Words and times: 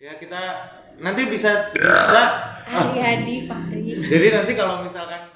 Ya 0.00 0.16
kita 0.16 0.40
nanti 0.96 1.28
bisa 1.28 1.68
bisa. 1.76 2.24
Hari 2.64 2.96
Hadi 3.04 3.36
Fahri. 3.44 4.00
Jadi 4.00 4.32
nanti 4.32 4.56
kalau 4.56 4.80
misalkan 4.80 5.28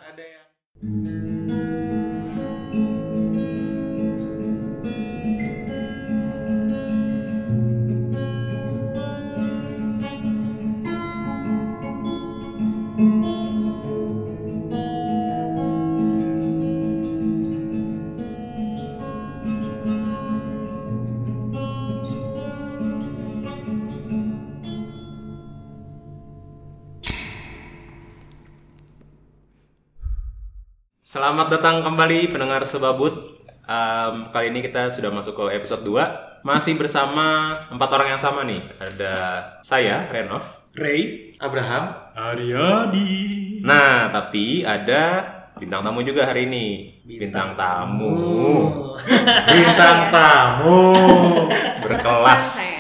Selamat 31.15 31.47
datang 31.47 31.79
kembali 31.79 32.27
pendengar 32.27 32.67
Sebabut. 32.67 33.39
Em, 33.71 34.27
kali 34.35 34.51
ini 34.51 34.67
kita 34.67 34.91
sudah 34.91 35.15
masuk 35.15 35.47
ke 35.47 35.63
episode 35.63 35.87
2. 35.87 36.43
Masih 36.43 36.75
bersama 36.75 37.55
empat 37.71 37.87
orang 37.95 38.09
yang 38.11 38.19
sama 38.19 38.43
nih. 38.43 38.59
Ada 38.83 39.15
saya, 39.63 40.11
Renov. 40.11 40.43
Ray, 40.75 41.31
Abraham 41.39 41.95
Aryadi. 42.19 43.15
Nah, 43.63 44.11
tapi 44.11 44.67
ada 44.67 45.23
bintang 45.55 45.87
tamu 45.87 46.03
juga 46.03 46.27
hari 46.27 46.51
ini. 46.51 46.99
Bintang 47.07 47.55
tamu. 47.55 48.19
bintang 49.55 50.11
tamu. 50.11 50.99
Berkelas. 51.79 52.75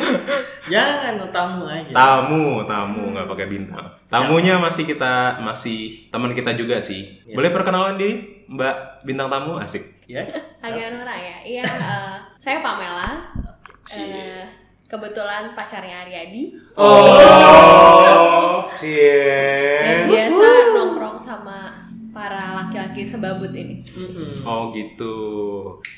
Jangan 0.64 1.20
tamu 1.28 1.68
aja. 1.68 1.92
Tamu, 1.92 2.64
tamu 2.64 3.12
nggak 3.12 3.28
pakai 3.28 3.46
bintang. 3.52 3.84
Tamunya 4.08 4.56
masih 4.56 4.86
kita 4.88 5.36
masih 5.42 6.08
teman 6.08 6.32
kita 6.32 6.54
juga 6.56 6.80
sih. 6.80 7.20
Boleh 7.34 7.50
perkenalan 7.52 7.98
diri, 8.00 8.44
Mbak 8.48 9.04
bintang 9.04 9.28
tamu? 9.28 9.60
Asik. 9.60 9.82
ya. 10.06 10.24
Agak 10.60 10.92
Nora 10.94 11.16
ya. 11.16 11.36
Iya, 11.44 11.62
eh, 11.64 12.16
saya 12.40 12.60
Pamela. 12.64 13.28
Eh, 13.92 14.44
kebetulan 14.88 15.52
pacarnya 15.52 16.04
Aryadi. 16.08 16.56
Oh, 16.76 18.64
Dan 18.68 18.76
cie. 18.76 20.08
biasa 20.08 20.32
nongkrong 20.32 20.68
sama 20.68 20.73
laki-laki 22.94 23.10
sebabut 23.10 23.50
ini. 23.50 23.82
Oh 24.46 24.70
gitu. 24.70 25.16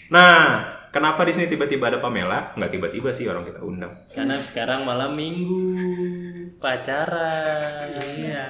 Nah, 0.08 0.64
kenapa 0.88 1.28
di 1.28 1.36
sini 1.36 1.46
tiba-tiba 1.46 1.92
ada 1.92 2.00
Pamela? 2.00 2.56
Nggak 2.56 2.72
tiba-tiba 2.72 3.12
sih 3.12 3.28
orang 3.28 3.44
kita 3.44 3.60
undang. 3.60 3.92
Karena 4.16 4.40
sekarang 4.40 4.88
malam 4.88 5.12
minggu 5.12 5.76
pacaran. 6.56 8.00
Iya. 8.00 8.48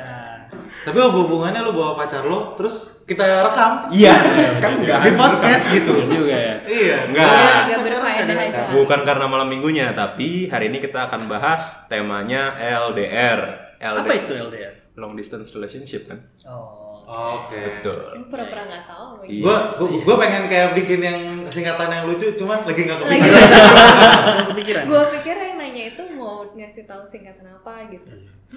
Tapi 0.86 0.94
apa 1.03 1.11
hubungannya 1.11 1.58
lo 1.66 1.75
bawa 1.75 1.98
pacar 1.98 2.22
lo 2.22 2.55
terus 2.55 3.03
kita 3.03 3.42
rekam 3.42 3.91
Iya, 3.91 4.14
kan 4.62 4.78
nggak 4.78 4.98
di 5.03 5.12
podcast 5.19 5.64
gitu. 5.75 5.91
Bener 6.06 6.14
juga 6.14 6.36
ya. 6.38 6.55
Iya. 6.62 6.97
Enggak. 7.10 7.27
Iya, 7.27 7.34
Pacaran 7.34 7.66
agak 7.66 7.81
berfaedah 7.83 8.14
kan 8.14 8.31
aja. 8.31 8.47
direkam. 8.47 8.66
Bukan 8.78 9.00
karena 9.03 9.27
malam 9.27 9.48
minggunya, 9.50 9.86
tapi 9.91 10.47
hari 10.47 10.70
ini 10.70 10.78
kita 10.78 11.10
akan 11.10 11.27
bahas 11.27 11.91
temanya 11.91 12.55
LDR. 12.62 13.75
Apa 13.83 14.14
itu 14.14 14.33
LDR? 14.38 14.94
Long 14.94 15.19
distance 15.19 15.50
relationship 15.50 16.06
kan? 16.06 16.22
Oh. 16.47 16.85
Oke. 17.06 17.60
Betul. 17.78 18.26
Pura-pura 18.26 18.62
nggak 18.66 18.84
tahu. 18.84 19.06
Iya. 19.22 19.42
Gua, 19.42 19.56
gua, 19.78 19.88
gua 20.02 20.16
pengen 20.18 20.42
kayak 20.46 20.74
bikin 20.74 21.00
yang 21.00 21.18
singkatan 21.46 21.86
yang 21.88 22.04
lucu, 22.04 22.34
cuman 22.34 22.66
lagi 22.66 22.82
nggak 22.82 22.98
Lagi. 22.98 23.06
kepikiran. 23.06 23.46
Kepikiran? 24.50 24.84
Gue 24.84 25.02
pikir 25.14 25.34
yang 25.36 25.54
nanya 25.54 25.84
itu 25.88 26.02
mau 26.12 26.42
ngasih 26.50 26.84
tahu 26.84 27.02
singkatan 27.06 27.46
apa 27.48 27.86
gitu. 27.88 28.12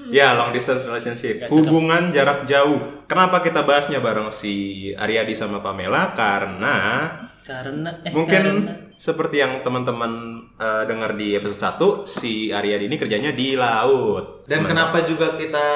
Ya, 0.09 0.33
long 0.33 0.49
distance 0.49 0.81
relationship. 0.83 1.45
Cocok. 1.45 1.53
Hubungan 1.53 2.09
jarak 2.09 2.45
jauh. 2.45 2.77
Kenapa 3.05 3.41
kita 3.41 3.61
bahasnya 3.61 4.01
bareng 4.01 4.29
si 4.29 4.53
Aryadi 4.93 5.33
sama 5.33 5.61
Pamela? 5.61 6.13
Karena 6.13 7.05
Karena 7.41 7.89
eh 8.01 8.13
mungkin 8.13 8.41
karena 8.45 8.73
seperti 8.93 9.41
yang 9.41 9.61
teman-teman 9.61 10.11
eh, 10.53 10.83
dengar 10.85 11.13
di 11.13 11.33
episode 11.33 12.05
1, 12.05 12.05
si 12.05 12.49
Aryadi 12.49 12.85
ini 12.85 12.97
kerjanya 12.97 13.31
di 13.31 13.53
laut. 13.53 14.45
Dan 14.45 14.61
Sementara- 14.61 14.69
kenapa 14.93 14.97
juga 15.03 15.27
kita 15.33 15.67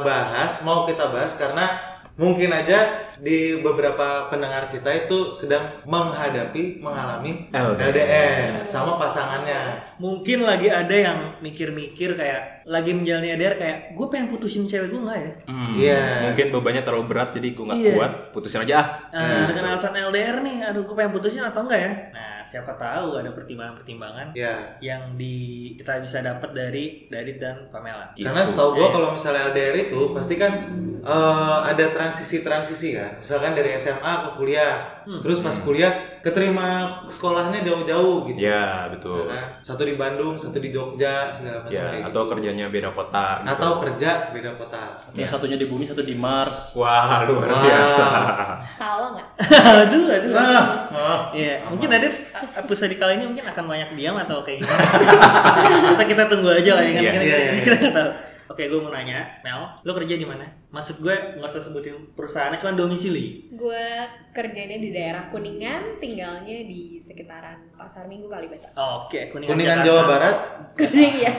bahas, 0.00 0.60
mau 0.60 0.84
kita 0.84 1.08
bahas 1.08 1.32
karena 1.34 1.91
mungkin 2.12 2.52
aja 2.52 2.78
di 3.16 3.56
beberapa 3.58 4.28
pendengar 4.28 4.68
kita 4.68 5.06
itu 5.06 5.32
sedang 5.32 5.80
menghadapi, 5.86 6.76
mengalami 6.78 7.48
LDR. 7.48 7.88
LDR 7.88 8.52
sama 8.62 8.98
pasangannya. 8.98 9.80
Mungkin 9.96 10.42
lagi 10.42 10.68
ada 10.68 10.92
yang 10.92 11.18
mikir-mikir 11.38 12.12
kayak 12.12 12.62
lagi 12.62 12.92
menjalani 12.92 13.32
LDR 13.32 13.54
kayak 13.56 13.76
gue 13.92 14.06
pengen 14.06 14.28
putusin 14.28 14.66
cewek 14.66 14.90
gue 14.90 15.00
nggak 15.00 15.18
ya? 15.18 15.32
Hmm, 15.46 15.70
Iya. 15.72 16.02
Mungkin 16.28 16.46
bebannya 16.50 16.82
terlalu 16.82 17.04
berat 17.08 17.32
jadi 17.32 17.48
gue 17.50 17.64
nggak 17.64 17.80
Iya. 17.80 17.92
kuat, 17.94 18.12
putusin 18.30 18.60
aja 18.60 18.74
ah. 18.76 18.86
Nah, 19.14 19.44
dengan 19.48 19.64
alasan 19.72 19.94
LDR 19.94 20.36
nih, 20.42 20.56
aduh 20.64 20.82
gue 20.82 20.94
pengen 20.94 21.12
putusin 21.12 21.42
atau 21.42 21.64
enggak 21.64 21.80
ya? 21.80 21.92
Nah, 22.12 22.32
siapa 22.42 22.76
tahu 22.76 23.16
ada 23.16 23.32
pertimbangan-pertimbangan 23.32 24.36
Ya. 24.36 24.76
yang 24.78 25.16
di 25.16 25.34
kita 25.74 26.02
bisa 26.02 26.20
dapat 26.20 26.52
dari 26.52 27.08
Dadit 27.08 27.40
dan 27.40 27.70
Pamela. 27.72 28.12
Gitu. 28.12 28.28
Karena 28.28 28.44
setahu 28.44 28.76
gua 28.76 28.88
kalau 28.90 29.08
misalnya 29.14 29.48
LDR 29.48 29.88
itu 29.88 30.00
pasti 30.12 30.34
kan 30.36 30.52
eh, 31.02 31.58
ada 31.64 31.84
transisi-transisi 31.90 32.88
kan. 32.92 33.10
Misalkan 33.18 33.52
dari 33.52 33.74
SMA 33.74 33.98
ke 34.22 34.30
kuliah, 34.34 34.86
terus 35.18 35.38
pas 35.38 35.54
kuliah 35.56 35.90
keterima 36.18 36.86
sekolahnya 37.04 37.60
jauh-jauh 37.60 38.24
gitu. 38.26 38.38
Ya, 38.40 38.86
Ya 38.86 38.88
betul. 38.88 39.26
kan? 39.26 39.50
Satu 39.58 39.82
di 39.82 39.94
Bandung, 39.94 40.38
satu 40.38 40.56
di 40.56 40.70
Jogja, 40.70 41.28
segala 41.28 41.60
macam 41.60 41.74
Ya, 41.74 41.90
kayak 41.90 42.06
atau 42.08 42.22
gitu. 42.22 42.30
kerjanya 42.32 42.66
beda 42.68 42.90
kota 42.90 43.26
gitu. 43.42 43.50
atau 43.50 43.70
kerja 43.76 44.10
beda 44.30 44.50
kota. 44.54 44.82
yang 45.12 45.26
satunya 45.26 45.58
di 45.58 45.66
bumi, 45.66 45.82
satu 45.82 46.00
di 46.00 46.14
Mars. 46.14 46.72
Wah, 46.74 47.26
luar 47.26 47.50
Wah. 47.50 47.60
biasa. 47.60 48.06
Tahu 48.78 49.04
nggak? 49.12 49.28
aduh, 49.82 50.04
aduh. 50.08 50.30
Ah, 50.32 50.66
ah. 50.88 51.18
Iya, 51.34 51.66
mungkin 51.66 51.90
Adit 51.90 52.14
episode 52.54 52.94
kali 52.94 53.18
ini 53.18 53.26
mungkin 53.26 53.44
akan 53.44 53.64
banyak 53.66 53.90
diam 53.92 54.14
atau 54.16 54.40
kayak 54.40 54.62
gimana. 54.62 54.86
kita 55.92 56.04
kita 56.06 56.22
tunggu 56.30 56.48
aja 56.48 56.72
lah 56.78 56.84
ya 56.86 56.92
kan. 56.94 57.02
Iya, 57.02 57.10
kita, 57.12 57.24
iya, 57.26 57.36
iya. 57.36 57.52
kita 57.60 57.76
nggak 57.82 57.94
tahu. 57.94 58.10
Oke, 58.46 58.66
gue 58.66 58.76
mau 58.76 58.90
nanya, 58.90 59.38
Mel, 59.40 59.60
lo 59.80 59.92
kerja 59.92 60.14
di 60.14 60.26
mana? 60.26 60.44
Maksud 60.68 60.98
gue 60.98 61.14
nggak 61.38 61.46
usah 61.46 61.62
sebutin 61.62 61.94
perusahaannya, 62.12 62.58
cuma 62.58 62.74
domisili. 62.74 63.48
Gue 63.50 63.86
kerjanya 64.30 64.76
di 64.76 64.90
daerah 64.90 65.28
Kuningan, 65.28 65.96
tinggalnya 65.98 66.58
di 66.64 66.96
sekitaran 66.96 67.70
Pasar 67.74 68.08
Minggu 68.08 68.26
Kalibata. 68.26 68.68
Oh, 68.74 69.06
Oke, 69.06 69.30
Kuningan, 69.30 69.52
Kuningan 69.52 69.78
Jakarta. 69.80 69.88
Jawa 69.88 70.02
Barat. 70.04 70.36
Kuning 70.74 71.14
ya. 71.26 71.32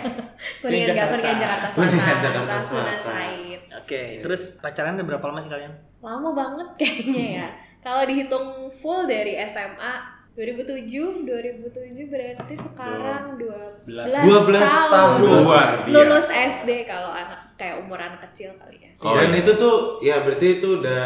Kuningan 0.62 0.88
Kuningan 0.88 0.88
Jakarta. 0.88 1.16
Kuningan 1.20 1.38
Jakarta 1.38 1.66
Selatan. 1.68 1.76
Kuningan 1.76 2.18
Jakarta 2.22 2.56
Selatan. 2.62 3.30
Oke, 3.74 4.02
terus 4.22 4.42
pacaran 4.58 4.96
udah 4.96 5.08
berapa 5.10 5.26
lama 5.28 5.40
sih 5.42 5.52
kalian? 5.52 5.74
Lama 6.00 6.30
banget 6.32 6.68
kayaknya 6.80 7.26
ya. 7.42 7.48
Kalau 7.84 8.08
dihitung 8.08 8.72
full 8.72 9.04
dari 9.04 9.36
SMA 9.44 10.23
2007, 10.34 11.30
2007 11.30 12.10
berarti 12.10 12.56
sekarang 12.58 13.38
12 13.38 13.86
12 13.86 14.66
tahun. 14.66 15.18
Luar 15.22 15.70
biasa. 15.86 15.94
Lulus 15.94 16.28
SD 16.34 16.70
kalau 16.90 17.14
anak 17.14 17.43
kayak 17.56 17.82
umur 17.86 18.00
anak 18.02 18.22
kecil 18.30 18.52
kali 18.58 18.78
ya. 18.82 18.92
Oh, 19.04 19.14
Dan 19.14 19.36
iya. 19.36 19.42
itu 19.44 19.52
tuh 19.60 19.76
ya 20.00 20.16
berarti 20.24 20.48
itu 20.60 20.68
udah 20.82 21.06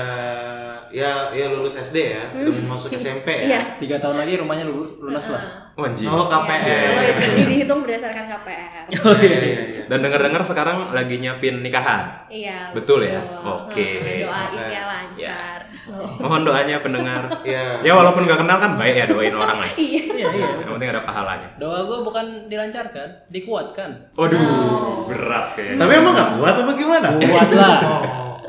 ya 0.88 1.30
ya 1.36 1.46
lulus 1.52 1.76
SD 1.76 1.98
ya, 2.16 2.24
udah 2.32 2.54
mau 2.68 2.80
masuk 2.80 2.96
SMP 2.96 3.28
ya. 3.44 3.48
Iya. 3.48 3.62
Tiga 3.76 3.96
tahun 4.00 4.24
lagi 4.24 4.40
rumahnya 4.40 4.66
lulus, 4.68 4.96
lunas 5.00 5.28
lah. 5.30 5.68
Oh. 5.78 5.86
Oh, 5.86 6.26
KPR. 6.26 6.58
Iya, 6.66 6.90
Kalau 6.90 7.04
itu 7.22 7.44
dihitung 7.46 7.80
berdasarkan 7.86 8.26
KPR. 8.26 8.86
Oh 9.06 9.14
iya 9.20 9.40
iya 9.44 9.62
iya. 9.68 9.84
Dan 9.92 10.00
dengar-dengar 10.00 10.42
sekarang 10.42 10.90
lagi 10.96 11.20
nyiapin 11.22 11.62
nikahan. 11.62 12.26
Iya. 12.32 12.72
Betul 12.74 13.06
ya? 13.06 13.20
betul. 13.22 13.68
Oke. 13.68 13.86
Heeh, 14.00 14.26
Doain 14.26 14.58
ya 14.74 14.84
lancar. 14.90 15.60
Mohon 16.24 16.42
doanya 16.50 16.82
pendengar. 16.82 17.24
Iya. 17.46 17.84
Ya 17.86 17.92
walaupun 17.94 18.26
nggak 18.26 18.40
kenal 18.42 18.58
kan 18.58 18.72
baik 18.74 18.96
ya 18.96 19.06
doain 19.06 19.36
orang 19.36 19.58
lah. 19.62 19.70
Iya. 19.78 20.02
Iya, 20.18 20.28
iya. 20.34 20.48
Yang 20.66 20.72
penting 20.74 20.90
ada 20.90 21.02
pahalanya. 21.06 21.50
Doa 21.62 21.80
gue 21.86 22.00
bukan 22.02 22.26
dilancarkan, 22.50 23.10
dikuatkan. 23.30 23.90
Waduh, 24.18 25.06
berat 25.06 25.54
kayaknya. 25.54 25.78
Tapi 25.86 25.94
emang 25.94 26.14
nggak 26.18 26.30
kuat 26.38 26.56
apa 26.56 26.72
gimana? 26.74 27.08
Kuat 27.18 27.50
lah. 27.52 27.78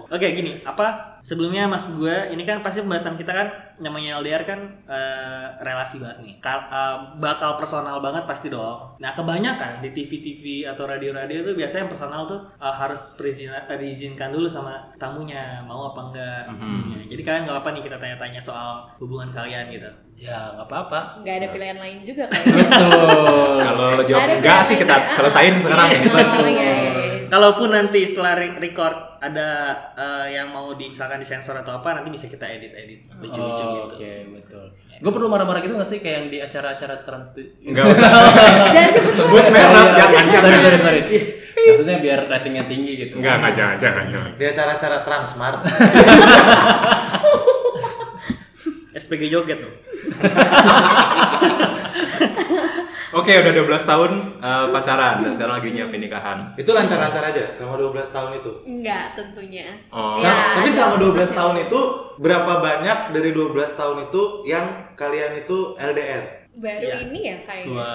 Oke, 0.08 0.24
gini, 0.32 0.56
apa 0.62 1.20
sebelumnya 1.20 1.68
Mas 1.68 1.84
gue, 1.86 2.32
ini 2.32 2.40
kan 2.40 2.64
pasti 2.64 2.80
pembahasan 2.80 3.12
kita 3.12 3.28
kan 3.28 3.44
namanya 3.76 4.16
LDR 4.16 4.40
kan 4.42 4.56
eh, 4.88 5.44
relasi 5.60 6.00
banget 6.00 6.16
nih. 6.18 6.34
Ka- 6.40 6.64
eh, 6.66 6.96
bakal 7.18 7.60
personal 7.60 8.00
banget 8.00 8.24
pasti 8.24 8.48
dong. 8.48 8.96
Nah, 8.96 9.12
kebanyakan 9.12 9.84
di 9.84 9.92
TV-TV 9.92 10.42
atau 10.64 10.88
radio-radio 10.88 11.44
itu 11.44 11.52
biasanya 11.52 11.84
yang 11.84 11.92
personal 11.92 12.24
tuh 12.24 12.40
eh, 12.56 12.72
harus 12.72 13.12
perizinan- 13.14 13.68
diizinkan 13.70 14.32
dulu 14.32 14.48
sama 14.48 14.80
tamunya, 14.96 15.60
mau 15.62 15.92
apa 15.92 16.00
enggak. 16.02 16.42
Ya, 16.48 17.04
jadi 17.06 17.22
kalian 17.22 17.42
nggak 17.44 17.56
apa-apa 17.60 17.70
nih 17.76 17.82
kita 17.84 17.96
tanya-tanya 17.98 18.40
soal 18.40 18.88
hubungan 18.96 19.28
kalian 19.28 19.68
gitu. 19.68 19.92
Ya 20.16 20.56
nggak 20.56 20.64
apa-apa. 20.64 21.20
Nggak 21.20 21.34
ada 21.36 21.48
pilihan 21.52 21.76
lain 21.76 21.98
juga 22.00 22.24
kan. 22.32 22.40
Betul. 22.48 23.60
Kalau 23.60 23.88
jawab 24.02 24.28
enggak 24.34 24.60
sih 24.64 24.74
kita 24.74 24.94
lain. 24.96 25.12
selesain 25.12 25.52
sekarang. 25.60 25.88
Oh 25.92 26.48
iya, 26.48 26.64
iya, 26.64 26.92
iya. 26.96 27.17
Kalaupun 27.28 27.68
nanti 27.68 28.00
setelah 28.02 28.32
re- 28.32 28.56
record 28.56 28.96
ada 29.18 29.48
eh, 29.94 30.34
yang 30.34 30.48
mau 30.48 30.72
di 30.72 30.88
misalkan 30.88 31.18
disensor 31.18 31.56
atau 31.56 31.76
apa 31.76 31.94
nanti 31.94 32.08
bisa 32.08 32.26
kita 32.26 32.44
edit 32.44 32.72
edit 32.72 32.98
lucu-lucu 33.16 33.60
Oh, 33.60 33.88
gitu. 33.88 33.94
Oke, 33.96 34.12
betul. 34.34 34.66
Gue 34.98 35.12
perlu 35.14 35.28
marah-marah 35.28 35.60
gitu 35.60 35.72
gak 35.72 35.86
sih 35.86 35.98
kayak 35.98 36.16
yang 36.16 36.26
di 36.26 36.38
acara-acara 36.40 36.94
trans 37.02 37.30
itu? 37.32 37.42
Enggak 37.62 37.84
usah. 37.86 38.10
Jangan 38.74 38.90
disebut 38.90 39.14
Sebut 39.14 39.44
merek 39.46 39.70
iya. 39.70 39.94
jangan 39.94 40.24
sorry, 40.42 40.58
sorry, 40.58 40.78
sorry. 40.78 41.00
Maksudnya 41.58 41.96
biar 42.00 42.18
ratingnya 42.26 42.64
tinggi 42.66 42.92
gitu. 42.96 43.14
Enggak, 43.22 43.34
enggak 43.38 43.52
jangan 43.54 43.76
jangan 43.78 44.04
jangan. 44.10 44.30
Di 44.34 44.44
acara-acara 44.46 44.96
Transmart. 45.06 45.60
SPG 48.98 49.30
joget 49.30 49.58
tuh. 49.62 49.70
Oke, 53.10 53.32
udah 53.32 53.52
12 53.54 53.64
tahun 53.82 54.10
eh, 54.36 54.66
pacaran 54.68 55.24
dan 55.24 55.30
sekarang 55.30 55.54
lagi 55.58 55.70
nyiapin 55.70 55.96
nikahan. 55.98 56.38
itu 56.54 56.68
lancar-lancar 56.68 57.24
aja 57.24 57.48
selama 57.50 57.74
12 57.78 58.04
tahun 58.06 58.30
itu. 58.36 58.52
Enggak 58.64 59.16
tentunya. 59.16 59.64
Oh. 59.88 60.12
Ya, 60.14 60.28
Selama- 60.28 60.54
tapi 60.54 60.68
selama 60.68 60.94
12 60.94 61.08
putusnya. 61.24 61.36
tahun 61.36 61.56
itu 61.58 61.80
berapa 62.18 62.52
banyak 62.58 62.98
dari 63.10 63.30
12 63.30 63.70
tahun 63.72 63.96
itu 64.04 64.22
yang 64.44 64.64
kalian 64.94 65.32
itu 65.36 65.56
LDR? 65.74 66.24
baru 66.50 66.84
Iya. 66.84 66.96
ini 67.06 67.20
ya 67.22 67.36
kayaknya. 67.40 67.70
Dua, 67.70 67.90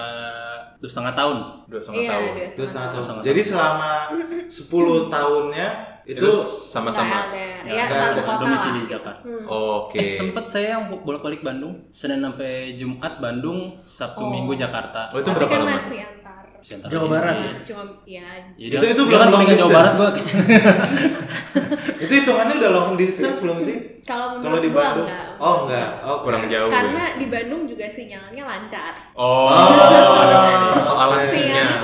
dua 0.80 0.88
setengah 0.88 1.14
tahun. 1.14 1.38
Dua 1.68 1.82
setengah 1.84 2.00
Iya, 2.00 2.10
tahun. 2.10 2.28
dua 2.32 2.48
Dua 2.56 2.66
setengah 2.66 2.90
tahun. 2.90 3.04
Setengah 3.04 3.24
Jadi 3.26 3.42
selama 3.44 3.92
10 4.48 5.12
tahunnya 5.12 5.68
itu 6.06 6.20
Itu 6.20 6.32
sama-sama. 6.68 7.32
Ya, 7.32 7.64
Ya, 7.74 7.84
saya 7.86 8.12
satu 8.12 8.22
kota. 8.22 8.42
domisili 8.42 8.80
di 8.82 8.90
Jakarta. 8.90 9.24
Oke. 9.46 9.98
Eh, 9.98 10.12
sempet 10.12 10.44
saya 10.46 10.68
yang 10.74 10.92
bolak-balik 10.98 11.40
Bandung, 11.40 11.88
Senin 11.90 12.20
sampai 12.20 12.76
Jumat 12.76 13.18
Bandung, 13.18 13.80
Sabtu 13.84 14.20
Oh. 14.20 14.30
Minggu 14.30 14.52
Jakarta. 14.54 15.08
Oh, 15.10 15.18
itu 15.18 15.30
berapa 15.30 15.48
kan 15.48 15.60
lama? 15.62 15.74
masih 15.74 16.00
antar. 16.02 16.44
Jawa 16.64 17.08
Barat 17.10 17.36
ya? 17.38 17.52
Cuma 17.66 17.84
ya 18.06 18.24
Ya, 18.56 18.68
Itu- 18.74 18.88
itu 18.90 19.02
dia 19.02 19.08
belum 19.10 19.20
kan 19.20 19.28
long 19.30 19.44
Jawa. 19.50 19.72
Barat 19.74 19.94
gua. 19.94 20.10
itu 22.04 22.14
hitungannya 22.14 22.56
udah 22.58 22.72
long 22.72 22.90
distance 22.96 23.40
belum 23.40 23.60
sih? 23.60 23.78
kalau 24.04 24.36
di 24.60 24.68
gua 24.68 24.84
Bandung? 24.92 25.08
enggak. 25.08 25.28
Oh 25.40 25.56
enggak. 25.64 25.90
Oh, 26.04 26.18
Kurang 26.20 26.44
jauh. 26.46 26.68
Karena 26.68 27.04
ya. 27.06 27.16
di 27.16 27.26
Bandung 27.28 27.64
juga 27.64 27.86
sinyalnya 27.86 28.44
lancar. 28.44 28.92
Oh, 29.12 29.48
Oh. 29.48 29.80
ada 30.20 30.40
persoalan 30.74 31.24
Sinyalnya 31.24 31.80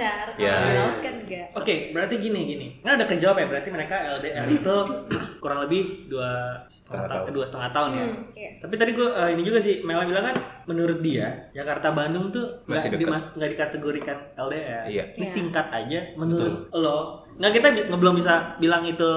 Kalau 0.00 0.34
Ya. 0.38 0.54
di 0.58 0.72
laut 0.72 0.96
kan 0.98 1.14
enggak. 1.14 1.46
Oke, 1.52 1.74
berarti 1.90 2.14
gini 2.16 2.40
gini. 2.46 2.66
Kan 2.80 2.96
ada 2.96 3.04
kejawab 3.04 3.36
ya, 3.36 3.46
berarti 3.46 3.68
mereka 3.68 3.94
LDR 4.16 4.46
itu 4.46 4.74
kurang 5.42 5.60
lebih 5.60 5.82
dua 6.06 6.56
setengah 6.66 7.06
tahun, 7.06 7.24
dua 7.30 7.44
setengah 7.44 7.70
tahun 7.70 7.90
ya. 7.90 8.02
Hmm, 8.02 8.16
iya. 8.32 8.50
Tapi 8.58 8.74
tadi 8.74 8.90
gue 8.92 9.08
ini 9.30 9.42
juga 9.42 9.58
sih, 9.58 9.80
Mela 9.80 10.04
bilang 10.04 10.24
kan 10.24 10.36
menurut 10.64 11.00
dia 11.00 11.50
Jakarta 11.50 11.90
Bandung 11.90 12.30
tuh 12.30 12.46
Masih 12.64 12.88
nggak 12.88 13.00
dimas- 13.00 13.34
nggak 13.34 13.50
dikategorikan 13.50 14.16
LDR. 14.36 14.84
Iya. 14.86 15.04
Ini 15.12 15.20
Iya. 15.20 15.30
singkat 15.30 15.66
aja. 15.68 16.00
Menurut 16.14 16.68
lo, 16.70 17.19
nggak 17.32 17.52
kita 17.52 17.66
belum 17.92 18.14
bisa 18.14 18.32
bilang 18.56 18.82
itu 18.82 19.10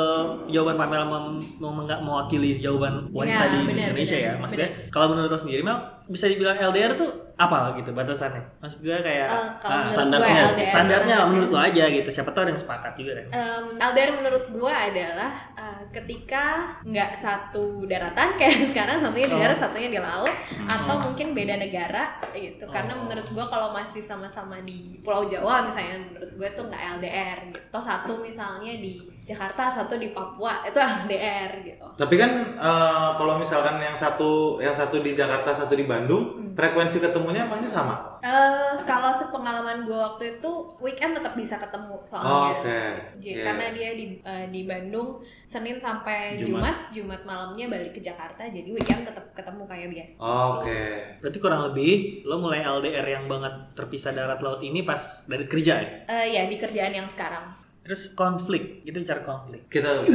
jawaban 0.47 0.77
Pamela 0.77 1.03
mem- 1.03 1.39
mem- 1.55 2.01
mewakili 2.01 2.53
jawaban 2.53 3.07
wanita 3.09 3.43
Iya, 3.43 3.51
di 3.51 3.59
benar, 3.65 3.83
Indonesia 3.89 4.15
benar, 4.15 4.27
ya. 4.27 4.33
Maksudnya 4.37 4.69
kalau 4.89 5.07
menurut 5.09 5.27
lo 5.27 5.37
sendiri 5.37 5.61
Mel 5.61 5.77
bisa 6.05 6.27
dibilang 6.27 6.57
LDR 6.57 6.91
tuh 6.93 7.07
apa 7.33 7.73
gitu 7.73 7.89
batasannya? 7.91 8.43
Maksud 8.59 8.79
gue 8.81 8.93
kayak 8.93 9.25
Eh, 9.25 9.47
kalau 9.57 9.71
ah, 9.73 9.79
menurut 9.79 9.89
standarnya. 9.89 10.41
LDR 10.45 10.67
standarnya 10.67 11.15
menurut 11.25 11.49
lo 11.49 11.59
aja 11.59 11.83
gitu. 11.89 12.09
Siapa 12.09 12.29
tahu 12.29 12.43
ada 12.43 12.51
yang 12.51 12.61
sepakat 12.61 12.93
juga 12.93 13.11
kan. 13.15 13.25
Em, 13.31 13.65
LDR 13.81 14.11
menurut 14.13 14.43
gua 14.51 14.73
adalah 14.83 15.31
eh, 15.53 15.81
ketika 15.91 16.43
nggak 16.81 17.11
satu 17.13 17.63
daratan 17.83 18.35
kayak 18.39 18.69
sekarang 18.69 18.99
satunya 18.99 19.25
di 19.25 19.33
Oh. 19.33 19.41
darat 19.41 19.57
satunya 19.57 19.89
di 19.89 19.99
laut 19.99 20.33
atau 20.63 20.95
mungkin 21.01 21.31
beda 21.31 21.55
negara 21.57 22.03
gitu 22.31 22.63
karena 22.67 22.93
Oh. 22.93 23.03
menurut 23.03 23.27
gua 23.29 23.45
kalau 23.45 23.71
masih 23.71 23.99
sama-sama 23.99 24.59
di 24.61 24.99
Pulau 24.99 25.25
Jawa 25.25 25.65
misalnya 25.65 25.97
menurut 26.05 26.31
gua 26.35 26.49
tuh 26.51 26.63
nggak 26.65 26.81
LDR 26.97 27.37
gitu 27.49 27.59
atau 27.69 27.81
satu 27.81 28.02
misalnya 28.13 28.73
di 28.73 28.91
Jakarta 29.23 29.71
satu 29.71 29.95
di 29.95 30.11
Papua 30.11 30.59
itu 30.61 30.75
LDR 30.75 31.47
gitu 31.63 31.87
Tapi 31.95 32.15
kan 32.17 32.27
eh, 32.53 33.09
kalau 33.15 33.35
misalkan 33.35 33.79
yang 33.79 33.95
satu 33.95 34.59
yang 34.59 34.71
satu 34.71 34.99
di 34.99 35.13
Jakarta, 35.13 35.47
satu 35.49 35.71
di 35.73 35.83
Bandung, 35.83 36.51
frekuensi 36.51 36.99
ketemunya 36.99 37.47
emangnya 37.47 37.71
sama? 37.71 37.95
eh 38.19 38.75
kalau 38.81 39.11
sepengalaman 39.11 39.83
gua 39.83 40.11
waktu 40.11 40.37
itu 40.37 40.51
weekend 40.77 41.11
tetap 41.13 41.33
bisa 41.33 41.55
ketemu 41.57 41.95
soalnya 42.05 42.27
Oh, 42.29 42.47
Oke. 42.57 42.79
J- 43.17 43.31
Iya. 43.33 43.43
karena 43.45 43.65
dia 43.71 43.89
di 43.93 44.05
eh, 44.17 44.45
di 44.49 44.61
Bandung 44.63 45.19
Senin 45.41 45.75
sampai 45.77 46.35
Jumat. 46.35 46.47
Jumat, 46.47 46.77
Jumat 46.89 47.21
malamnya 47.23 47.67
balik 47.69 47.91
ke 47.93 48.01
Jakarta, 48.01 48.43
jadi 48.43 48.67
weekend 48.69 49.03
tetap 49.03 49.31
ketemu 49.33 49.63
kayak 49.63 49.87
biasa. 49.89 50.15
Oke. 50.19 50.83
Berarti 51.19 51.37
kurang 51.37 51.61
lebih 51.65 51.91
lo 52.23 52.35
mulai 52.37 52.59
LDR 52.61 53.07
yang 53.09 53.25
banget 53.25 53.51
terpisah 53.73 54.11
darat 54.11 54.39
laut 54.39 54.59
ini 54.59 54.83
pas 54.83 54.99
dari 55.25 55.43
kerja 55.43 55.73
ya. 55.77 55.91
Eh 56.05 56.27
ya 56.33 56.43
di 56.45 56.55
kerjaan 56.55 56.91
yang 56.93 57.07
sekarang 57.07 57.62
Terus 57.83 58.15
konflik, 58.15 58.79
itu 58.87 58.95
bicara 58.95 59.19
konflik. 59.19 59.67
Kita 59.67 60.07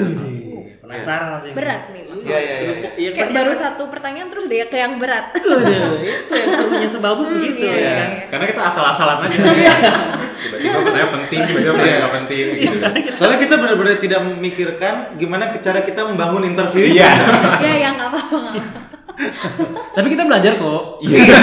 Penasaran 0.80 1.36
masih. 1.36 1.52
berat 1.52 1.92
nih 1.92 2.00
mas. 2.08 2.24
Iya 2.24 2.38
iya 2.40 2.56
iya. 2.64 2.72
Iya, 2.96 3.10
Kayak 3.12 3.28
pasti- 3.28 3.36
baru 3.36 3.52
satu 3.52 3.82
pertanyaan 3.92 4.28
terus 4.32 4.48
dia 4.48 4.64
ke 4.72 4.76
yang 4.80 4.96
berat. 4.96 5.30
Itu 5.36 6.32
yang 6.32 6.52
serunya 6.56 6.88
sebabut 6.88 7.28
begitu 7.28 7.68
iya, 7.68 7.68
ya 7.68 7.76
iya, 7.76 7.92
kan. 7.92 8.08
iya. 8.08 8.24
Karena 8.32 8.44
kita 8.48 8.62
asal-asalan 8.72 9.16
aja. 9.28 9.38
Tiba-tiba 10.38 10.78
pertanyaan 10.80 11.12
penting, 11.20 11.40
tiba-tiba 11.44 11.72
pertanyaan 11.76 12.00
nggak 12.00 12.14
penting 12.24 12.44
gitu. 12.56 12.76
Soalnya 13.12 13.38
kita 13.44 13.54
benar-benar 13.60 13.96
tidak 14.00 14.20
memikirkan 14.24 14.94
gimana 15.20 15.44
cara 15.60 15.80
kita 15.84 16.00
membangun 16.08 16.42
interview. 16.48 16.88
Iya. 16.88 17.10
ya 17.60 17.72
ya 17.76 17.88
nggak 17.92 18.08
apa-apa. 18.08 18.36
nggak 18.48 18.64
apa-apa. 18.64 18.80
Tapi 19.92 20.06
kita 20.08 20.22
belajar 20.24 20.52
kok. 20.56 20.82
Iya. 21.04 21.36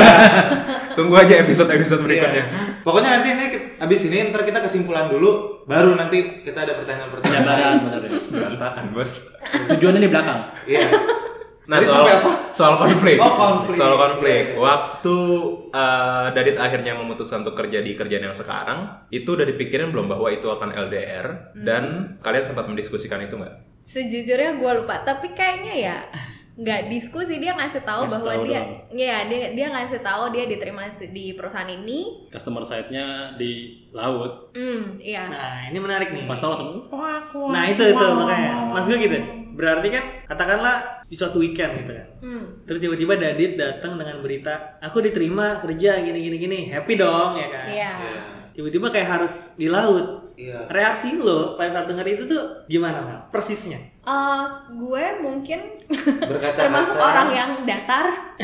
Tunggu 0.95 1.15
aja 1.19 1.44
episode-episode 1.44 2.01
berikutnya. 2.07 2.44
Iya. 2.44 2.45
Pokoknya 2.81 3.19
nanti 3.19 3.27
ini 3.36 3.45
abis 3.75 4.01
ini 4.07 4.31
ntar 4.31 4.47
kita 4.47 4.63
kesimpulan 4.63 5.12
dulu, 5.12 5.62
baru 5.68 5.94
nanti 6.00 6.42
kita 6.42 6.63
ada 6.63 6.80
pertanyaan-pertanyaan. 6.80 7.75
Benar 7.83 8.01
ya. 8.07 8.12
Berantakan, 8.31 8.83
Bos. 8.95 9.36
Tujuannya 9.75 10.01
di 10.01 10.09
belakang. 10.09 10.39
Iya. 10.63 10.88
Nah, 11.65 11.81
Tadi 11.81 11.89
soal 11.89 12.06
apa? 12.06 12.31
soal 12.53 12.77
konflik. 12.77 13.18
Oh, 13.18 13.33
konflik. 13.33 13.74
Soal 13.74 13.97
konflik. 13.97 14.53
Waktu 14.53 15.18
eh, 15.74 16.25
Dadit 16.38 16.57
akhirnya 16.62 16.94
memutuskan 16.94 17.42
untuk 17.42 17.57
kerja 17.57 17.81
di 17.81 17.97
kerjaan 17.97 18.30
yang 18.30 18.38
sekarang, 18.38 19.01
itu 19.09 19.33
udah 19.33 19.50
dipikirin 19.50 19.89
belum 19.89 20.06
bahwa 20.06 20.30
itu 20.30 20.45
akan 20.45 20.69
LDR 20.77 21.57
dan 21.57 22.15
kalian 22.21 22.45
sempat 22.45 22.69
mendiskusikan 22.69 23.18
itu 23.25 23.42
nggak? 23.42 23.81
Sejujurnya 23.81 24.62
gue 24.62 24.71
lupa, 24.77 25.01
tapi 25.01 25.33
kayaknya 25.33 25.74
ya 25.74 25.97
nggak 26.56 26.88
diskusi 26.88 27.44
dia 27.44 27.52
ngasih 27.52 27.84
tahu 27.84 28.07
Ngasih 28.07 28.16
bahwa 28.16 28.31
tahu 28.31 28.44
dia, 28.48 28.62
doang. 28.63 28.72
ya 28.96 29.18
dia 29.28 29.46
dia 29.52 29.68
ngasih 29.75 30.00
tahu 30.00 30.24
dia 30.31 30.44
diterima 30.48 30.88
di 30.88 31.25
perusahaan 31.36 31.68
ini. 31.68 32.31
Customer 32.31 32.63
side-nya 32.63 33.36
di 33.36 33.84
laut. 33.92 34.56
Hmm, 34.56 34.96
iya. 35.04 35.28
Nah, 35.28 35.68
ini 35.68 35.78
menarik 35.84 36.16
nih. 36.16 36.24
Pas 36.24 36.40
tahu 36.40 36.56
langsung 36.56 36.88
Nah, 37.52 37.63
itu 37.68 37.84
itu 37.84 38.06
makanya. 38.07 38.72
Mas 38.72 38.88
gue 38.88 38.96
gitu. 38.96 39.19
Berarti 39.56 39.88
kan 39.88 40.04
katakanlah 40.28 41.04
di 41.04 41.16
suatu 41.16 41.44
weekend 41.44 41.84
gitu 41.84 41.92
kan. 41.92 42.07
Hmm. 42.24 42.46
Terus 42.63 42.80
tiba-tiba 42.80 43.13
Dadit 43.16 43.56
datang 43.56 44.00
dengan 44.00 44.19
berita, 44.19 44.80
aku 44.80 45.04
diterima 45.04 45.60
kerja 45.60 46.00
gini 46.00 46.19
gini 46.24 46.38
gini. 46.40 46.60
Happy 46.72 46.96
dong 46.96 47.36
ya 47.36 47.48
kan. 47.52 47.66
Iya. 47.68 47.92
Iya. 48.00 48.16
Tiba-tiba 48.56 48.88
kayak 48.96 49.10
harus 49.19 49.60
di 49.60 49.68
laut. 49.68 50.25
Iya. 50.36 50.68
Reaksi 50.68 51.16
lo 51.16 51.56
pada 51.56 51.72
saat 51.72 51.88
denger 51.88 52.06
itu 52.06 52.24
tuh 52.26 52.44
gimana, 52.68 53.00
Mel? 53.00 53.19
Persisnya. 53.30 53.80
Eh, 54.06 54.45
gue 54.69 55.06
mungkin 55.18 55.81
termasuk 56.54 56.94
orang 56.94 57.30
yang 57.31 57.52
datar 57.66 58.38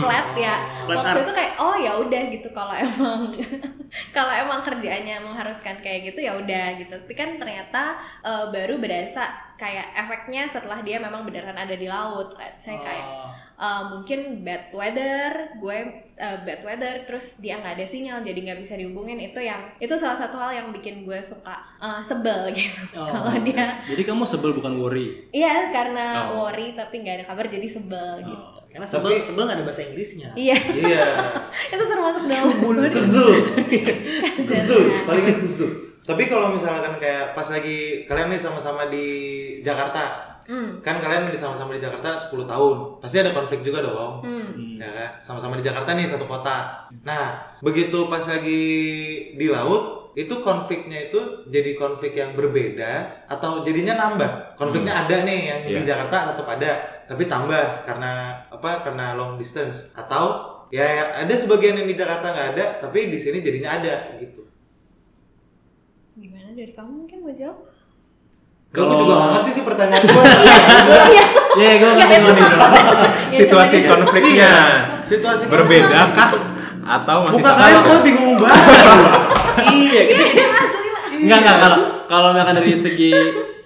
flat 0.00 0.32
ya 0.34 0.56
Flat 0.86 0.96
waktu 0.96 1.10
earth. 1.12 1.24
itu 1.26 1.32
kayak 1.34 1.52
oh 1.58 1.76
ya 1.76 1.92
udah 1.96 2.22
gitu 2.30 2.48
kalau 2.50 2.72
emang 2.72 3.28
kalau 4.16 4.32
emang 4.32 4.60
kerjaannya 4.60 5.20
mengharuskan 5.20 5.80
kayak 5.80 6.08
gitu 6.08 6.24
ya 6.24 6.32
udah 6.32 6.80
gitu 6.80 6.96
tapi 6.96 7.12
kan 7.12 7.36
ternyata 7.36 7.96
eh, 8.20 8.44
baru 8.48 8.80
berasa 8.80 9.28
kayak 9.54 9.92
efeknya 9.94 10.48
setelah 10.48 10.80
dia 10.80 10.96
memang 10.96 11.28
beneran 11.28 11.52
ada 11.54 11.76
di 11.76 11.84
laut 11.84 12.32
saya 12.56 12.80
kayak 12.80 13.06
Oh. 13.10 13.28
eh, 13.60 13.82
mungkin 13.92 14.20
bad 14.40 14.72
weather 14.72 15.28
gue 15.56 15.76
eh, 16.14 16.38
bad 16.40 16.60
weather 16.62 17.04
terus 17.04 17.36
dia 17.36 17.56
nggak 17.56 17.76
ada 17.76 17.84
sinyal 17.84 18.18
jadi 18.20 18.38
nggak 18.40 18.60
bisa 18.60 18.74
dihubungin 18.74 19.20
itu 19.20 19.36
yang 19.36 19.60
itu 19.76 19.92
salah 19.92 20.16
satu 20.16 20.36
hal 20.36 20.52
yang 20.54 20.68
bikin 20.70 20.99
gue 21.00 21.18
suka 21.20 21.56
eh, 21.76 22.00
sebel 22.00 22.48
gitu 22.56 22.82
Oh. 22.92 23.04
kalau 23.04 23.32
dia 23.40 23.78
Jadi 23.82 24.02
kamu 24.02 24.22
sebel 24.22 24.52
bukan 24.52 24.76
worry. 24.76 25.28
Iya 25.30 25.68
karena 25.68 26.30
Oh. 26.30 26.46
worry 26.46 26.72
tapi 26.72 27.00
nggak 27.00 27.14
ada 27.20 27.24
kabar 27.26 27.44
jadi 27.46 27.66
sebel 27.66 28.20
gitu. 28.20 28.44
Karena 28.70 28.86
sebel 28.86 29.18
sebel 29.18 29.42
gak 29.44 29.58
ada 29.58 29.66
bahasa 29.66 29.82
Inggrisnya. 29.82 30.30
Iya 30.32 30.54
Iya. 30.54 31.02
itu 31.74 31.84
termasuk 31.84 32.22
dalam 32.24 32.86
Kezul. 32.86 33.34
Kezul. 34.46 34.82
Palingnya 35.04 35.34
kezul. 35.38 35.70
Tapi 36.00 36.22
kalau 36.26 36.50
misalkan 36.50 36.94
kayak 36.96 37.34
pas 37.34 37.46
lagi 37.46 38.02
kalian 38.04 38.30
nih 38.30 38.38
sama-sama 38.38 38.86
di 38.86 39.06
Jakarta, 39.60 40.26
Hmm. 40.46 40.82
kan 40.82 40.98
kalian 40.98 41.30
di 41.30 41.38
sama-sama 41.38 41.70
di 41.70 41.78
Jakarta 41.78 42.18
10 42.18 42.42
tahun, 42.42 42.98
pasti 42.98 43.18
ada 43.18 43.30
konflik 43.30 43.62
juga 43.62 43.82
dong. 43.82 44.18
Hmm. 44.18 44.74
Ya 44.76 44.90
kan? 44.90 45.10
Sama-sama 45.20 45.54
di 45.54 45.62
Jakarta 45.62 45.94
nih 45.94 46.06
satu 46.06 46.26
kota. 46.26 46.74
Nah, 47.00 47.38
begitu 47.60 48.06
pas 48.06 48.24
lagi 48.24 48.62
di 49.30 49.46
laut, 49.46 49.99
itu 50.12 50.34
konfliknya 50.40 51.06
itu 51.06 51.18
jadi 51.46 51.74
konflik 51.74 52.12
yang 52.12 52.32
berbeda 52.32 52.92
atau 53.26 53.60
jadinya 53.60 53.94
nambah. 53.96 54.54
Konfliknya 54.54 55.04
ada 55.04 55.22
nih 55.22 55.40
yang 55.46 55.60
di 55.62 55.72
Iya. 55.76 55.86
Jakarta 55.86 56.34
tetap 56.34 56.46
ada, 56.48 56.70
tapi 57.04 57.24
tambah 57.24 57.80
karena 57.80 58.12
apa? 58.44 58.80
Karena 58.80 59.14
long 59.14 59.34
distance 59.34 59.90
atau 59.92 60.24
ya 60.68 60.86
ada 61.16 61.30
sebagian 61.32 61.74
yang 61.74 61.86
di 61.86 61.94
Jakarta 61.94 62.26
nggak 62.28 62.48
ada, 62.54 62.64
tapi 62.78 63.08
di 63.08 63.18
sini 63.18 63.38
jadinya 63.38 63.76
ada 63.76 64.14
gitu. 64.16 64.42
Gimana 66.14 66.52
dari 66.52 66.70
kamu 66.70 66.90
mungkin 67.00 67.18
mau 67.20 67.32
jawab? 67.32 67.58
Gue 68.70 68.86
juga 68.86 69.14
gak 69.16 69.30
ngerti 69.34 69.50
sih 69.52 69.64
pertanyaan 69.64 70.04
gue. 70.04 70.22
Iya, 71.50 71.72
gue 71.76 71.90
Nggak, 71.90 72.08
ngerti 72.08 72.30
nih. 72.30 72.46
Ya, 72.46 73.34
Situasi 73.34 73.76
konfliknya 73.82 74.52
Situasi 75.02 75.50
berbeda 75.50 76.14
kah 76.14 76.30
atau 76.80 77.26
masih 77.26 77.34
Muka 77.36 77.50
sama? 77.50 77.58
kalian 77.60 77.80
soalnya 77.82 78.02
bingung 78.02 78.32
banget. 78.38 78.62
iya 79.68 80.00
gitu. 80.06 80.22
Iya, 80.30 80.46
asli 80.50 80.88
lah. 80.88 81.02
Enggak, 81.12 81.38
enggak, 81.38 81.56
kalau 81.58 81.78
kalau 82.04 82.28
misalkan 82.30 82.56
dari 82.56 82.72
segi 82.72 83.10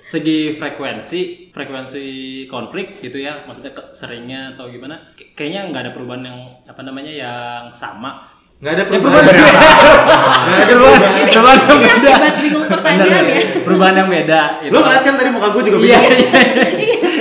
segi 0.00 0.38
frekuensi, 0.52 1.20
frekuensi 1.48 2.04
konflik 2.44 3.00
gitu 3.00 3.16
ya, 3.16 3.40
maksudnya 3.42 3.72
ke- 3.72 3.88
seringnya 3.90 4.52
atau 4.52 4.68
gimana? 4.68 5.00
kayaknya 5.32 5.68
nggak 5.68 5.82
ada 5.82 5.92
perubahan 5.92 6.22
yang 6.22 6.38
apa 6.62 6.80
namanya 6.80 7.08
yang 7.08 7.64
sama. 7.70 8.30
Gak 8.56 8.76
ada 8.76 8.84
perubahan. 8.86 9.20
Gak 9.20 9.34
ada 9.34 10.64
perubahan. 10.70 11.00
Perubahan 11.26 11.58
yang 11.60 11.80
beda. 11.80 12.12
bingung 12.38 12.64
pertanyaan 12.64 13.24
ya. 13.24 13.36
Perubahan 13.60 13.94
yang 13.94 14.08
beda. 14.08 14.40
gitu. 14.60 14.72
Lo 14.72 14.78
ngeliat 14.80 15.02
kan 15.02 15.14
tadi 15.14 15.30
muka 15.30 15.48
gue 15.50 15.62
juga 15.64 15.76
Iya, 15.76 15.98
bingung. 15.98 16.00
iya, 16.00 16.40
iya. 16.40 16.68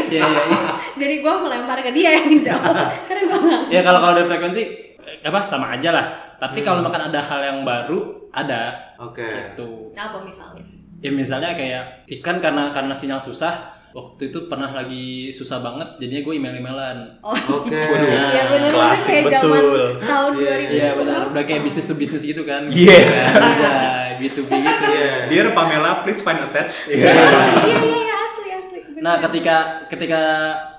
Iya, 0.07 0.23
iya, 0.23 0.41
iya. 0.45 0.59
Jadi 0.93 1.15
gue 1.19 1.33
melempar 1.35 1.77
ke 1.79 1.91
dia 1.91 2.09
yang 2.13 2.29
jawab 2.37 2.75
karena 3.09 3.21
gue 3.25 3.39
nggak. 3.39 3.61
Ya 3.69 3.81
kalau 3.81 3.99
kalau 3.99 4.13
dari 4.13 4.27
frekuensi 4.29 4.61
eh, 4.61 4.92
apa 5.21 5.39
sama 5.43 5.71
aja 5.71 5.89
lah. 5.91 6.05
Tapi 6.37 6.59
kalau 6.59 6.83
makan 6.83 7.07
ada 7.07 7.19
hal 7.19 7.39
yang 7.39 7.59
baru 7.63 8.27
ada 8.29 8.73
Oke. 8.99 9.23
gitu. 9.23 9.91
Apa 9.93 10.19
misalnya? 10.21 10.63
Ya 10.99 11.11
misalnya 11.11 11.51
kayak 11.51 12.07
ikan 12.19 12.39
karena 12.39 12.71
karena 12.71 12.95
sinyal 12.95 13.19
susah 13.19 13.53
waktu 13.93 14.33
itu 14.33 14.49
pernah 14.49 14.73
lagi 14.73 15.29
susah 15.29 15.61
banget 15.61 15.85
jadinya 16.01 16.21
gue 16.25 16.33
email-emailan. 16.33 16.97
Oh, 17.21 17.35
Oke. 17.61 17.77
Waduh. 17.93 18.09
iya 18.09 18.43
benar 18.49 18.69
klasik 18.73 19.11
kayak 19.21 19.31
zaman 19.37 19.61
betul. 19.61 19.85
tahun 20.01 20.31
Iya, 20.33 20.53
2000. 20.65 20.73
Iya 20.73 20.89
benar, 20.97 21.21
udah 21.29 21.43
kayak 21.45 21.61
bisnis 21.61 21.85
to 21.85 21.93
bisnis 21.93 22.23
gitu 22.23 22.41
kan. 22.41 22.65
Iya. 22.71 22.99
Bisa 23.37 23.71
B2B 24.17 24.49
gitu. 24.49 24.85
Iya. 24.89 25.11
Dear 25.29 25.47
Pamela, 25.53 26.01
please 26.01 26.23
find 26.23 26.41
attached. 26.41 26.89
Iya 26.89 27.05
iya 27.05 27.77
iya 27.77 28.15
asli 28.17 28.49
asli. 28.49 28.77
bener. 28.89 29.01
Nah, 29.03 29.15
ketika 29.21 29.55
ketika 29.85 30.21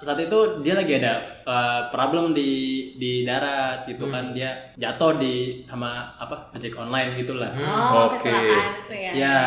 saat 0.00 0.19
itu 0.19 0.38
dia 0.64 0.75
lagi 0.75 0.93
ada 0.99 1.34
uh, 1.44 1.88
problem 1.88 2.32
di 2.32 2.50
di 2.94 3.22
darat 3.22 3.84
gitu 3.84 4.08
kan 4.08 4.32
dia 4.32 4.74
jatuh 4.74 5.16
di 5.16 5.62
sama 5.64 6.12
apa 6.14 6.50
ojek 6.52 6.74
online 6.74 7.14
gitulah. 7.14 7.52
Oh, 7.54 8.12
Oke. 8.12 8.28
itu 8.28 8.94
ya. 8.94 9.10
Ya. 9.12 9.38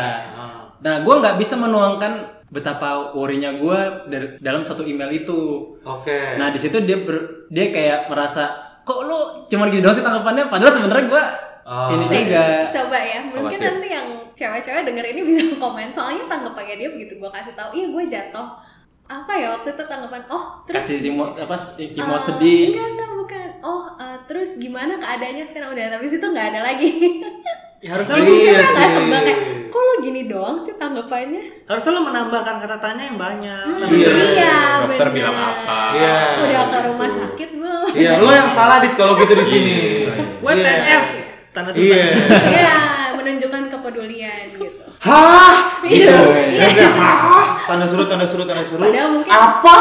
Nah, 0.78 1.02
gue 1.02 1.14
nggak 1.14 1.36
bisa 1.36 1.54
menuangkan 1.54 2.12
betapa 2.48 3.12
worry-nya 3.12 3.58
gue 3.58 3.78
dalam 4.38 4.62
satu 4.62 4.80
email 4.82 5.10
itu. 5.12 5.74
Oke. 5.82 6.38
Nah, 6.38 6.48
di 6.48 6.58
situ 6.58 6.80
dia 6.80 7.02
ber- 7.02 7.46
dia 7.50 7.68
kayak 7.68 8.08
merasa 8.08 8.48
kok 8.82 9.04
lu 9.04 9.44
cuman 9.46 9.68
gini 9.68 9.84
doang 9.84 9.92
sih 9.92 10.00
tanggapannya 10.00 10.48
padahal 10.48 10.72
sebenarnya 10.72 11.06
gue 11.06 11.24
Oh. 11.68 11.92
ini 11.92 12.08
juga 12.08 12.72
Coba 12.72 12.96
ya, 12.96 13.20
mungkin 13.20 13.60
nanti 13.60 13.92
yang 13.92 14.08
cewek-cewek 14.32 14.88
denger 14.88 15.04
ini 15.04 15.20
bisa 15.20 15.52
komen 15.60 15.92
soalnya 15.92 16.24
tanggapannya 16.24 16.80
dia 16.80 16.88
begitu 16.88 17.20
gue 17.20 17.28
kasih 17.28 17.52
tahu, 17.52 17.76
iya 17.76 17.92
gue 17.92 18.04
jatuh. 18.08 18.48
Apa 19.08 19.32
ya 19.32 19.46
waktu 19.50 19.72
itu 19.72 19.82
tanggapan? 19.82 20.20
Oh, 20.28 20.60
terus 20.62 20.84
kasih 20.84 21.08
emot 21.08 21.32
apa 21.34 21.56
emot 21.80 22.20
eh, 22.20 22.22
sedih. 22.22 22.64
Enggak, 22.70 22.88
enggak, 22.92 23.10
bukan. 23.16 23.48
Oh, 23.60 23.82
eh, 23.96 24.16
terus 24.24 24.50
gimana 24.56 24.92
keadaannya 24.94 25.44
sekarang 25.44 25.72
udah 25.72 25.84
tapi 25.90 26.04
situ 26.06 26.26
nggak 26.26 26.46
ada 26.52 26.60
lagi. 26.62 26.88
Ya, 27.78 27.94
harusnya 27.94 28.18
Iya 28.18 28.58
lu, 28.58 28.74
Kita 28.74 29.00
nggak 29.06 29.22
kayak, 29.22 29.38
kok 29.70 29.78
lo 29.78 29.92
gini 30.02 30.26
doang 30.26 30.58
sih 30.58 30.74
tanggapannya? 30.74 31.62
harusnya 31.62 31.90
lu 31.94 32.02
menambahkan 32.02 32.58
kata 32.58 32.76
tanya 32.76 33.06
yang 33.06 33.14
banyak. 33.14 33.64
Hmm, 33.70 33.78
Tapi 33.78 33.94
Iya. 33.94 34.10
iya, 34.34 34.56
Dokter 34.82 34.98
bener. 34.98 35.14
bilang 35.14 35.36
apa? 35.38 35.78
Iya. 35.94 36.18
Udah 36.42 36.64
ke 36.66 36.78
rumah 36.82 37.06
sakit 37.14 37.48
belum? 37.54 37.86
Iya, 37.94 38.12
lo 38.18 38.30
yang 38.34 38.50
salah 38.50 38.82
dit 38.82 38.98
kalau 38.98 39.14
gitu 39.14 39.30
di 39.30 39.46
sini. 39.46 39.78
WTF 40.42 41.06
tanda 41.54 41.70
seru 41.70 41.86
Iya. 41.86 42.02
Iya, 42.50 42.78
menunjukkan 43.14 43.62
kepedulian 43.70 44.42
gitu. 44.50 44.82
Hah? 44.98 45.78
Iya. 45.86 46.18
Iya. 46.50 46.88
Tanda 47.68 47.84
seru, 47.84 48.02
tanda 48.02 48.24
seru, 48.24 48.42
tanda 48.42 48.64
seru. 48.64 48.80
Padahal 48.80 49.08
mungkin- 49.12 49.28
apa? 49.30 49.76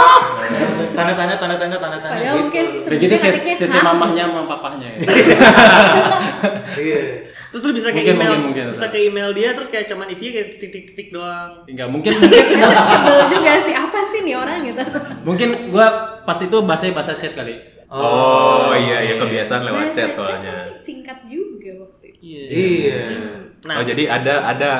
Tanda 0.91 1.13
tanya, 1.15 1.35
tanda 1.37 1.55
tanya, 1.55 1.77
tanda 1.77 1.97
tanya. 1.97 2.11
Padahal 2.13 2.35
mungkin 2.43 2.65
Kayak 2.83 2.99
gitu 2.99 3.15
sebelumnya 3.15 3.55
sesi, 3.55 3.77
mamahnya 3.79 4.23
sama 4.27 4.41
papahnya 4.45 4.87
ya. 4.89 4.99
Iya. 6.77 6.99
Terus 7.47 7.63
lu 7.63 7.73
bisa 7.73 7.89
ke 7.89 8.03
Mungkin, 8.03 8.13
email, 8.13 8.31
mungkin, 8.35 8.45
mungkin. 8.45 8.65
bisa 8.75 8.87
ke 8.87 8.99
email 9.01 9.29
dia 9.31 9.49
terus 9.49 9.69
kayak 9.69 9.87
cuman 9.87 10.05
isinya 10.05 10.31
kayak 10.35 10.47
titik-titik 10.53 11.07
doang. 11.09 11.63
Enggak, 11.63 11.87
mungkin 11.87 12.11
mungkin 12.19 12.43
Sebel 12.59 13.19
juga 13.31 13.51
sih, 13.63 13.73
apa 13.73 13.99
sih 14.05 14.19
nih 14.21 14.35
orang 14.35 14.59
gitu. 14.63 14.83
mungkin 15.23 15.71
gua 15.71 15.87
pas 16.21 16.35
itu 16.37 16.57
bahasanya 16.59 16.93
bahasa 16.93 17.15
chat 17.15 17.31
kali. 17.31 17.55
Oh 17.87 18.75
iya 18.75 18.99
iya 19.01 19.15
kebiasaan 19.15 19.63
lewat 19.63 19.85
chat 19.89 20.11
Bahasa 20.11 20.27
soalnya. 20.27 20.55
singkat 20.77 21.23
juga 21.23 21.71
waktu 21.79 22.05
itu. 22.11 22.19
Iya. 22.51 23.03
Nah, 23.63 23.75
Oh 23.79 23.85
jadi 23.85 24.03
ada 24.11 24.33
ada 24.45 24.71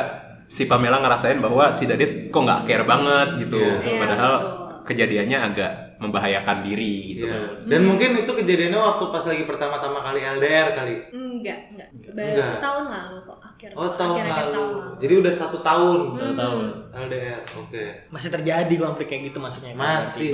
si 0.48 0.64
Pamela 0.66 1.04
ngerasain 1.04 1.40
bahwa 1.44 1.70
si 1.70 1.84
Dadit 1.86 2.32
kok 2.32 2.42
nggak 2.42 2.64
care 2.64 2.88
banget 2.88 3.48
gitu. 3.48 3.60
Iya. 3.60 3.84
Iya, 3.84 4.00
Padahal 4.00 4.34
betul. 4.40 4.84
kejadiannya 4.88 5.38
agak 5.52 5.72
membahayakan 5.98 6.58
diri 6.64 6.96
gitu. 7.16 7.28
Iya. 7.28 7.68
Dan 7.68 7.82
mungkin 7.84 8.16
itu 8.16 8.32
kejadiannya 8.32 8.80
waktu 8.80 9.04
pas 9.12 9.24
lagi 9.28 9.44
pertama-tama 9.44 10.00
kali 10.02 10.20
LDR 10.24 10.68
kali. 10.74 10.96
Enggak, 11.12 11.60
enggak. 11.76 11.90
Enggak. 11.94 12.14
Baru 12.16 12.56
tahun 12.64 12.86
lalu 12.90 13.18
kok 13.28 13.38
akhir 13.58 13.74
Oh 13.74 13.90
tahun 13.92 14.16
akhir-akhir 14.22 14.46
lalu. 14.46 14.54
tahun 14.54 14.70
lalu. 14.78 14.94
Jadi 14.98 15.14
udah 15.18 15.34
satu 15.34 15.58
tahun. 15.60 16.00
Satu 16.14 16.34
tahun. 16.38 16.66
LDR. 16.98 17.42
Oke. 17.58 17.84
masih 18.10 18.30
terjadi 18.30 18.74
konflik 18.78 19.08
kayak 19.08 19.24
gitu 19.30 19.38
maksudnya. 19.38 19.74
Masih. 19.74 20.30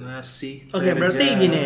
Masih. 0.00 0.54
Oke, 0.68 0.90
berarti 0.92 1.24
gini. 1.36 1.60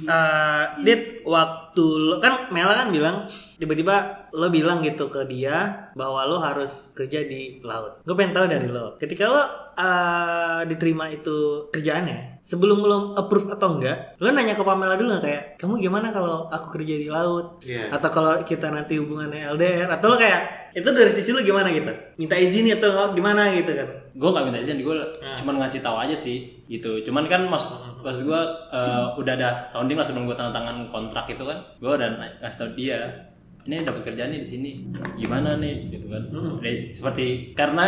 Eh, 0.00 0.64
Dit, 0.80 1.02
waktu 1.24 1.84
lo 1.84 2.16
kan 2.18 2.48
Mela 2.48 2.72
kan 2.74 2.88
bilang 2.88 3.28
tiba-tiba 3.56 4.24
lo 4.32 4.48
bilang 4.48 4.80
gitu 4.80 5.12
ke 5.12 5.28
dia 5.28 5.68
bahwa 5.92 6.24
lo 6.24 6.40
harus 6.40 6.96
kerja 6.96 7.20
di 7.22 7.60
laut. 7.60 8.00
Gue 8.02 8.16
pengen 8.16 8.32
tahu 8.32 8.46
dari 8.48 8.64
lo. 8.64 8.96
Ketika 8.96 9.28
lo 9.28 9.42
eh, 9.76 10.60
diterima 10.64 11.08
itu 11.08 11.68
kerjaannya, 11.68 12.40
sebelum 12.40 12.80
lo 12.80 12.98
approve 13.14 13.52
atau 13.52 13.76
enggak, 13.76 14.16
lo 14.16 14.32
nanya 14.32 14.56
ke 14.56 14.64
Pamela 14.64 14.96
dulu 14.96 15.12
nggak 15.12 15.24
kayak, 15.24 15.44
kamu 15.56 15.74
gimana 15.78 16.08
kalau 16.08 16.48
aku 16.48 16.80
kerja 16.80 16.94
di 16.96 17.08
laut? 17.08 17.60
Iya. 17.60 17.92
Atau 17.92 18.08
kalau 18.08 18.40
kita 18.42 18.68
nanti 18.68 18.96
hubungannya 18.96 19.44
LDR? 19.52 19.69
Atau 19.90 20.12
lo 20.12 20.16
kayak 20.16 20.72
itu 20.74 20.86
dari 20.86 21.10
sisi 21.10 21.34
lo 21.34 21.42
gimana 21.42 21.70
gitu? 21.74 21.90
Minta 22.18 22.38
izin 22.38 22.70
atau 22.74 23.10
gimana 23.14 23.50
gitu 23.54 23.74
kan? 23.74 23.88
gue 24.10 24.26
gak 24.26 24.42
minta 24.42 24.58
izin 24.58 24.82
gue 24.82 24.94
cuman 25.38 25.54
ngasih 25.62 25.80
tahu 25.80 25.96
aja 25.96 26.16
sih 26.18 26.66
gitu. 26.66 26.98
Cuman 27.06 27.30
kan 27.30 27.46
mas 27.46 27.62
maksud 28.02 28.26
gue 28.26 28.40
eh, 28.74 29.04
udah 29.16 29.32
ada 29.38 29.62
sounding 29.62 29.94
lah 29.94 30.06
sebelum 30.06 30.26
gue 30.26 30.34
tanda 30.34 30.50
tangan 30.50 30.90
kontrak 30.90 31.30
itu 31.30 31.46
kan. 31.46 31.58
Gue 31.78 31.94
udah 31.94 32.18
ngasih 32.42 32.58
tahu 32.58 32.70
dia 32.74 33.29
ini 33.62 33.82
dapat 33.82 34.02
kerjaan 34.02 34.30
nih 34.30 34.40
di 34.40 34.48
sini 34.48 34.70
gimana 35.14 35.54
nih 35.54 35.90
gitu 35.90 36.06
kan 36.06 36.22
Dari- 36.58 36.88
seperti 36.88 37.26
karena 37.52 37.86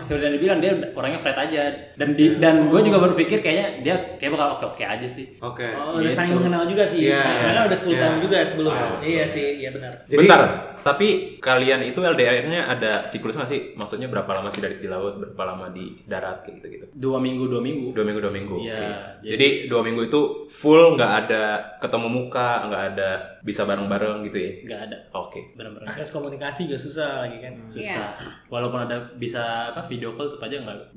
seperti 0.00 0.22
yang 0.22 0.34
dibilang 0.34 0.58
dia 0.58 0.72
orangnya 0.90 1.16
flat 1.16 1.38
aja 1.40 1.62
dan 1.92 2.08
di, 2.12 2.36
dan 2.36 2.66
gue 2.66 2.80
juga 2.80 3.00
berpikir 3.00 3.40
kayaknya 3.40 3.66
dia 3.80 3.94
kayak 4.14 4.32
bakal 4.32 4.48
oke 4.54 4.66
oke 4.70 4.84
aja 4.84 5.04
sih 5.04 5.26
Oke. 5.36 5.64
Oh, 5.66 5.96
udah 5.96 6.04
Gitu. 6.04 6.14
saling 6.14 6.34
mengenal 6.34 6.64
juga 6.64 6.84
sih. 6.84 7.04
Iya. 7.04 7.20
Karena 7.20 7.60
udah 7.64 7.76
10 7.76 7.90
Iya. 7.90 8.00
tahun 8.00 8.16
juga 8.18 8.36
sebelum. 8.42 8.72
Ah. 8.72 8.96
Iya 8.98 9.24
sih, 9.24 9.46
iya 9.58 9.70
benar. 9.70 9.92
Jadi- 10.04 10.18
Bentar, 10.18 10.40
tapi 10.78 11.08
kalian 11.38 11.80
itu 11.82 12.00
LDR-nya 12.00 12.60
ada 12.66 12.92
siklus 13.04 13.34
nggak 13.34 13.46
sih? 13.46 13.60
Maksudnya 13.74 14.06
berapa 14.06 14.30
lama 14.30 14.48
sih 14.48 14.60
dari 14.60 14.76
di 14.76 14.86
laut, 14.86 15.16
berapa 15.16 15.42
lama 15.46 15.68
di 15.68 16.00
darat 16.02 16.40
kayak 16.42 16.54
gitu-gitu? 16.58 16.86
dua 16.94 17.18
minggu 17.18 17.44
dua 17.46 17.60
minggu 17.60 17.92
Dua 17.92 18.04
minggu 18.04 18.20
dua 18.20 18.32
minggu. 18.32 18.56
Iya, 18.58 18.72
oke. 18.72 18.88
jadi- 19.20 19.30
Jadi 19.30 19.48
dua 19.66 19.80
minggu 19.82 20.02
itu 20.02 20.20
full 20.46 20.94
nggak 20.94 21.12
ada 21.22 21.42
ketemu 21.78 22.08
muka, 22.08 22.48
nggak 22.64 22.82
ada 22.90 23.10
bisa 23.44 23.62
bareng-bareng 23.62 24.24
gitu 24.24 24.40
ya? 24.40 24.50
nggak 24.64 24.80
ada 24.88 24.96
Oke. 25.12 25.52
benar-benar 25.52 25.92
Terus 25.92 26.10
komunikasi 26.10 26.64
juga 26.64 26.80
susah 26.80 27.28
lagi 27.28 27.44
kan. 27.44 27.52
susah 27.68 28.16
walaupun 28.48 28.88
ada 28.88 28.96
bisa 29.14 29.68
apa 29.68 29.84
video 29.84 30.16
call 30.16 30.32
tetap 30.32 30.48
aja 30.48 30.56
nggak 30.64 30.76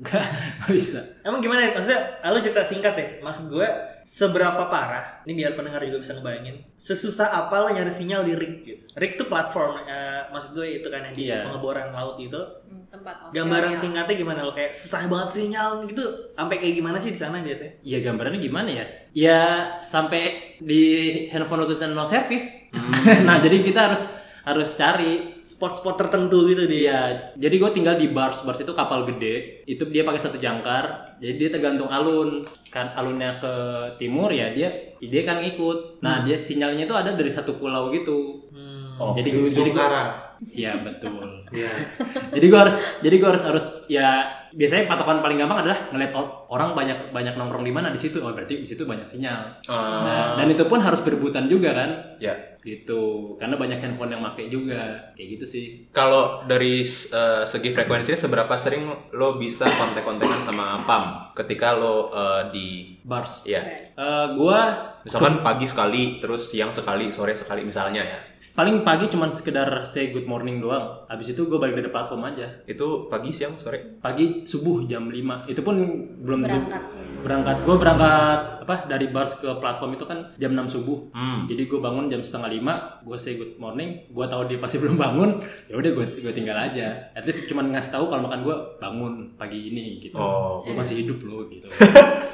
nggak 0.64 0.72
bisa 0.72 1.00
Emang 1.20 1.44
gimana 1.44 1.60
ya? 1.60 1.76
Maksudnya, 1.76 2.00
ah, 2.24 2.32
lu 2.32 2.40
cerita 2.40 2.64
singkat 2.64 2.96
deh. 2.96 3.08
Maksud 3.20 3.52
gue, 3.52 3.68
seberapa 4.08 4.64
parah, 4.66 5.20
ini 5.22 5.36
biar 5.36 5.52
pendengar 5.52 5.84
juga 5.84 6.00
bisa 6.00 6.16
ngebayangin, 6.16 6.64
sesusah 6.74 7.28
apa 7.28 7.60
lo 7.60 7.68
nyari 7.68 7.92
sinyal 7.92 8.24
di 8.24 8.32
rig 8.32 8.64
gitu. 8.64 8.80
Rig 8.96 9.12
itu 9.14 9.24
platform, 9.24 9.84
eh, 9.84 10.24
maksud 10.32 10.56
gue 10.56 10.80
itu 10.80 10.88
kan 10.88 11.04
yang 11.04 11.12
di 11.12 11.28
Iya. 11.28 11.44
pengeboran 11.44 11.92
laut 11.92 12.16
itu. 12.16 12.40
Hmm, 12.64 12.88
tempat 12.88 13.28
Gambaran 13.30 13.76
offshore-nya. 13.76 13.84
singkatnya 13.84 14.14
gimana 14.16 14.40
lo? 14.40 14.50
Kayak 14.50 14.72
susah 14.72 15.04
banget 15.04 15.28
sinyal 15.36 15.84
gitu. 15.84 16.04
Sampai 16.32 16.56
kayak 16.56 16.74
gimana 16.74 16.96
sih 16.96 17.12
di 17.12 17.20
sana 17.20 17.36
biasanya? 17.38 17.72
ya 17.84 17.98
gambarannya 18.00 18.40
gimana 18.40 18.70
ya 18.70 18.84
ya 19.10 19.40
sampai 19.78 20.22
di 20.58 20.82
handphone 21.28 21.60
lo 21.60 21.66
tulisan 21.66 21.92
no 21.92 22.04
service 22.04 22.72
nah 23.28 23.38
jadi 23.38 23.60
kita 23.60 23.92
harus 23.92 24.08
harus 24.42 24.72
cari 24.72 25.37
Spot-spot 25.48 25.96
tertentu 25.96 26.44
gitu 26.44 26.68
di. 26.68 26.84
Iya, 26.84 27.32
jadi 27.32 27.54
gue 27.56 27.70
tinggal 27.72 27.96
di 27.96 28.12
Bars. 28.12 28.44
Bars 28.44 28.60
itu 28.60 28.68
kapal 28.70 29.08
gede. 29.08 29.64
Itu 29.64 29.88
dia 29.88 30.04
pakai 30.04 30.20
satu 30.20 30.36
jangkar. 30.36 31.16
Jadi 31.16 31.34
dia 31.34 31.48
tergantung 31.48 31.88
alun. 31.88 32.44
Kan 32.68 32.92
alunnya 32.92 33.40
ke 33.40 33.52
timur 33.96 34.28
ya 34.28 34.52
dia 34.52 34.68
dia 35.00 35.22
kan 35.24 35.40
ngikut. 35.40 36.04
Nah 36.04 36.20
dia 36.20 36.36
sinyalnya 36.36 36.84
itu 36.84 36.92
ada 36.92 37.16
dari 37.16 37.32
satu 37.32 37.56
pulau 37.56 37.88
gitu. 37.88 38.44
Hmm. 38.52 39.00
Oh, 39.00 39.16
jadi 39.16 39.30
di 39.30 39.40
ujung 39.40 39.64
jadi 39.64 39.70
gua- 39.72 39.82
karang. 39.88 40.08
Iya 40.38 40.72
betul. 40.84 41.24
Iya. 41.48 41.70
jadi 42.36 42.46
gua 42.46 42.58
harus 42.68 42.76
jadi 43.00 43.14
gua 43.16 43.28
harus 43.32 43.44
harus 43.48 43.64
ya 43.88 44.37
biasanya 44.52 44.88
patokan 44.88 45.20
paling 45.20 45.38
gampang 45.40 45.64
adalah 45.66 45.78
ngeliat 45.92 46.12
or- 46.16 46.48
orang 46.48 46.72
banyak 46.72 47.12
banyak 47.12 47.34
nongkrong 47.36 47.64
di 47.64 47.72
mana 47.72 47.92
di 47.92 48.00
situ. 48.00 48.20
Oh 48.20 48.32
berarti 48.32 48.60
di 48.60 48.68
situ 48.68 48.88
banyak 48.88 49.04
sinyal. 49.04 49.64
Ah. 49.68 50.02
Nah, 50.04 50.24
dan 50.40 50.48
itu 50.48 50.64
pun 50.64 50.80
harus 50.80 51.00
berebutan 51.04 51.48
juga 51.48 51.74
kan. 51.76 51.90
Ya. 52.16 52.32
Gitu. 52.58 53.34
Karena 53.36 53.54
banyak 53.56 53.78
handphone 53.78 54.16
yang 54.16 54.22
pakai 54.24 54.48
juga. 54.48 55.12
Kayak 55.12 55.28
gitu 55.38 55.44
sih. 55.44 55.64
Kalau 55.92 56.44
dari 56.44 56.82
eh, 56.84 57.42
segi 57.44 57.68
frekuensinya 57.72 58.18
seberapa 58.18 58.54
sering 58.56 59.12
lo 59.12 59.36
bisa 59.36 59.68
kontak-kontakan 59.68 60.40
sama 60.40 60.80
PAM 60.84 61.04
ketika 61.36 61.76
lo 61.76 62.08
eh, 62.10 62.42
di 62.52 62.68
Bars. 63.04 63.44
ya 63.48 63.62
Eh, 63.98 64.26
gua 64.38 64.94
misalkan 65.02 65.40
pagi 65.42 65.66
sekali 65.66 66.20
terus 66.22 66.52
siang 66.52 66.70
sekali 66.70 67.10
sore 67.10 67.32
sekali 67.34 67.64
misalnya 67.64 68.04
ya 68.04 68.20
paling 68.58 68.82
pagi 68.82 69.06
cuman 69.06 69.30
sekedar 69.30 69.70
say 69.86 70.10
good 70.10 70.26
morning 70.26 70.58
doang. 70.58 71.06
Habis 71.06 71.30
itu 71.30 71.46
gua 71.46 71.62
balik 71.62 71.78
dari 71.78 71.94
platform 71.94 72.26
aja. 72.26 72.58
itu 72.66 73.06
pagi 73.06 73.30
siang 73.30 73.54
sore 73.54 74.02
Pagi 74.02 74.42
subuh 74.42 74.82
jam 74.82 75.06
5. 75.06 75.46
Itu 75.46 75.62
pun 75.62 75.78
belum 76.18 76.42
Berangkat. 76.42 76.82
berangkat. 77.22 77.56
Gue 77.62 77.76
berangkat 77.78 78.40
apa 78.62 78.74
dari 78.90 79.10
bars 79.14 79.38
ke 79.38 79.46
platform 79.62 79.94
itu 79.94 80.04
kan 80.10 80.34
jam 80.42 80.58
6 80.58 80.74
subuh. 80.74 80.98
Hmm. 81.14 81.46
Jadi 81.46 81.70
gue 81.70 81.78
bangun 81.78 82.10
jam 82.10 82.18
setengah 82.18 82.50
lima, 82.50 82.98
gue 83.06 83.14
say 83.14 83.38
good 83.38 83.54
morning, 83.62 84.10
gue 84.10 84.26
tahu 84.26 84.50
dia 84.50 84.58
pasti 84.58 84.78
belum 84.82 84.98
bangun, 84.98 85.30
ya 85.70 85.78
udah 85.78 85.90
gue 85.94 86.06
gue 86.18 86.32
tinggal 86.34 86.58
aja. 86.58 87.14
At 87.14 87.22
least 87.22 87.46
cuman 87.46 87.70
ngasih 87.70 87.94
tahu 87.94 88.10
kalau 88.10 88.26
makan 88.26 88.42
gue 88.42 88.56
bangun 88.82 89.14
pagi 89.38 89.70
ini 89.70 90.02
gitu. 90.02 90.18
Oh. 90.18 90.66
Gue 90.66 90.74
masih 90.74 91.06
hidup 91.06 91.22
loh 91.22 91.46
gitu. 91.46 91.70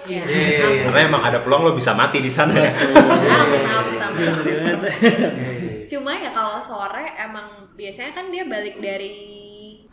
Iya. 0.05 0.21
Karena 0.85 1.01
emang 1.09 1.25
ada 1.25 1.41
peluang 1.41 1.65
lo 1.65 1.73
bisa 1.73 1.97
mati 1.97 2.21
di 2.21 2.29
sana 2.29 2.53
ya 2.53 2.77
Amin, 2.77 3.65
amin, 3.65 3.97
amin. 4.05 5.74
Cuma 5.85 6.17
ya 6.17 6.31
kalau 6.33 6.61
sore 6.65 7.13
emang 7.17 7.69
biasanya 7.77 8.13
kan 8.17 8.33
dia 8.33 8.45
balik 8.49 8.81
dari 8.81 9.44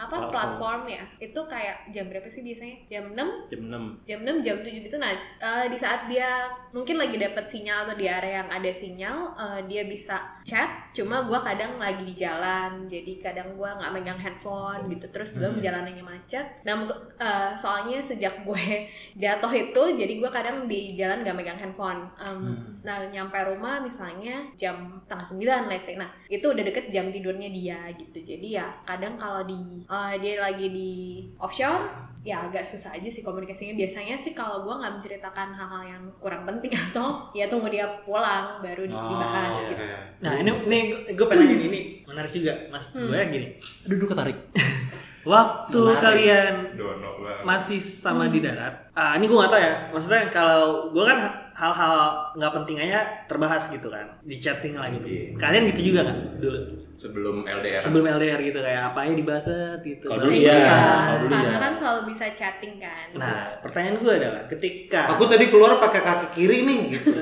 apa 0.02 0.34
platform 0.34 0.90
ya 0.90 1.04
itu 1.22 1.38
kayak 1.46 1.94
jam 1.94 2.10
berapa 2.10 2.26
sih 2.26 2.42
biasanya? 2.42 2.78
Jam 2.90 3.14
6 3.14 3.54
jam 3.54 3.62
6 3.70 4.10
jam 4.10 4.20
6 4.26 4.42
jam 4.42 4.58
7 4.58 4.86
gitu. 4.90 4.98
Nah 4.98 5.14
eh, 5.38 5.66
di 5.70 5.78
saat 5.78 6.10
dia 6.10 6.50
mungkin 6.74 6.98
lagi 6.98 7.22
dapat 7.22 7.46
sinyal 7.46 7.86
atau 7.86 7.94
di 7.94 8.10
area 8.10 8.42
yang 8.42 8.50
ada 8.50 8.72
sinyal 8.74 9.18
eh, 9.38 9.60
dia 9.70 9.86
bisa 9.86 10.18
chat. 10.42 10.90
Cuma 10.92 11.22
gua 11.24 11.38
kadang 11.38 11.78
lagi 11.78 12.02
di 12.02 12.18
jalan 12.18 12.90
jadi 12.90 13.14
kadang 13.22 13.54
gua 13.54 13.78
nggak 13.78 13.92
megang 13.94 14.18
handphone 14.18 14.90
gitu. 14.90 15.06
Terus 15.14 15.30
Hmm. 15.32 15.38
belum 15.38 15.54
jalanannya 15.62 16.04
macet. 16.04 16.46
Nah 16.66 16.82
eh, 17.22 17.52
soalnya 17.54 18.02
sejak 18.02 18.42
gue 18.42 18.66
jatuh 19.22 19.54
itu 19.54 19.84
jadi 20.02 20.14
gua 20.18 20.34
kadang 20.34 20.66
di 20.66 20.98
jalan 20.98 21.22
nggak 21.22 21.38
megang 21.38 21.60
handphone. 21.62 22.10
Em, 22.18 22.40
Hmm. 22.42 22.82
nah 22.82 23.06
nyampe 23.06 23.38
rumah 23.54 23.78
misalnya 23.78 24.42
jam 24.58 24.98
setengah 24.98 25.28
sembilan 25.30 25.62
let's 25.70 25.86
say. 25.86 25.94
Nah 25.94 26.10
itu 26.26 26.42
udah 26.42 26.64
deket 26.66 26.90
jam 26.90 27.14
tidurnya 27.14 27.54
dia 27.54 27.80
gitu. 27.94 28.18
Jadi 28.18 28.58
ya 28.58 28.66
kadang 28.82 29.14
kalau 29.16 29.46
di 29.46 29.86
eh, 29.92 30.14
dia 30.18 30.40
lagi 30.40 30.68
di 30.68 30.92
offshore 31.36 32.00
ya 32.22 32.38
agak 32.44 32.62
susah 32.64 32.94
aja 32.94 33.10
sih 33.10 33.20
komunikasinya 33.20 33.74
biasanya 33.76 34.14
sih 34.16 34.32
kalau 34.32 34.62
gua 34.62 34.78
nggak 34.78 34.94
menceritakan 34.96 35.52
hal-hal 35.52 35.84
yang 35.84 36.04
kurang 36.16 36.46
penting 36.46 36.70
atau 36.88 37.28
ya 37.32 37.46
tunggu 37.46 37.68
dia 37.68 37.84
pulang 38.02 38.62
baru 38.62 38.86
di- 38.86 38.94
dibahas 38.94 39.52
Oh, 39.52 39.66
gitu 39.68 39.82
oke. 39.82 39.98
Nah 40.22 40.34
ini 40.38 40.52
nih 40.64 40.82
gue 41.12 41.26
pengen 41.26 41.48
nanya 41.50 41.66
ini 41.68 41.82
menarik 42.04 42.30
juga 42.32 42.54
mas 42.70 42.86
gue 42.90 43.20
gini. 43.28 43.48
aduh 43.84 43.96
aduh 43.96 44.08
ketarik 44.08 44.38
Waktu 45.22 45.80
kalian 46.02 46.56
dono 46.74 47.10
banget 47.22 47.46
masih 47.46 47.80
sama 47.82 48.30
di 48.30 48.42
darat, 48.42 48.94
ah 48.98 49.14
ini 49.18 49.26
gue 49.30 49.38
gak 49.38 49.52
tau 49.54 49.62
ya. 49.62 49.74
Maksudnya 49.94 50.30
kalau 50.34 50.90
gue 50.90 51.04
kan 51.06 51.18
hal-hal 51.52 51.96
nggak 52.40 52.54
penting 52.64 52.78
aja 52.80 53.04
terbahas 53.28 53.68
gitu 53.68 53.92
kan 53.92 54.08
di 54.24 54.40
chatting 54.40 54.80
lagi. 54.80 54.98
Iya. 55.04 55.38
Kalian 55.38 55.64
gitu 55.76 55.94
juga 55.94 56.10
kan 56.10 56.18
dulu 56.40 56.60
sebelum 56.96 57.44
LDR 57.44 57.78
sebelum 57.78 58.06
LDR 58.08 58.40
gitu 58.40 58.60
kayak 58.64 58.94
apa 58.94 59.00
aja 59.06 59.14
dibahas 59.14 59.46
gitu. 59.84 60.06
Kalau 60.10 60.26
dulu 60.26 60.34
iya. 60.34 60.56
bisa. 60.58 60.78
Kalau 60.80 61.20
dulu 61.22 61.34
karena 61.36 61.52
ya. 61.54 61.60
kan 61.60 61.74
selalu 61.76 62.02
bisa 62.14 62.26
chatting 62.34 62.74
kan 62.80 63.08
Nah 63.14 63.38
pertanyaan 63.60 63.96
gue 64.00 64.14
adalah 64.16 64.42
ketika 64.48 65.02
Aku 65.14 65.24
tadi 65.28 65.46
keluar 65.52 65.78
pakai 65.78 66.02
kaki 66.02 66.28
kiri 66.34 66.58
nih 66.66 66.82
gitu. 66.98 67.20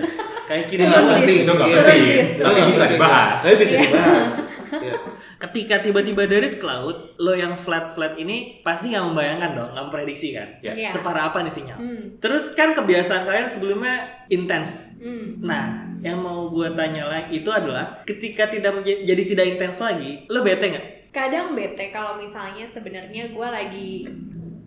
kayak 0.48 0.65
kiri 0.70 0.84
Turun 0.86 1.03
banget. 1.10 1.25
bis, 1.25 1.38
itu 1.41 1.51
nggak 1.51 1.70
penting. 1.74 2.25
Tapi 2.39 2.60
bisa 2.70 2.84
bis. 2.86 2.91
dibahas. 2.96 3.39
Tapi 3.41 3.56
bisa 3.60 3.75
dibahas. 3.75 4.29
Ketika 5.39 5.79
tiba-tiba 5.79 6.27
dari 6.27 6.60
cloud, 6.60 7.15
lo 7.15 7.31
yang 7.31 7.55
flat-flat 7.55 8.19
ini 8.19 8.60
pasti 8.60 8.91
nggak 8.91 9.05
membayangkan 9.08 9.51
dong, 9.55 9.69
nggak 9.72 9.86
memprediksi 9.88 10.36
kan? 10.36 10.60
Ya. 10.60 10.75
Iya. 10.75 10.91
Separah 10.91 11.31
apa 11.31 11.39
nih 11.39 11.53
sinyal? 11.55 11.79
Hmm. 11.79 12.03
Terus 12.19 12.51
kan 12.51 12.75
kebiasaan 12.75 13.24
kalian 13.24 13.48
sebelumnya 13.48 14.27
intens. 14.27 15.00
Hmm. 15.00 15.39
Nah, 15.39 15.88
yang 16.03 16.19
mau 16.19 16.51
gue 16.51 16.67
tanya 16.75 17.08
lagi 17.08 17.39
itu 17.39 17.48
adalah 17.48 18.03
ketika 18.03 18.51
tidak 18.51 18.84
jadi 18.84 19.24
tidak 19.24 19.46
intens 19.55 19.79
lagi, 19.79 20.27
lo 20.27 20.43
bete 20.43 20.75
nggak? 20.75 20.88
kadang 21.10 21.58
bete 21.58 21.89
kalau 21.89 22.22
misalnya 22.22 22.69
sebenarnya 22.69 23.34
gue 23.34 23.48
lagi 23.50 23.89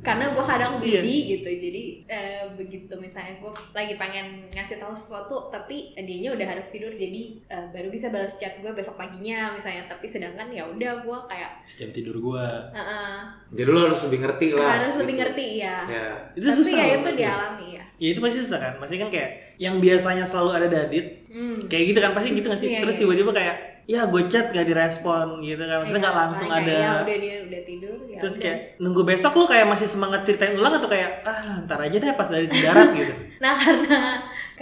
karena 0.03 0.27
gue 0.29 0.43
kadang 0.43 0.73
Iya. 0.77 0.99
budi 0.99 1.17
gitu 1.31 1.49
jadi 1.49 1.83
eh, 2.05 2.43
begitu 2.53 2.91
misalnya 2.95 3.39
gue 3.39 3.47
lagi 3.71 3.95
pengen 3.95 4.27
ngasih 4.51 4.77
tahu 4.77 4.91
sesuatu 4.91 5.47
tapi 5.49 5.95
dianya 5.95 6.35
udah 6.35 6.47
harus 6.49 6.69
tidur 6.69 6.91
jadi 6.91 7.23
eh, 7.41 7.67
baru 7.71 7.87
bisa 7.87 8.11
balas 8.11 8.35
chat 8.35 8.59
gue 8.59 8.69
besok 8.69 8.95
paginya 8.95 9.55
misalnya 9.55 9.87
tapi 9.87 10.05
sedangkan 10.05 10.51
ya 10.51 10.67
udah 10.67 10.93
gue 11.01 11.19
kayak 11.27 11.51
jam 11.73 11.89
tidur 11.89 12.19
gue 12.19 12.47
eh, 12.71 12.79
eh, 12.79 13.19
Jadi 13.53 13.69
lo 13.69 13.81
harus 13.85 14.01
lebih 14.03 14.19
ngerti 14.21 14.47
lah. 14.53 14.69
harus 14.77 14.97
lebih 14.97 15.15
gitu. 15.15 15.23
ngerti 15.23 15.47
ya, 15.59 15.77
Ya. 15.87 16.07
Itu 16.35 16.47
tapi 16.47 16.59
susah. 16.59 16.79
ya 16.79 16.95
itu 16.99 17.11
dialami 17.15 17.67
ya 17.73 17.85
Ya 17.97 18.09
itu 18.11 18.19
pasti 18.19 18.39
susah 18.43 18.59
kan. 18.59 18.75
Pasti 18.83 18.99
kan 18.99 19.07
kayak 19.07 19.31
yang 19.63 19.79
biasanya 19.79 20.27
selalu 20.27 20.51
ada 20.53 20.67
dadit, 20.67 21.23
hmm. 21.31 21.71
kayak 21.71 21.95
gitu 21.95 21.99
kan 22.03 22.11
pasti 22.11 22.35
gitu 22.35 22.51
nggak 22.51 22.59
sih? 22.59 22.69
Iya, 22.69 22.81
Terus 22.83 22.95
iya. 22.99 23.01
tiba-tiba 23.07 23.31
kayak 23.31 23.57
ya 23.85 24.05
gue 24.05 24.23
chat 24.27 24.49
gak 24.49 24.63
direspon 24.63 25.41
gitu 25.41 25.59
kan. 25.61 25.81
Maksudnya 25.81 26.01
nggak 26.01 26.13
Iya, 26.13 26.23
langsung 26.23 26.49
ada. 26.49 26.73
ya 26.73 26.93
udah 26.99 27.17
dia 27.19 27.37
udah 27.43 27.61
tidur 27.63 27.97
ya 28.07 28.19
Terus 28.19 28.35
udah. 28.35 28.43
kayak 28.43 28.59
nunggu 28.79 29.03
besok 29.03 29.33
lu 29.35 29.45
kayak 29.45 29.67
masih 29.67 29.87
semangat 29.87 30.21
ceritain 30.23 30.55
ulang 30.55 30.75
atau 30.75 30.87
kayak 30.87 31.11
ah 31.23 31.41
ntar 31.63 31.79
aja 31.79 31.97
deh 31.97 32.13
pas 32.13 32.27
dari 32.27 32.47
darat 32.47 32.89
gitu. 32.93 33.15
Nah 33.43 33.53
karena 33.53 33.99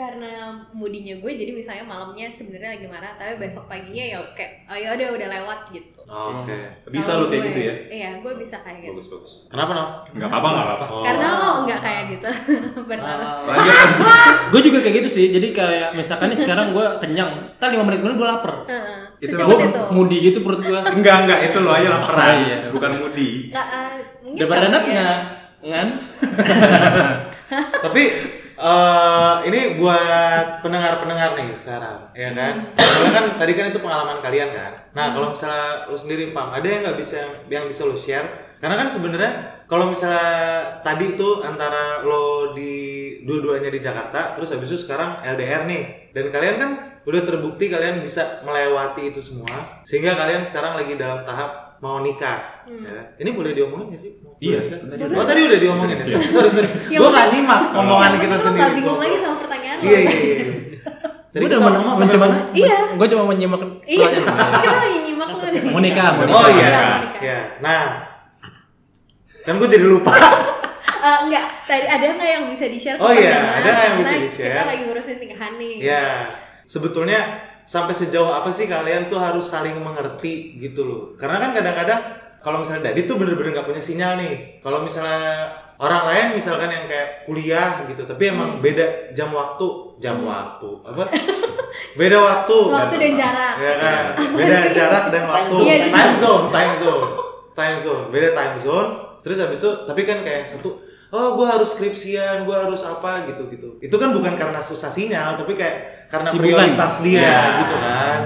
karena 0.03 0.33
mudinya 0.71 1.15
gue 1.15 1.33
jadi 1.35 1.53
misalnya 1.53 1.85
malamnya 1.85 2.27
sebenarnya 2.29 2.71
lagi 2.75 2.87
marah 2.87 3.13
tapi 3.15 3.37
besok 3.37 3.65
paginya 3.67 4.01
ya 4.03 4.19
kayak 4.33 4.65
oh 4.65 4.75
ya 4.75 4.89
udah 4.91 5.09
udah 5.13 5.29
lewat 5.31 5.61
gitu. 5.71 6.01
Oke. 6.03 6.57
bisa 6.89 7.13
Kalau 7.13 7.21
lo 7.21 7.27
kayak 7.27 7.37
gue- 7.37 7.47
gitu 7.47 7.61
ya 7.61 7.75
Iya 7.87 8.11
gue 8.19 8.33
bisa 8.35 8.57
kayak 8.59 8.79
gitu. 8.81 8.91
bagus 8.93 9.09
bagus 9.11 9.33
Kenapa 9.47 9.71
Nov? 9.73 9.91
nggak 10.11 10.27
apa-apa 10.27 10.49
nggak 10.49 10.67
apa-apa 10.67 10.87
Oh. 10.91 11.03
Karena 11.03 11.27
lo 11.37 11.49
nggak 11.63 11.81
kayak 11.81 12.03
gitu 12.11 12.29
benar. 12.91 13.19
gue 14.49 14.61
juga 14.63 14.79
kayak 14.81 14.97
gitu 14.99 15.09
sih 15.13 15.27
jadi 15.31 15.49
kayak 15.51 15.89
misalkan 15.93 16.29
nih 16.29 16.39
sekarang 16.39 16.73
gue 16.73 16.87
kenyang 16.99 17.31
ntar 17.55 17.69
5 17.69 17.79
menit 17.81 17.99
kemudian 18.01 18.17
gue 18.17 18.29
lapar 18.29 18.53
Heeh. 18.65 18.99
Itu 19.21 19.37
gue 19.37 19.57
itu. 19.61 19.83
mudi 19.91 20.17
gitu 20.25 20.39
perut 20.41 20.61
gue 20.61 20.81
enggak 20.91 21.17
enggak 21.23 21.39
itu 21.45 21.59
lo 21.61 21.71
aja 21.71 21.89
laparan 21.93 22.27
Oh, 22.27 22.37
iya. 22.41 22.57
bukan 22.71 22.91
mudi 22.97 23.31
Nggak, 23.49 23.67
eh, 23.69 23.93
mungkin 24.21 24.35
udah 24.35 24.47
pada 24.49 24.59
kalau 24.59 24.71
enak 24.71 24.83
dia- 24.83 24.95
nggak 24.97 25.19
kan 25.63 25.89
Tapi 27.85 28.03
eh 28.61 29.35
ini 29.49 29.81
buat 29.81 30.61
pendengar-pendengar 30.61 31.33
nih 31.41 31.57
sekarang, 31.57 32.13
ya 32.13 32.31
kan? 32.37 32.77
Soalnya 32.77 33.13
kan 33.17 33.25
tadi 33.41 33.53
kan 33.57 33.73
itu 33.73 33.81
pengalaman 33.81 34.21
kalian 34.21 34.53
kan. 34.53 34.73
Nah 34.93 35.17
kalau 35.17 35.33
misalnya 35.33 35.89
lo 35.89 35.97
sendiri 35.97 36.37
pam, 36.37 36.53
ada 36.53 36.67
yang 36.69 36.85
nggak 36.85 36.99
bisa 37.01 37.25
yang 37.49 37.65
bisa 37.65 37.89
lo 37.89 37.97
share? 37.97 38.53
Karena 38.61 38.77
kan 38.77 38.93
sebenarnya 38.93 39.65
kalau 39.65 39.89
misalnya 39.89 40.61
tadi 40.85 41.17
tuh 41.17 41.41
antara 41.41 42.05
lo 42.05 42.53
di 42.53 42.77
dua-duanya 43.25 43.73
di 43.73 43.81
Jakarta, 43.81 44.37
terus 44.37 44.53
habis 44.53 44.69
itu 44.69 44.85
sekarang 44.85 45.25
LDR 45.25 45.65
nih, 45.65 46.13
dan 46.13 46.29
kalian 46.29 46.57
kan 46.61 46.71
udah 47.09 47.23
terbukti 47.25 47.73
kalian 47.73 48.05
bisa 48.05 48.45
melewati 48.45 49.09
itu 49.09 49.25
semua, 49.25 49.81
sehingga 49.89 50.13
kalian 50.13 50.45
sekarang 50.45 50.77
lagi 50.77 51.01
dalam 51.01 51.25
tahap 51.25 51.70
mau 51.81 51.99
nikah. 51.99 52.39
ya 52.63 52.93
kan? 52.93 53.07
Ini 53.17 53.31
boleh 53.31 53.51
diomongin 53.51 53.87
nggak 53.89 53.99
sih? 53.99 54.13
Mau 54.19 54.37
Iya, 54.37 54.59
tadi 54.71 55.03
Oh 55.11 55.25
tadi 55.25 55.41
udah 55.43 55.59
diomongin 55.59 55.97
ya? 55.97 56.05
Sorry, 56.13 56.29
sorry. 56.29 56.49
sorry. 56.51 56.69
Ya 56.87 56.99
Gue 56.99 57.09
nggak 57.09 57.27
nyimak 57.31 57.63
omongan 57.73 58.09
Yang 58.11 58.21
kita 58.23 58.37
sendiri. 58.37 58.55
nggak 58.55 58.71
bingung 58.75 58.95
Gua- 58.95 59.03
lagi 59.03 59.17
sama 59.19 59.37
pertanyaan 59.39 59.77
lo. 59.77 59.85
Iya, 59.85 59.99
iya, 59.99 60.13
iya. 60.13 60.45
Tadi 61.31 61.37
gue 61.37 61.41
kita 61.41 61.47
udah 61.47 61.57
sama- 61.57 61.67
men- 61.67 61.79
ngomong 61.81 61.95
sampai 61.95 62.07
mencoba 62.11 62.27
mana? 62.27 62.39
Iya. 62.53 62.79
gue 62.93 63.07
cuma 63.09 63.25
menyimak 63.27 63.61
Iya. 63.83 64.07
Kita 64.13 64.77
lagi 64.77 64.99
nyimak 65.01 65.29
lo 65.29 65.39
dari. 65.41 65.67
mau 65.67 65.81
nikah 65.81 66.09
mau 66.11 66.21
Oh 66.21 66.27
nikah 66.27 66.49
iya. 66.51 66.61
Iya, 66.61 66.81
mau 66.85 67.01
nikah. 67.03 67.21
Ya. 67.23 67.39
Nah. 67.61 67.83
Kan 69.41 69.55
gue 69.57 69.69
jadi 69.69 69.87
lupa. 69.87 70.13
Eh, 71.01 71.19
enggak, 71.25 71.65
tadi 71.65 71.89
ada 71.89 72.13
nggak 72.13 72.29
yang 72.29 72.45
bisa 72.47 72.69
di 72.69 72.77
share? 72.77 73.01
Oh 73.01 73.09
iya, 73.09 73.33
ada 73.57 73.73
yang 73.89 73.97
bisa 73.97 74.21
di-share? 74.21 74.53
Kita 74.53 74.65
lagi 74.69 74.83
ngurusin 74.85 75.17
nikahan 75.17 75.53
nih. 75.57 75.75
ya. 75.81 76.29
Sebetulnya 76.63 77.21
sampai 77.71 77.95
sejauh 77.95 78.35
apa 78.35 78.51
sih 78.51 78.67
kalian 78.67 79.07
tuh 79.07 79.23
harus 79.23 79.47
saling 79.47 79.79
mengerti 79.79 80.59
gitu 80.59 80.83
loh. 80.83 81.03
Karena 81.15 81.39
kan 81.39 81.55
kadang-kadang 81.55 82.01
kalau 82.43 82.59
misalnya 82.67 82.91
Dadi 82.91 83.07
tuh 83.07 83.15
bener-bener 83.15 83.55
nggak 83.55 83.71
punya 83.71 83.79
sinyal 83.79 84.19
nih. 84.19 84.59
Kalau 84.59 84.83
misalnya 84.83 85.55
orang 85.79 86.03
lain 86.11 86.27
misalkan 86.35 86.67
yang 86.67 86.91
kayak 86.91 87.23
kuliah 87.23 87.87
gitu, 87.87 88.03
tapi 88.03 88.35
emang 88.35 88.59
beda 88.59 89.15
jam 89.15 89.31
waktu, 89.31 89.95
jam 90.03 90.19
waktu 90.27 90.71
apa? 90.83 91.15
beda 92.01 92.19
waktu. 92.19 92.59
Waktu 92.75 92.97
dan 92.99 93.13
jarak. 93.15 93.55
Ya 93.63 93.75
kan? 93.79 94.05
Beda 94.35 94.59
jarak 94.75 95.05
dan 95.15 95.25
waktu. 95.31 95.55
zone. 95.55 95.67
Iya, 95.71 95.77
time 95.95 96.15
zone, 96.19 96.45
time 96.51 96.75
zone. 96.75 97.05
Time 97.55 97.79
zone. 97.79 98.05
Beda 98.11 98.29
time 98.35 98.57
zone. 98.59 98.91
Terus 99.23 99.39
habis 99.39 99.63
itu 99.63 99.71
tapi 99.87 100.03
kan 100.03 100.27
kayak 100.27 100.43
satu 100.43 100.75
oh 101.11 101.35
gue 101.35 101.47
harus 101.47 101.69
skripsian 101.71 102.43
gue 102.43 102.57
harus 102.57 102.81
apa 102.81 103.27
gitu 103.27 103.47
gitu 103.49 103.69
itu 103.79 103.93
kan 103.93 104.11
bukan 104.11 104.35
karena 104.35 104.59
susah 104.59 104.87
sinyal 104.87 105.35
tapi 105.35 105.55
kayak 105.55 106.07
karena 106.07 106.29
Sibukan. 106.29 106.43
prioritas 106.45 106.93
dia 107.01 107.19
Iya. 107.21 107.41
gitu 107.61 107.77
kan 107.77 108.21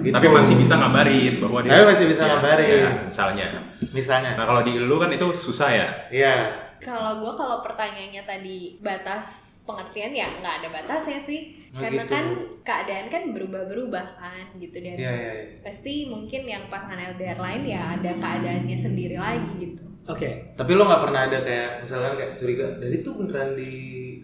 gitu. 0.00 0.12
Tapi 0.12 0.26
masih 0.30 0.54
bisa 0.56 0.74
ngabarin 0.74 1.34
bahwa 1.38 1.58
dia 1.60 1.70
Tapi 1.70 1.84
masih 1.86 2.06
bisa 2.06 2.22
Ya, 2.22 2.28
ngabarin. 2.30 2.68
ya, 2.80 2.90
misalnya. 3.04 3.46
misalnya 3.92 4.30
Nah, 4.32 4.44
kalau 4.44 4.60
di 4.60 4.72
lu 4.78 4.96
kan 4.96 5.08
itu 5.08 5.26
susah 5.30 5.68
ya. 5.68 5.88
iya 6.08 6.36
Kalau 6.78 7.20
gue 7.20 7.32
kalau 7.34 7.60
pertanyaannya 7.60 8.24
tadi 8.24 8.80
batas 8.80 9.26
pengertian 9.62 10.10
ya 10.10 10.28
nggak 10.34 10.64
ada 10.64 10.68
batasnya 10.72 11.20
sih 11.20 11.59
Oh, 11.70 11.78
karena 11.78 12.02
gitu. 12.02 12.10
kan 12.10 12.24
keadaan 12.66 13.06
kan 13.06 13.22
berubah-berubah 13.30 14.06
kan 14.18 14.46
gitu 14.58 14.74
dan 14.82 14.98
iya 14.98 15.12
iya 15.14 15.32
iya. 15.38 15.54
pasti 15.62 16.10
mungkin 16.10 16.42
yang 16.42 16.66
pasangan 16.66 17.14
LDR 17.14 17.38
lain 17.38 17.62
ya 17.62 17.94
ada 17.94 18.10
keadaannya 18.10 18.74
sendiri 18.74 19.14
lagi 19.14 19.50
gitu 19.54 19.86
Oke. 20.10 20.50
tapi 20.58 20.74
lo 20.74 20.90
nggak 20.90 21.02
pernah 21.06 21.30
ada 21.30 21.38
kayak 21.46 21.70
misalkan 21.86 22.18
kayak 22.18 22.34
curiga 22.34 22.66
dari 22.74 22.98
itu 22.98 23.10
beneran 23.14 23.54
di 23.54 23.72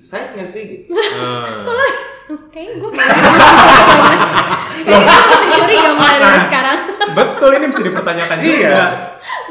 site 0.02 0.34
nggak 0.34 0.50
sih 0.50 0.62
gitu 0.66 0.90
Eh, 2.26 2.34
kayaknya 2.50 2.74
gue 2.82 2.90
kayaknya 2.90 3.30
gue 4.82 4.98
masih 5.30 5.48
curiga 5.62 5.90
mulai 5.94 6.18
dari 6.18 6.40
sekarang 6.50 6.78
betul 7.14 7.50
ini 7.54 7.66
mesti 7.70 7.82
dipertanyakan 7.86 8.38
juga. 8.42 8.66
Iya. 8.66 8.86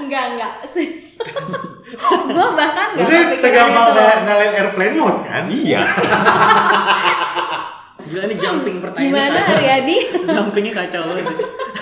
enggak 0.04 0.24
enggak 0.36 0.52
gue 2.36 2.48
bahkan 2.60 2.88
nggak 3.00 3.08
maksudnya 3.08 3.40
segampang 3.40 3.96
nyalain 4.28 4.54
airplane 4.60 4.96
mode 5.00 5.24
kan 5.24 5.48
Iya. 5.48 5.80
Gila 8.06 8.22
ini 8.30 8.36
jumping 8.38 8.78
pertanyaan. 8.80 9.10
gimana 9.12 9.40
Aryadi? 9.42 9.98
Jumpingnya 10.36 10.74
kacau 10.74 11.02
banget. 11.10 11.26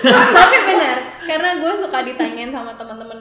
tapi 0.03 0.57
benar 0.67 0.97
karena 1.23 1.49
gue 1.63 1.73
suka 1.79 2.03
ditanyain 2.03 2.51
sama 2.51 2.75
teman-teman 2.75 3.19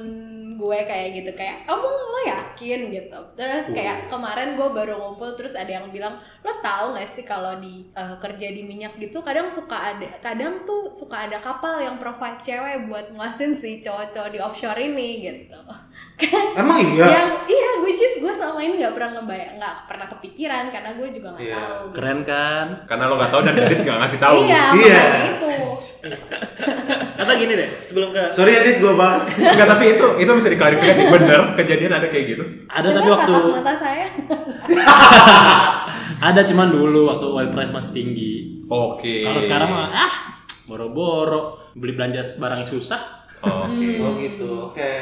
gue 0.58 0.78
kayak 0.86 1.08
gitu 1.14 1.30
kayak 1.34 1.66
kamu 1.66 1.86
lo 1.86 2.20
yakin? 2.22 2.80
gitu. 2.94 3.18
Terus 3.34 3.66
kayak 3.74 4.06
kemarin 4.06 4.54
gue 4.54 4.68
baru 4.70 4.94
ngumpul 4.94 5.34
terus 5.34 5.58
ada 5.58 5.82
yang 5.82 5.90
bilang 5.90 6.14
lo 6.46 6.52
tahu 6.62 6.94
nggak 6.94 7.10
sih 7.10 7.26
kalau 7.26 7.58
di 7.58 7.90
eh, 7.90 8.14
kerja 8.22 8.46
di 8.54 8.62
minyak 8.62 8.94
gitu 9.02 9.18
kadang 9.26 9.50
suka 9.50 9.94
ada 9.94 10.06
kadang 10.22 10.62
tuh 10.62 10.94
suka 10.94 11.26
ada 11.26 11.42
kapal 11.42 11.82
yang 11.82 11.98
provide 11.98 12.38
cewek 12.46 12.86
buat 12.86 13.10
nguasin 13.10 13.50
si 13.58 13.82
cowok-cowok 13.82 14.30
di 14.30 14.38
offshore 14.38 14.78
ini 14.78 15.08
gitu 15.26 15.58
emang 16.60 16.78
iya 16.88 17.06
yang 17.08 17.30
iya 17.44 17.70
which 17.80 17.98
is 17.98 18.14
gue 18.16 18.30
selama 18.30 18.58
ini 18.58 18.78
nggak 18.78 18.94
pernah 18.94 19.10
ngebayang 19.16 19.56
nggak 19.56 19.76
pernah 19.84 20.06
kepikiran 20.08 20.64
karena 20.68 20.90
gue 20.92 21.08
juga 21.10 21.28
nggak 21.30 21.42
Iya. 21.42 21.56
tahu 21.56 21.74
gitu. 21.82 21.92
Keren 21.92 22.18
kan? 22.22 22.66
Karena 22.84 23.04
lo 23.04 23.14
nggak 23.16 23.30
tahu 23.30 23.40
dan 23.42 23.54
Dadit 23.56 23.78
nggak 23.80 23.98
ngasih 23.98 24.18
tahu. 24.18 24.36
iya 24.40 24.62
Iya. 24.70 25.00
makanya 25.02 25.30
itu 25.32 25.48
Atau 27.22 27.34
gini 27.36 27.52
deh, 27.54 27.70
sebelum 27.80 28.08
ke 28.10 28.22
sorry 28.28 28.52
edit 28.52 28.76
gue 28.78 28.92
bahas 28.92 29.30
Enggak, 29.30 29.68
tapi 29.68 29.84
itu 29.92 30.06
itu 30.16 30.30
bisa 30.32 30.48
diklarifikasi 30.48 31.02
bener 31.08 31.40
kejadian 31.54 31.92
ada 31.92 32.06
kayak 32.06 32.24
gitu. 32.28 32.44
Ada 32.66 32.88
Coba 32.88 32.96
tapi 32.96 33.08
waktu 33.10 33.34
mata 33.52 33.74
saya 33.74 34.06
ada 36.22 36.40
cuman 36.44 36.68
dulu 36.70 37.00
waktu 37.08 37.26
oil 37.26 37.48
price 37.48 37.70
masih 37.70 37.92
tinggi. 37.92 38.32
Oke. 38.66 39.22
Kalau 39.22 39.38
sekarang 39.38 39.68
mah 39.68 39.88
ah 39.90 40.14
boro-boro 40.64 41.58
beli 41.72 41.92
belanja 41.92 42.36
barang 42.36 42.62
yang 42.62 42.70
susah. 42.70 43.00
Oke. 43.42 43.98
oh 43.98 44.14
gitu 44.16 44.70
oke 44.70 44.92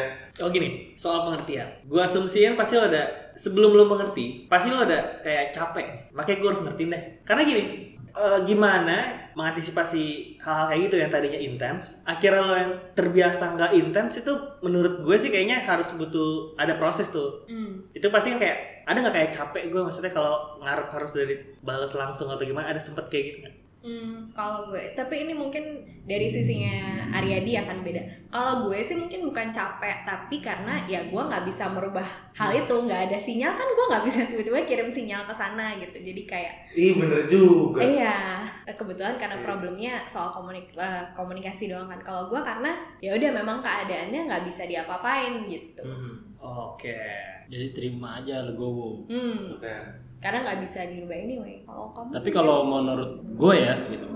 Oh 0.41 0.49
gini, 0.49 0.97
soal 0.97 1.29
pengertian. 1.29 1.69
Gua 1.85 2.09
asumsiin 2.09 2.57
pasti 2.57 2.81
lo 2.81 2.89
ada 2.89 3.33
sebelum 3.37 3.77
lo 3.77 3.85
mengerti, 3.89 4.49
pasti 4.49 4.73
lo 4.73 4.85
ada 4.85 5.21
kayak 5.21 5.53
capek. 5.53 6.13
Makanya 6.17 6.39
gue 6.41 6.49
harus 6.49 6.63
ngertiin 6.65 6.91
deh. 6.93 7.03
Karena 7.25 7.43
gini, 7.45 7.65
eh, 8.13 8.39
gimana 8.45 8.97
mengantisipasi 9.37 10.37
hal-hal 10.43 10.67
kayak 10.69 10.81
gitu 10.91 10.97
yang 10.99 11.11
tadinya 11.13 11.41
intens, 11.41 12.03
akhirnya 12.03 12.43
lo 12.43 12.55
yang 12.57 12.73
terbiasa 12.99 13.57
nggak 13.57 13.73
intens 13.79 14.21
itu 14.21 14.33
menurut 14.61 15.01
gue 15.01 15.17
sih 15.17 15.31
kayaknya 15.31 15.63
harus 15.63 15.95
butuh 15.95 16.59
ada 16.59 16.77
proses 16.77 17.09
tuh. 17.09 17.47
Hmm. 17.47 17.87
Itu 17.95 18.11
pasti 18.11 18.35
kan 18.35 18.39
kayak 18.43 18.59
ada 18.91 18.99
nggak 19.07 19.15
kayak 19.15 19.31
capek 19.33 19.63
gue 19.71 19.81
maksudnya 19.87 20.11
kalau 20.11 20.59
ngarep 20.59 20.89
harus 20.91 21.11
dari 21.15 21.35
balas 21.63 21.95
langsung 21.95 22.27
atau 22.29 22.43
gimana 22.43 22.75
ada 22.75 22.83
sempet 22.83 23.07
kayak 23.07 23.25
gitu 23.31 23.39
nggak? 23.47 23.57
Hmm, 23.81 24.29
kalau 24.37 24.69
gue, 24.69 24.93
tapi 24.93 25.25
ini 25.25 25.33
mungkin 25.33 25.81
dari 26.05 26.29
sisinya 26.29 27.01
Aryadi 27.17 27.65
akan 27.65 27.81
beda. 27.81 28.03
Kalau 28.29 28.69
gue 28.69 28.77
sih 28.85 28.93
mungkin 28.93 29.25
bukan 29.25 29.49
capek, 29.49 30.05
tapi 30.05 30.45
karena 30.45 30.85
ya 30.85 31.01
gue 31.09 31.17
nggak 31.17 31.49
bisa 31.49 31.65
merubah 31.73 32.05
hal 32.37 32.53
itu, 32.53 32.75
nggak 32.77 33.09
ada 33.09 33.17
sinyal 33.17 33.57
kan 33.57 33.65
gue 33.65 33.87
nggak 33.89 34.05
bisa 34.05 34.21
tiba-tiba 34.29 34.61
kirim 34.69 34.89
sinyal 34.93 35.25
ke 35.25 35.33
sana 35.33 35.81
gitu. 35.81 35.97
Jadi 35.97 36.23
kayak, 36.29 36.55
ih 36.77 36.93
bener 37.01 37.25
juga 37.25 37.81
iya 37.81 38.45
kebetulan 38.69 39.17
karena 39.17 39.41
problemnya 39.41 40.05
soal 40.05 40.29
komunik 40.29 40.77
eh, 40.77 41.05
komunikasi 41.17 41.73
doang 41.73 41.89
kan. 41.89 42.01
Kalau 42.05 42.29
gue 42.29 42.41
karena 42.45 42.77
ya 43.01 43.17
udah 43.17 43.31
memang 43.33 43.65
keadaannya 43.65 44.29
nggak 44.29 44.45
bisa 44.45 44.69
diapa-apain 44.69 45.49
gitu. 45.49 45.81
Mhm. 45.89 46.37
Oke. 46.41 47.01
Jadi 47.49 47.73
terima 47.73 48.21
aja 48.21 48.45
legowo. 48.45 49.09
Hmm, 49.09 49.57
oke 49.57 50.10
karena 50.21 50.39
nggak 50.45 50.59
bisa 50.69 50.81
dirubah 50.85 51.17
anyway. 51.17 51.57
Kalau 51.65 51.91
kamu, 51.97 52.09
Tapi 52.13 52.29
kalau 52.29 52.57
menurut 52.69 53.11
gue 53.25 53.55
ya 53.57 53.75
gitu. 53.89 54.07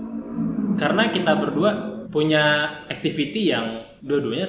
Karena 0.77 1.09
kita 1.09 1.31
berdua 1.33 1.71
punya 2.13 2.71
activity 2.87 3.51
yang 3.51 3.81
dua-duanya 4.05 4.45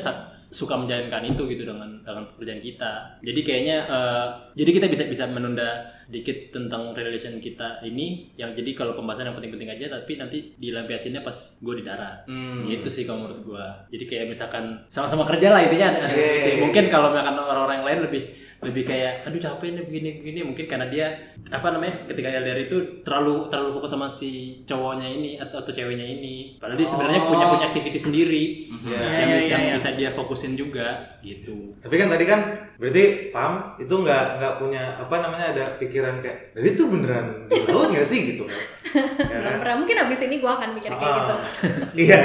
suka 0.57 0.79
menjalankan 0.79 1.27
itu 1.27 1.43
gitu 1.53 1.69
dengan 1.69 2.01
dengan 2.01 2.25
pekerjaan 2.31 2.63
kita. 2.63 2.93
Jadi 3.21 3.41
kayaknya 3.43 3.77
eh, 3.89 4.27
jadi 4.55 4.71
kita 4.73 4.87
bisa 4.87 5.05
bisa 5.09 5.25
menunda 5.29 5.85
dikit 6.07 6.55
tentang 6.55 6.95
relation 6.95 7.37
kita 7.43 7.83
ini 7.83 8.31
yang 8.39 8.55
jadi 8.55 8.73
kalau 8.73 8.95
pembahasan 8.95 9.29
yang 9.29 9.37
penting-penting 9.37 9.69
aja 9.69 9.99
tapi 9.99 10.17
nanti 10.17 10.55
dilampiasinnya 10.57 11.21
pas 11.27 11.35
gue 11.59 11.75
di 11.77 11.85
darat. 11.85 12.25
Hmm. 12.31 12.63
Gitu 12.65 12.89
sih 12.89 13.03
kalau 13.05 13.27
menurut 13.27 13.41
gua. 13.43 13.85
Jadi 13.91 14.05
kayak 14.07 14.27
misalkan 14.31 14.87
sama-sama 14.87 15.27
kerja 15.27 15.51
lah 15.51 15.61
intinya 15.67 15.89
gitu. 15.99 16.09
iya, 16.15 16.33
iya. 16.47 16.55
Mungkin 16.63 16.85
kalau 16.89 17.11
misalkan 17.11 17.37
orang-orang 17.37 17.77
yang 17.83 17.89
lain 17.89 18.01
lebih 18.07 18.23
lebih 18.59 18.83
kayak 18.83 19.21
aduh 19.23 19.37
capek 19.37 19.69
nih 19.71 19.85
begini 19.85 20.11
begini 20.19 20.41
mungkin 20.43 20.65
karena 20.65 20.87
dia 20.87 21.07
apa 21.47 21.69
namanya 21.69 22.05
ketika 22.05 22.33
LDR 22.33 22.61
itu 22.63 22.77
terlalu 23.01 23.47
terlalu 23.47 23.71
fokus 23.75 23.91
sama 23.91 24.09
si 24.09 24.31
cowoknya 24.63 25.07
ini 25.07 25.37
atau, 25.37 25.61
atau 25.61 25.71
ceweknya 25.71 26.03
ini 26.03 26.57
padahal 26.57 26.75
dia 26.75 26.89
sebenarnya 26.89 27.21
Oh. 27.21 27.29
punya 27.29 27.47
punya 27.47 27.65
aktiviti 27.67 28.01
sendiri 28.01 28.45
Iya. 28.83 28.97
yang 28.97 29.29
Iya, 29.29 29.37
bisa 29.37 29.49
iya, 29.51 29.59
iya. 29.63 29.75
bisa 29.75 29.89
dia 29.93 30.11
fokusin 30.11 30.53
juga 30.55 30.89
gitu 31.21 31.77
tapi 31.79 31.95
kan 31.95 32.09
tadi 32.09 32.25
kan 32.25 32.41
berarti 32.77 33.05
pam 33.29 33.53
itu 33.77 33.95
nggak 33.95 34.25
nggak 34.37 34.55
punya 34.57 34.83
apa 34.95 35.15
namanya 35.19 35.47
ada 35.51 35.65
pikiran 35.77 36.17
kayak 36.19 36.53
jadi 36.53 36.69
itu 36.71 36.83
beneran 36.87 37.27
di 37.47 37.61
laut 37.63 37.89
nggak 37.93 38.05
sih 38.05 38.21
gitu 38.31 38.45
kan 38.45 38.61
ya 39.33 39.39
kan 39.43 39.55
pernah. 39.59 39.77
Mungkin 39.77 39.97
abis 40.01 40.21
ini 40.23 40.37
gue 40.39 40.49
akan 40.49 40.69
mikir 40.73 40.91
kayak 40.91 41.05
Ah. 41.05 41.17
gitu. 41.21 41.35
iya 42.05 42.23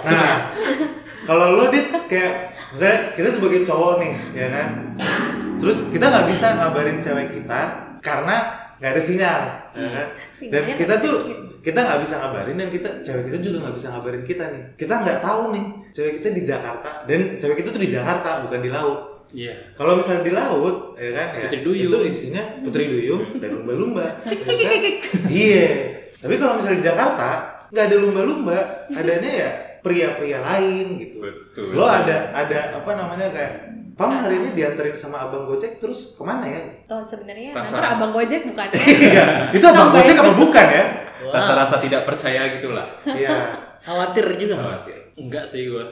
nah 0.00 0.36
kalau 1.22 1.54
lo 1.54 1.68
dit 1.68 1.86
kayak 2.04 2.34
misalnya 2.68 3.12
kita 3.12 3.28
sebagai 3.30 3.60
cowok 3.62 3.92
nih 4.00 4.12
ya 4.34 4.46
kan 4.48 4.68
terus 5.58 5.78
kita 5.90 6.06
nggak 6.08 6.26
bisa 6.30 6.46
ngabarin 6.54 6.98
cewek 7.02 7.28
kita 7.34 7.60
karena 8.00 8.36
nggak 8.78 8.90
ada 8.94 9.02
sinyal 9.02 9.42
ya 9.74 9.88
kan 9.90 10.06
dan 10.14 10.14
Sinyalnya 10.38 10.74
kita 10.78 10.94
tuh 11.02 11.16
kita 11.58 11.78
nggak 11.82 12.00
bisa 12.06 12.14
ngabarin 12.22 12.56
dan 12.56 12.68
kita 12.70 12.88
cewek 13.02 13.22
kita 13.28 13.38
juga 13.42 13.56
nggak 13.66 13.76
bisa 13.76 13.86
ngabarin 13.90 14.22
kita 14.22 14.44
nih 14.54 14.62
kita 14.78 14.94
nggak 15.02 15.18
tahu 15.18 15.42
nih 15.50 15.66
cewek 15.90 16.12
kita 16.22 16.28
di 16.30 16.42
Jakarta 16.46 16.90
dan 17.10 17.20
cewek 17.42 17.56
kita 17.58 17.68
tuh 17.74 17.82
di 17.82 17.90
Jakarta 17.90 18.30
bukan 18.46 18.60
di 18.62 18.70
laut 18.70 19.00
iya 19.34 19.54
kalau 19.76 20.00
misalnya 20.00 20.24
di 20.24 20.32
laut, 20.32 20.96
ya 20.96 21.12
kan, 21.12 21.26
ya, 21.36 21.44
Putri 21.44 21.60
Duyung. 21.60 21.92
itu 21.92 21.98
isinya 22.08 22.42
putri 22.64 22.84
duyung 22.88 23.22
dan 23.44 23.50
lumba-lumba. 23.60 24.24
ya 24.24 24.40
kan? 24.72 24.80
Iya. 25.28 25.68
Tapi 26.16 26.34
kalau 26.40 26.52
misalnya 26.56 26.78
di 26.80 26.86
Jakarta 26.88 27.30
nggak 27.68 27.84
ada 27.92 27.96
lumba-lumba, 28.00 28.58
adanya 28.88 29.30
ya 29.30 29.50
pria-pria 29.84 30.40
lain 30.40 30.86
gitu. 30.96 31.20
Betul. 31.20 31.76
Lo 31.76 31.84
ada 31.84 32.32
ada 32.32 32.80
apa 32.80 32.90
namanya 32.96 33.28
kayak 33.28 33.54
Pam 33.98 34.14
hari 34.14 34.38
ini 34.38 34.54
dianterin 34.54 34.94
sama 34.94 35.26
abang 35.26 35.42
Gojek 35.44 35.76
terus 35.76 36.14
ke 36.14 36.22
mana 36.22 36.46
ya? 36.46 36.62
Tuh 36.86 37.02
sebenarnya 37.02 37.50
Rasa- 37.50 37.76
nganter 37.76 37.90
abang 37.92 38.12
Gojek 38.14 38.40
bukan 38.46 38.66
ya? 38.68 38.78
Iya, 38.78 39.26
itu 39.50 39.64
abang 39.64 39.90
Sampai- 39.90 39.96
Gojek 40.00 40.16
apa 40.16 40.32
bukan 40.32 40.66
ya? 40.70 40.84
Rasa-rasa 41.28 41.76
tidak 41.76 42.02
percaya 42.04 42.42
gitulah. 42.54 42.86
Iya. 43.04 43.34
Khawatir 43.80 44.26
juga. 44.36 44.54
nggak? 44.54 44.64
Khawatir. 44.64 44.96
enggak 45.18 45.42
sih 45.42 45.66
gua 45.66 45.82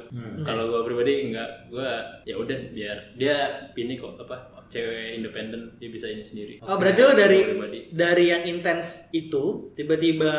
kalau 0.41 0.71
gua 0.71 0.87
pribadi 0.87 1.27
enggak 1.27 1.51
gua 1.67 1.99
ya 2.23 2.39
udah 2.39 2.55
biar 2.71 2.95
dia 3.13 3.35
ini 3.75 3.99
kok 3.99 4.15
apa 4.17 4.39
cewek 4.67 5.19
independen 5.19 5.67
dia 5.77 5.91
bisa 5.91 6.07
ini 6.07 6.23
sendiri 6.23 6.63
Oh 6.63 6.79
berarti 6.79 7.01
lo 7.01 7.11
dari 7.11 7.43
Pribadi. 7.45 7.91
dari 7.91 8.25
yang 8.29 8.47
intens 8.47 9.11
itu 9.11 9.75
tiba-tiba 9.75 10.31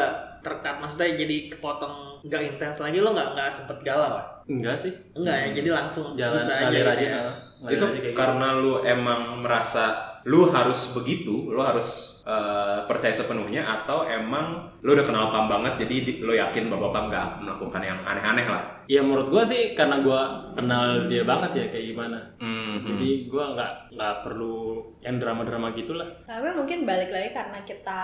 terkat 0.42 0.76
maksudnya 0.82 1.14
jadi 1.16 1.38
kepotong 1.54 2.24
nggak 2.26 2.42
intens 2.56 2.78
lagi 2.82 2.98
lo 3.00 3.14
nggak 3.14 3.38
nggak 3.38 3.50
sempet 3.52 3.78
galau 3.86 4.18
ya? 4.18 4.24
enggak 4.48 4.76
sih 4.80 4.94
Enggak 5.14 5.36
ya 5.36 5.48
jadi 5.60 5.70
langsung 5.76 6.08
jalan 6.16 6.36
bisa 6.40 6.54
aja, 6.56 6.78
aja, 6.94 7.08
ya. 7.08 7.20
ah. 7.20 7.36
Ngalir 7.58 7.74
itu 7.74 7.84
aja 7.84 7.94
kayak 7.98 8.06
gitu. 8.14 8.18
karena 8.18 8.48
lu 8.62 8.74
emang 8.86 9.22
merasa 9.42 9.84
lu 10.28 10.52
harus 10.52 10.92
begitu, 10.92 11.48
lu 11.48 11.64
harus 11.64 12.20
eh, 12.28 12.80
percaya 12.84 13.16
sepenuhnya 13.16 13.64
atau 13.64 14.04
emang 14.04 14.68
lu 14.84 14.92
udah 14.92 15.08
kenal 15.08 15.32
Pam 15.32 15.48
banget 15.48 15.88
jadi 15.88 15.96
di- 16.04 16.20
lu 16.20 16.36
yakin 16.36 16.68
bahwa 16.68 16.92
Pam 16.92 17.08
gak 17.08 17.24
akan 17.24 17.40
melakukan 17.48 17.80
yang 17.80 18.00
aneh-aneh 18.04 18.44
lah. 18.44 18.64
Ya 18.84 19.00
menurut 19.00 19.32
gua 19.32 19.48
sih 19.48 19.72
karena 19.72 20.04
gua 20.04 20.52
kenal 20.52 21.08
dia 21.08 21.24
banget 21.24 21.56
ya 21.56 21.66
kayak 21.72 21.86
gimana. 21.88 22.20
Hmm, 22.36 22.84
Jadi 22.84 23.32
gua 23.32 23.56
nggak 23.56 23.72
nggak 23.96 24.16
perlu 24.22 24.60
yang 25.00 25.16
drama-drama 25.16 25.72
gitulah. 25.72 26.08
Tapi 26.24 26.52
mungkin 26.52 26.84
balik 26.84 27.08
lagi 27.08 27.32
karena 27.32 27.60
kita 27.64 28.02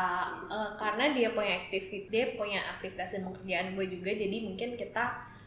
eh, 0.48 0.72
karena 0.80 1.12
dia 1.12 1.36
punya 1.36 1.60
aktivitas 1.60 2.08
dia 2.08 2.26
punya 2.34 2.64
aktivitas 2.72 3.10
dan 3.12 3.28
pekerjaan 3.28 3.76
gue 3.76 3.86
juga 3.92 4.12
jadi 4.14 4.38
mungkin 4.42 4.80
kita 4.80 5.04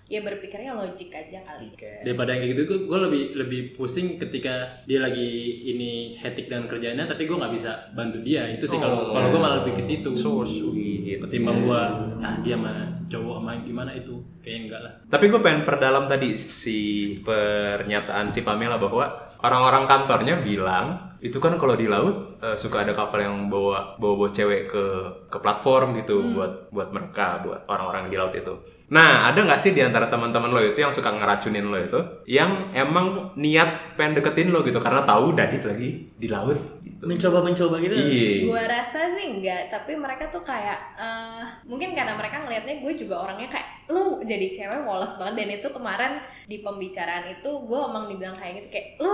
ya 0.07 0.23
berpikirnya 0.23 0.79
logik 0.79 1.11
aja 1.11 1.43
kali 1.43 1.75
daripada 2.07 2.31
yang 2.31 2.47
kayak 2.47 2.53
gitu 2.55 2.63
gue, 2.63 2.79
gue 2.87 2.99
lebih 3.11 3.23
lebih 3.35 3.61
pusing 3.75 4.15
ketika 4.23 4.83
dia 4.87 5.03
lagi 5.03 5.27
ini 5.67 6.15
hectic 6.15 6.47
dengan 6.47 6.71
kerjaannya 6.71 7.11
tapi 7.11 7.27
gue 7.27 7.35
nggak 7.35 7.55
bisa 7.55 7.91
bantu 7.91 8.23
dia. 8.23 8.47
Itu 8.47 8.71
sih 8.71 8.79
kalau 8.79 9.11
kalau 9.11 9.29
gue 9.35 9.41
malah 9.41 9.59
lebih 9.67 9.75
ke 9.79 9.83
situ. 9.83 10.15
So 10.15 10.47
sweet. 10.47 11.19
ketimbang 11.19 11.67
gue 11.67 11.81
ah 12.23 12.35
dia 12.45 12.55
mah 12.55 13.03
cowok 13.11 13.39
sama 13.43 13.53
gimana 13.63 13.91
itu? 13.95 14.15
Kayak 14.43 14.59
enggak 14.67 14.81
lah. 14.87 14.93
Tapi 15.11 15.25
gue 15.27 15.41
pengen 15.43 15.63
perdalam 15.67 16.05
tadi 16.07 16.39
si 16.39 16.79
pernyataan 17.23 18.31
si 18.31 18.47
Pamela 18.47 18.79
bahwa 18.79 19.11
orang-orang 19.43 19.91
kantornya 19.91 20.39
bilang 20.43 21.06
itu 21.21 21.39
kan 21.41 21.57
kalau 21.57 21.75
di 21.75 21.89
laut 21.89 22.37
eh, 22.45 22.57
suka 22.57 22.85
ada 22.85 22.93
kapal 22.93 23.25
yang 23.25 23.49
bawa 23.49 23.97
bawa 23.97 24.15
bawa 24.21 24.29
cewek 24.29 24.69
ke 24.69 24.85
ke 25.33 25.39
platform 25.41 25.97
gitu 25.97 26.37
buat 26.37 26.69
buat 26.69 26.93
mereka 26.93 27.41
buat 27.41 27.65
orang-orang 27.69 28.13
di 28.13 28.17
laut 28.21 28.35
itu. 28.37 28.53
Nah 28.93 29.33
ada 29.33 29.41
nggak 29.41 29.61
sih 29.61 29.73
di 29.73 29.81
antara 29.81 30.07
teman-teman 30.07 30.53
lo 30.53 30.61
itu 30.61 30.79
yang 30.81 30.93
suka 30.93 31.13
ngeracunin 31.13 31.67
lo 31.67 31.79
itu 31.81 32.01
yang 32.29 32.71
emang 32.77 33.33
niat 33.37 33.97
pengen 33.97 34.21
deketin 34.21 34.53
lo 34.53 34.61
gitu 34.61 34.79
karena 34.79 35.03
tahu 35.09 35.33
Dadit 35.33 35.65
lagi 35.65 36.11
di 36.17 36.29
laut. 36.29 36.59
Mencoba-mencoba 37.07 37.77
gitu. 37.81 37.95
Iya. 37.95 38.51
Gua 38.51 38.63
rasa 38.67 39.15
sih 39.15 39.27
enggak, 39.39 39.71
tapi 39.71 39.95
mereka 39.95 40.27
tuh 40.29 40.43
kayak 40.43 40.99
eh, 40.99 41.43
mungkin 41.65 41.95
karena 41.95 42.19
mereka 42.19 42.45
ngelihatnya 42.45 42.83
gue 42.83 42.93
juga 42.99 43.25
orangnya 43.25 43.49
kayak 43.49 43.89
lu 43.89 44.21
jadi 44.27 44.51
cewek 44.53 44.83
woles 44.85 45.15
banget. 45.17 45.35
Dan 45.41 45.49
itu 45.63 45.69
kemarin 45.71 46.13
di 46.45 46.61
pembicaraan 46.61 47.27
itu 47.31 47.49
gue 47.49 47.79
emang 47.79 48.11
dibilang 48.11 48.37
kayak 48.37 48.61
gitu 48.61 48.69
kayak 48.75 48.87
lu 49.01 49.13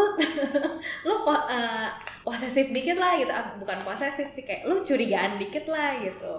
lu 1.06 1.14
po- 1.22 1.46
eh, 1.46 1.88
posesif 2.24 2.72
dikit 2.72 2.98
lah 2.98 3.14
gitu. 3.20 3.30
Ah, 3.30 3.54
bukan 3.60 3.78
posesif 3.84 4.32
sih 4.32 4.42
kayak 4.42 4.66
lu 4.66 4.80
curigaan 4.82 5.38
dikit 5.38 5.68
lah 5.70 6.00
gitu. 6.00 6.34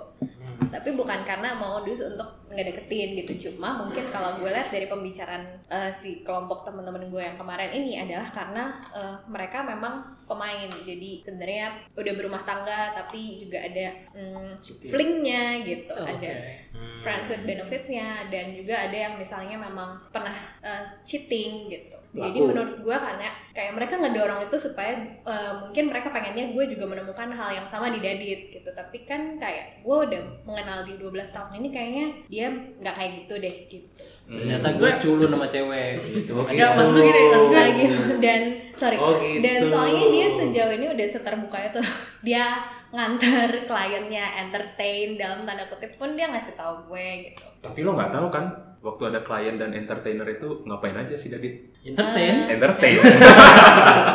Tapi 0.73 0.89
bukan 0.97 1.21
karena 1.21 1.53
modus 1.53 2.01
untuk 2.01 2.42
ngedeketin 2.53 3.19
gitu. 3.23 3.49
Cuma 3.49 3.83
mungkin 3.83 4.07
kalau 4.13 4.39
gue 4.39 4.49
lihat 4.49 4.69
dari 4.69 4.87
pembicaraan 4.87 5.43
eh, 5.67 5.91
si 5.91 6.21
kelompok 6.21 6.63
teman-teman 6.63 7.09
gue 7.09 7.21
yang 7.21 7.37
kemarin 7.37 7.73
ini 7.73 7.99
adalah 7.99 8.29
karena 8.29 8.73
eh, 8.93 9.15
mereka 9.27 9.65
memang 9.65 10.05
pemain. 10.29 10.69
Jadi 10.69 11.25
sebenarnya 11.25 11.83
udah 11.97 12.13
berumah 12.15 12.41
tangga 12.45 12.93
tapi 12.95 13.35
juga 13.41 13.59
ada 13.61 13.91
mm, 14.15 14.63
flingnya 14.87 15.65
gitu. 15.65 15.93
Oh, 15.93 16.07
ada 16.07 16.31
oke. 16.31 17.01
friends 17.03 17.27
with 17.29 17.43
benefitsnya 17.43 18.29
dan 18.31 18.55
juga 18.55 18.87
ada 18.89 18.97
yang 18.97 19.13
misalnya 19.19 19.59
memang 19.59 19.99
pernah 20.09 20.33
uh, 20.63 20.83
cheating 21.03 21.69
gitu 21.69 22.02
jadi 22.13 22.45
Laku. 22.45 22.49
menurut 22.53 22.75
gue 22.85 22.93
karena 22.93 23.29
kayak 23.57 23.73
mereka 23.73 23.97
ngedorong 23.97 24.45
itu 24.45 24.57
supaya 24.61 24.93
uh, 25.25 25.65
mungkin 25.65 25.89
mereka 25.89 26.13
pengennya 26.13 26.53
gue 26.53 26.63
juga 26.69 26.85
menemukan 26.85 27.33
hal 27.33 27.49
yang 27.57 27.65
sama 27.65 27.89
di 27.89 28.05
Dadit 28.05 28.53
gitu. 28.53 28.69
Tapi 28.69 29.01
kan 29.01 29.41
kayak 29.41 29.81
gue 29.81 29.97
udah 29.97 30.21
mengenal 30.45 30.85
di 30.85 30.93
12 31.01 31.09
tahun 31.33 31.51
ini 31.57 31.69
kayaknya 31.73 32.05
dia 32.29 32.47
nggak 32.53 32.93
kayak 32.93 33.11
gitu 33.25 33.33
deh 33.41 33.55
gitu. 33.65 34.03
Ternyata 34.29 34.67
gue 34.77 34.89
culun 35.01 35.29
sama 35.33 35.47
cewek 35.49 35.89
gitu. 36.05 36.33
Enggak, 36.37 36.69
maksud 36.77 36.93
gue 36.93 37.03
gini, 37.09 37.21
maksud 37.33 37.49
gue 37.49 37.57
Nah, 37.57 37.69
gitu. 37.73 37.97
dan 38.21 38.41
sorry. 38.77 38.97
Oh, 39.01 39.17
gitu. 39.17 39.41
dan 39.41 39.57
soalnya 39.65 40.05
dia 40.13 40.27
sejauh 40.29 40.73
ini 40.77 40.85
udah 40.93 41.07
seterbuka 41.09 41.57
itu 41.65 41.81
dia 42.29 42.45
nganter 42.93 43.65
kliennya 43.65 44.25
entertain 44.37 45.17
dalam 45.17 45.41
tanda 45.41 45.65
kutip 45.65 45.97
pun 45.97 46.13
dia 46.13 46.29
ngasih 46.29 46.53
tahu 46.53 46.93
gue 46.93 47.33
gitu. 47.33 47.41
Tapi 47.65 47.81
lo 47.81 47.97
nggak 47.97 48.13
tahu 48.13 48.29
kan 48.29 48.72
waktu 48.83 49.15
ada 49.15 49.23
klien 49.23 49.55
dan 49.55 49.71
entertainer 49.71 50.27
itu 50.27 50.59
ngapain 50.67 50.91
aja 50.91 51.15
sih 51.15 51.31
Dadit? 51.31 51.71
entertain. 51.87 52.51
Entertain. 52.51 52.99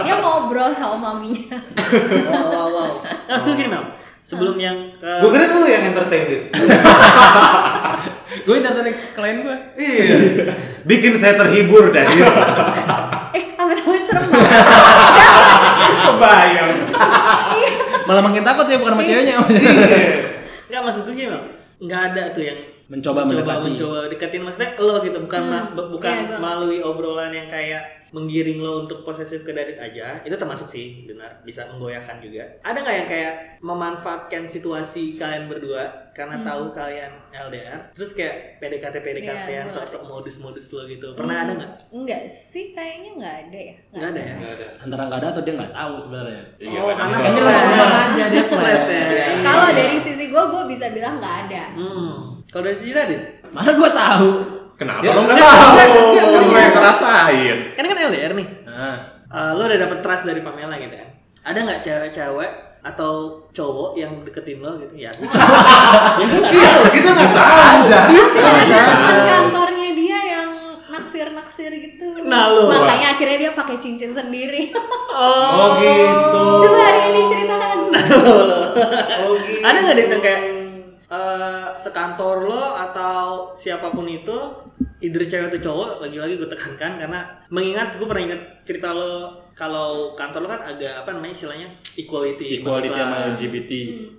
dia 0.05 0.15
ngobrol 0.21 0.77
sama 0.77 0.97
maminya 1.17 1.57
wow 2.29 2.45
wow 2.53 2.67
wow. 2.69 2.91
Maksud 3.33 3.57
gue 3.57 3.65
gini 3.65 3.73
Mel. 3.73 3.85
Sebelum 4.29 4.61
yang 4.61 4.93
ke 5.01 5.09
Gue 5.25 5.31
kira 5.33 5.49
lu 5.57 5.65
yang 5.65 5.89
entertain 5.89 6.23
Dit. 6.29 6.43
gue 8.45 8.55
entertain 8.61 8.93
klien 9.17 9.37
gue 9.41 9.57
Iya. 9.81 10.05
Bikin 10.85 11.17
saya 11.17 11.41
terhibur 11.41 11.89
dari 11.89 12.21
eh 13.33 13.45
amit-amit 13.57 14.05
serem 14.05 14.29
banget. 14.29 14.53
Kebayang. 16.13 16.73
malah 18.05 18.21
makin 18.25 18.45
takut 18.45 18.69
ya 18.69 18.77
bukan 18.77 19.01
sama 19.01 19.05
ceweknya. 19.05 19.35
Enggak 20.69 20.81
maksud 20.85 21.09
gue 21.09 21.15
gini 21.17 21.29
Mel. 21.33 21.41
Nggak 21.81 22.01
ada 22.13 22.23
tuh 22.37 22.45
yang 22.45 22.61
mencoba 22.89 23.21
mencoba 23.23 23.37
mendekati. 23.55 23.65
mencoba 23.69 23.99
deketin 24.09 24.43
maksudnya 24.43 24.71
lo 24.79 24.95
gitu 24.99 25.19
bukan 25.19 25.43
ma- 25.45 25.69
bu- 25.71 25.91
bukan 25.91 26.09
Iya, 26.11 26.25
gua- 26.27 26.41
melalui 26.41 26.81
obrolan 26.81 27.31
yang 27.31 27.45
kayak 27.47 27.85
menggiring 28.09 28.57
lo 28.59 28.83
untuk 28.83 29.05
posesif 29.05 29.45
ke 29.45 29.53
Dadit 29.53 29.77
aja 29.77 30.17
itu 30.19 30.33
termasuk 30.33 30.65
sih 30.65 31.05
benar 31.05 31.29
bisa 31.43 31.69
menggoyahkan 31.69 32.17
juga. 32.19 32.41
Ada 32.63 32.81
nggak 32.81 32.97
yang 32.97 33.05
kayak 33.07 33.33
memanfaatkan 33.61 34.43
situasi 34.45 35.13
kalian 35.15 35.45
berdua 35.45 35.85
karena 36.11 36.41
tahu 36.41 36.73
kalian 36.73 37.13
LDR 37.31 37.77
terus 37.93 38.11
kayak 38.13 38.57
PDKT 38.59 38.97
PDKT 38.97 39.29
Hmm. 39.29 39.45
Iya, 39.47 39.59
yang 39.59 39.69
sok-sok 39.69 40.09
modus-modus 40.09 40.73
lo 40.73 40.89
gitu. 40.89 41.13
Pernah 41.13 41.45
ada 41.45 41.53
nggak? 41.53 41.73
Enggak 41.93 42.23
sih 42.25 42.73
kayaknya 42.73 43.11
nggak 43.15 43.35
ada 43.45 43.59
ya. 43.61 43.75
Nggak 43.93 44.09
ada 44.09 44.21
ya? 44.23 44.35
Nggak 44.35 44.53
ada. 44.55 44.67
antara 44.81 45.03
nggak 45.05 45.19
ada 45.19 45.29
atau 45.29 45.43
dia 45.43 45.55
nggak 45.55 45.73
tahu 45.75 45.95
sebenarnya? 45.99 46.43
Iya, 46.57 46.79
oh 46.79 46.87
kan? 46.89 46.97
karena 47.13 47.19
flat. 47.31 47.65
aja, 48.09 48.25
dia 48.27 48.45
flat. 48.47 48.83
ya. 48.89 49.29
Kalau 49.43 49.69
dari 49.71 49.97
sisi 50.01 50.25
gue 50.27 50.43
gue 50.49 50.63
bisa 50.67 50.87
bilang 50.91 51.21
nggak 51.21 51.37
ada. 51.45 51.65
Hmm. 51.77 52.38
Kalau 52.49 52.63
dari 52.63 52.75
sisi 52.75 52.91
Dadit 52.91 53.23
mana 53.49 53.71
gue 53.71 53.91
tahu. 53.91 54.31
Kenapa 54.75 55.03
Ya, 55.03 55.11
lo 55.11 55.21
nggak 55.21 55.35
enggak, 55.35 55.53
tahu? 55.53 55.75
Lo 56.47 56.57
yang 56.57 56.71
ngerasain. 56.73 57.57
kan 57.75 57.85
kan 57.85 57.97
LDR 58.05 58.33
nih. 58.33 58.49
Nah, 58.65 58.97
Eh, 59.29 59.51
lo 59.53 59.63
udah 59.63 59.79
dapet 59.79 59.99
trust 59.99 60.25
dari 60.25 60.41
Pamela 60.41 60.73
gitu 60.75 60.95
kan? 60.95 61.09
Ada 61.45 61.59
nggak 61.61 61.81
cewek-cewek 61.83 62.51
atau 62.81 63.13
cowok 63.51 63.91
yang 63.95 64.23
deketin 64.23 64.59
lo 64.59 64.79
gitu? 64.79 64.95
Ya 64.97 65.11
Iya, 66.55 66.71
kita 66.89 67.09
nggak 67.11 67.29
salah. 67.29 67.83
ada 67.83 68.01
teman 68.09 69.19
kantornya 69.27 69.89
dia 69.93 70.19
yang 70.31 70.51
naksir-naksir 70.89 71.73
gitu. 71.75 72.23
Nah, 72.23 72.49
lu. 72.49 72.71
makanya 72.71 73.13
akhirnya 73.13 73.37
dia 73.39 73.53
pakai 73.53 73.77
cincin 73.77 74.13
sendiri. 74.13 74.71
Oh 75.11 75.75
gitu. 75.77 76.45
coba 76.63 76.79
hari 76.81 77.01
ini 77.09 77.21
ceritakan 77.27 77.79
Oh 79.19 79.35
gitu. 79.37 79.61
ada 79.61 79.79
nggak 79.83 79.97
Dit, 79.97 80.09
yang 80.09 80.23
kayak 80.23 80.41
eh, 81.09 81.67
sekantor 81.75 82.45
lo 82.45 82.65
atau 82.77 83.53
siapa 83.57 83.89
pun 83.91 84.05
itu 84.05 84.37
either 85.01 85.23
cewek 85.25 85.49
atau 85.49 85.61
cowok 85.71 85.91
lagi-lagi 86.05 86.35
gue 86.37 86.51
tekankan 86.51 86.99
karena 86.99 87.21
mengingat 87.49 87.95
gue 87.95 88.07
pernah 88.07 88.25
ingat 88.29 88.43
cerita 88.67 88.91
lo 88.93 89.31
kalau 89.55 90.15
kantor 90.15 90.47
lo 90.47 90.49
kan 90.51 90.63
agak 90.67 91.03
apa 91.03 91.11
namanya 91.15 91.35
istilahnya 91.35 91.69
equality 91.97 92.63
equality 92.63 92.91
sama 92.91 93.17
LGBT 93.35 93.73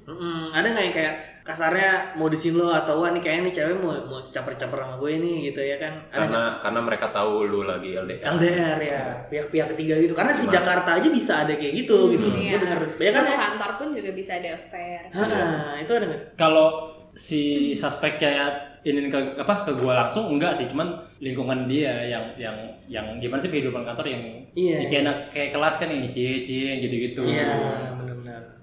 Mm-mm. 0.07 0.41
ada 0.55 0.67
nggak 0.71 0.85
yang 0.87 0.95
kayak 0.95 1.15
kasarnya 1.41 2.13
modusin 2.13 2.53
lo 2.53 2.69
atau 2.69 2.99
wah 2.99 3.09
nih 3.09 3.19
kayaknya 3.19 3.41
nih 3.45 3.53
cewek 3.53 3.75
mau 3.77 3.95
mau 4.01 4.19
caper-caper 4.19 4.77
sama 4.77 4.95
gue 4.97 5.11
nih 5.17 5.35
gitu 5.47 5.61
ya 5.61 5.77
kan. 5.77 5.93
Ada? 6.07 6.17
Karena 6.19 6.41
karena 6.59 6.79
mereka 6.79 7.05
tahu 7.09 7.31
lu 7.43 7.61
lagi 7.63 7.95
LDR. 7.95 8.23
LDR 8.29 8.77
ya. 8.79 9.01
Pihak-pihak 9.27 9.67
ketiga 9.73 9.95
gitu. 9.97 10.13
Karena 10.13 10.31
si 10.31 10.45
Jakarta 10.45 10.95
aja 10.95 11.09
bisa 11.09 11.33
ada 11.41 11.53
kayak 11.53 11.73
gitu 11.75 12.13
gitu. 12.13 12.27
Iya. 12.29 12.51
gue 12.53 12.59
denger 12.63 12.79
banyak 12.93 13.13
kan? 13.13 13.23
Ya 13.25 13.37
kantor 13.39 13.71
pun 13.75 13.87
juga 13.91 14.11
bisa 14.11 14.31
ada 14.35 14.49
affair. 14.53 15.01
Ah, 15.11 15.75
itu 15.75 15.91
ada 15.91 16.05
nggak? 16.05 16.21
Kalau 16.35 16.67
si 17.11 17.41
suspeknya 17.73 18.29
ya 18.29 18.45
ini 18.79 19.11
ke 19.11 19.19
apa 19.35 19.59
ke 19.61 19.75
gua 19.75 19.91
langsung 19.97 20.31
enggak 20.31 20.55
sih. 20.55 20.63
Cuman 20.65 20.87
lingkungan 21.19 21.67
dia 21.67 21.91
yang 22.05 22.23
yang 22.37 22.55
yang 22.87 23.05
gimana 23.19 23.35
sih 23.35 23.51
kehidupan 23.51 23.83
kantor 23.83 24.07
yang 24.07 24.23
Iya. 24.55 24.75
ya 24.79 24.87
kayak 24.87 25.03
anak- 25.03 25.23
kayak 25.29 25.49
kelas 25.51 25.75
kan 25.75 25.87
yang 25.87 26.07
cie-cie 26.07 26.79
gitu-gitu. 26.79 27.21
Iya 27.21 27.43
benar-benar 27.51 28.08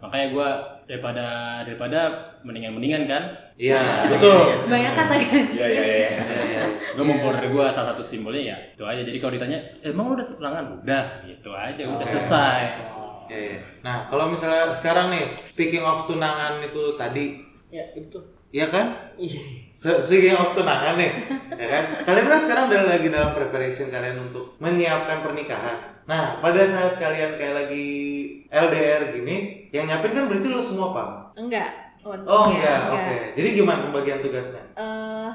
makanya 0.03 0.27
gua 0.33 0.49
daripada 0.87 1.27
daripada 1.67 2.01
mendingan 2.47 2.79
mendingan 2.79 3.03
kan? 3.11 3.23
Iya, 3.59 4.07
betul. 4.13 4.69
banyak 4.71 4.93
kata 4.95 5.15
kan? 5.19 5.45
Iya 5.51 5.67
iya 5.67 5.85
iya. 5.85 6.11
gue 6.97 7.05
mau 7.05 7.33
dari 7.33 7.53
gue 7.53 7.65
salah 7.69 7.93
satu 7.93 8.01
simbolnya 8.01 8.55
ya 8.55 8.57
itu 8.73 8.85
aja. 8.87 9.03
Jadi 9.03 9.19
kalau 9.21 9.33
ditanya 9.35 9.59
emang 9.83 10.15
udah 10.15 10.25
tunangan 10.25 10.65
udah 10.81 11.05
gitu 11.27 11.51
aja 11.53 11.83
udah 11.85 12.07
selesai. 12.07 12.61
Iya, 13.27 13.39
iya. 13.39 13.59
Nah, 13.83 14.07
kalau 14.07 14.31
misalnya 14.31 14.71
sekarang 14.71 15.11
nih, 15.11 15.35
speaking 15.51 15.83
of 15.83 16.07
tunangan 16.07 16.63
itu 16.63 16.95
tadi, 16.95 17.43
ya 17.75 17.83
itu 17.99 18.19
Iya 18.55 18.67
kan? 18.71 18.87
iya 19.19 19.43
Speaking 19.77 20.33
of 20.33 20.57
tunangan 20.57 20.97
nih, 20.97 21.13
ya 21.53 21.67
kan? 21.69 21.85
Kalian 22.01 22.27
kan 22.33 22.41
sekarang 22.41 22.65
udah 22.73 22.81
lagi 22.89 23.13
dalam 23.13 23.37
preparation 23.37 23.93
kalian 23.93 24.25
untuk 24.25 24.57
menyiapkan 24.57 25.21
pernikahan. 25.21 26.01
Nah, 26.09 26.41
pada 26.41 26.65
saat 26.65 26.97
kalian 26.97 27.37
kayak 27.37 27.55
lagi 27.67 27.87
LDR 28.49 29.13
gini, 29.13 29.69
yang 29.77 29.85
nyiapin 29.85 30.17
kan 30.17 30.25
berarti 30.33 30.49
lo 30.49 30.65
semua, 30.65 30.97
Pam? 30.97 31.11
enggak 31.37 31.87
untungnya 32.07 32.33
Oh 32.33 32.45
enggak, 32.55 32.81
oke. 32.95 33.17
Jadi 33.37 33.49
gimana 33.53 33.79
pembagian 33.91 34.23
tugasnya? 34.25 34.63
Eh, 34.79 35.31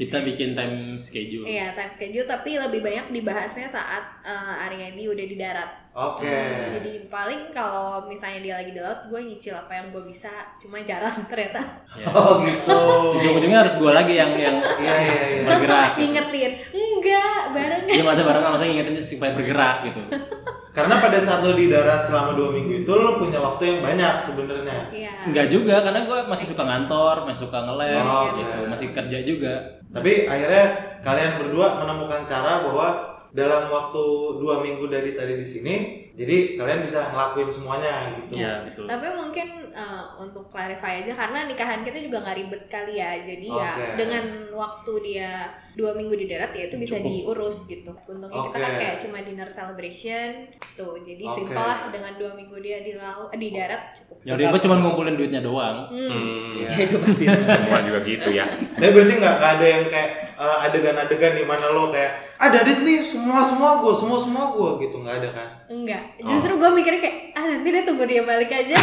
kita 0.00 0.22
bikin 0.26 0.58
time 0.58 0.98
schedule. 0.98 1.46
Iya 1.46 1.74
time 1.74 1.92
schedule 1.92 2.26
tapi 2.26 2.58
lebih 2.58 2.82
banyak 2.82 3.14
dibahasnya 3.14 3.70
saat 3.70 4.04
eh, 4.26 4.64
Aryani 4.66 5.06
udah 5.06 5.26
di 5.26 5.36
darat. 5.38 5.70
Oke. 5.98 6.30
jadi 6.78 7.10
paling 7.10 7.50
kalau 7.50 8.06
misalnya 8.06 8.38
dia 8.38 8.54
lagi 8.62 8.70
di 8.70 8.78
laut 8.78 9.10
gue 9.10 9.18
nyicil 9.18 9.50
apa 9.58 9.82
yang 9.82 9.90
gue 9.90 10.06
bisa 10.06 10.30
cuma 10.62 10.78
jarang 10.86 11.14
ternyata. 11.26 11.58
Oh 12.14 12.38
gitu. 12.46 12.78
ujung-ujungnya 13.18 13.66
harus 13.66 13.74
gue 13.74 13.90
lagi 13.90 14.14
yang 14.14 14.30
yang 14.38 14.62
Iya 14.82 14.94
iya 14.94 15.14
iya. 15.18 15.42
bergerak 15.42 15.90
ngingetin 15.98 16.52
enggak 16.70 17.40
bareng. 17.50 17.82
Dia 17.90 18.04
masa 18.06 18.22
bareng 18.22 18.42
masa 18.46 18.64
ngingetin 18.66 18.94
supaya 19.02 19.34
bergerak 19.34 19.90
gitu 19.90 20.00
Karena 20.78 20.94
pada 21.02 21.18
saat 21.18 21.42
lo 21.42 21.52
di 21.52 21.66
darat 21.66 22.06
selama 22.06 22.38
dua 22.38 22.54
minggu 22.54 22.86
itu 22.86 22.92
lo 22.94 23.18
punya 23.18 23.42
waktu 23.42 23.62
yang 23.66 23.78
banyak 23.82 24.14
sebenarnya. 24.22 24.78
iya 24.94 25.10
Enggak 25.26 25.50
juga 25.50 25.82
karena 25.82 26.06
gue 26.06 26.18
masih 26.30 26.46
suka 26.46 26.62
ngantor 26.62 27.26
masih 27.26 27.50
suka 27.50 27.58
ngelem 27.66 28.06
Oh, 28.06 28.24
gitu 28.38 28.58
masih 28.70 28.86
kerja 28.94 29.18
juga 29.26 29.54
Tapi 29.90 30.30
akhirnya 30.30 30.64
kalian 31.02 31.42
berdua 31.42 31.82
menemukan 31.82 32.22
cara 32.22 32.62
bahwa 32.62 32.86
dalam 33.28 33.68
waktu 33.68 34.04
dua 34.40 34.64
minggu 34.64 34.88
dari 34.88 35.12
tadi 35.12 35.36
di 35.36 35.44
sini, 35.44 35.74
jadi 36.16 36.56
kalian 36.56 36.80
bisa 36.80 37.12
ngelakuin 37.12 37.44
semuanya 37.44 38.16
gitu. 38.16 38.40
Iya 38.40 38.64
betul. 38.64 38.88
Tapi 38.88 39.06
mungkin 39.12 39.48
eh, 39.68 40.04
untuk 40.16 40.48
clarify 40.48 41.04
aja 41.04 41.12
karena 41.12 41.44
nikahan 41.44 41.84
kita 41.84 42.00
juga 42.00 42.24
nggak 42.24 42.38
ribet 42.40 42.62
kali 42.68 42.96
ya. 42.96 43.20
Jadi 43.20 43.46
ya 43.46 43.72
Oke. 43.76 43.86
dengan 44.00 44.24
waktu 44.56 44.92
dia 45.04 45.32
dua 45.78 45.94
minggu 45.94 46.18
di 46.18 46.26
darat 46.26 46.50
ya 46.50 46.66
itu 46.66 46.74
bisa 46.74 46.98
diurus 46.98 47.70
gitu. 47.70 47.94
Untungnya 48.10 48.50
kita 48.50 48.56
kan 48.58 48.72
kayak 48.74 48.96
cuma 48.98 49.18
dinner 49.22 49.46
celebration 49.46 50.50
tuh. 50.74 50.98
Jadi 51.06 51.22
Oke. 51.22 51.34
simpel 51.38 51.62
lah 51.62 51.86
dengan 51.94 52.18
dua 52.18 52.34
minggu 52.34 52.58
dia 52.58 52.82
di 52.82 52.98
laut 52.98 53.30
eh, 53.30 53.38
di 53.38 53.54
darat 53.54 53.94
cukup. 53.94 54.18
Yang 54.26 54.36
ribet 54.42 54.60
cuma 54.66 54.76
ngumpulin 54.82 55.14
duitnya 55.14 55.38
doang. 55.38 55.86
Hmm. 55.86 56.10
Hmm, 56.10 56.50
Iya. 56.58 56.90
itu 56.90 56.98
pasti 56.98 57.24
semua 57.46 57.78
juga 57.86 58.02
gitu 58.02 58.28
ya. 58.34 58.42
Tapi 58.74 58.90
berarti 58.90 59.14
nggak 59.22 59.36
ada 59.38 59.66
yang 59.70 59.84
kayak 59.86 60.10
eh, 60.34 60.58
adegan-adegan 60.66 61.32
di 61.38 61.44
mana 61.46 61.70
lo 61.70 61.94
kayak 61.94 62.26
ada 62.38 62.58
dit 62.66 62.78
nih 62.82 62.98
semua 63.02 63.38
semua 63.42 63.78
gue 63.78 63.94
semua 63.94 64.18
semua 64.18 64.44
gue 64.50 64.70
gitu 64.82 64.96
nggak 64.98 65.14
ada 65.22 65.28
kan? 65.30 65.48
Enggak. 65.70 66.02
Oh. 66.22 66.34
Justru 66.34 66.58
gue 66.58 66.70
mikirnya 66.74 67.00
kayak 67.06 67.16
ah 67.38 67.44
nanti 67.46 67.68
deh 67.70 67.82
tunggu 67.86 68.02
dia 68.02 68.26
balik 68.26 68.50
aja. 68.50 68.74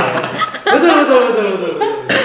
betul 0.78 0.92
betul 1.02 1.18
betul 1.26 1.44
betul. 1.58 1.72
betul. 1.74 2.19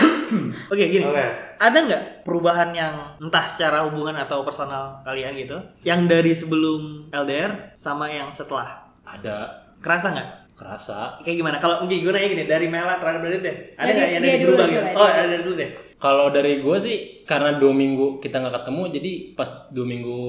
Oke 0.71 0.84
gini. 0.88 1.06
Oke. 1.06 1.25
ada 1.56 1.78
nggak 1.88 2.04
perubahan 2.28 2.69
yang 2.75 2.93
entah 3.21 3.45
secara 3.47 3.88
hubungan 3.88 4.15
atau 4.19 4.43
personal 4.43 4.99
kalian 5.08 5.32
gitu 5.39 5.56
yang 5.88 6.04
dari 6.06 6.36
sebelum 6.36 7.08
LDR 7.15 7.71
sama 7.78 8.12
yang 8.12 8.28
setelah? 8.28 8.91
Ada. 9.08 9.67
Kerasa 9.80 10.12
nggak? 10.12 10.30
Kerasa. 10.56 11.19
kayak 11.19 11.38
gimana? 11.43 11.58
Kalau 11.60 11.84
mungkin 11.84 11.99
gue 11.99 12.12
nanya 12.15 12.30
gini 12.32 12.45
dari 12.47 12.67
Mela 12.71 12.95
terhadap 12.95 13.21
Dalit 13.23 13.43
deh. 13.43 13.58
Ada 13.75 13.91
nggak 13.91 14.10
yang 14.12 14.23
dari 14.23 14.38
dulu 14.39 14.51
berubah 14.56 14.67
gitu? 14.71 14.86
Oh 14.95 15.08
ada 15.08 15.28
dari 15.28 15.43
dulu 15.43 15.56
deh. 15.60 15.71
Kalau 15.95 16.28
dari 16.28 16.60
gue 16.60 16.78
sih 16.78 16.97
karena 17.23 17.56
dua 17.56 17.71
minggu 17.71 18.19
kita 18.19 18.43
nggak 18.43 18.62
ketemu, 18.62 18.84
jadi 18.91 19.12
pas 19.32 19.49
dua 19.71 19.88
minggu 19.88 20.19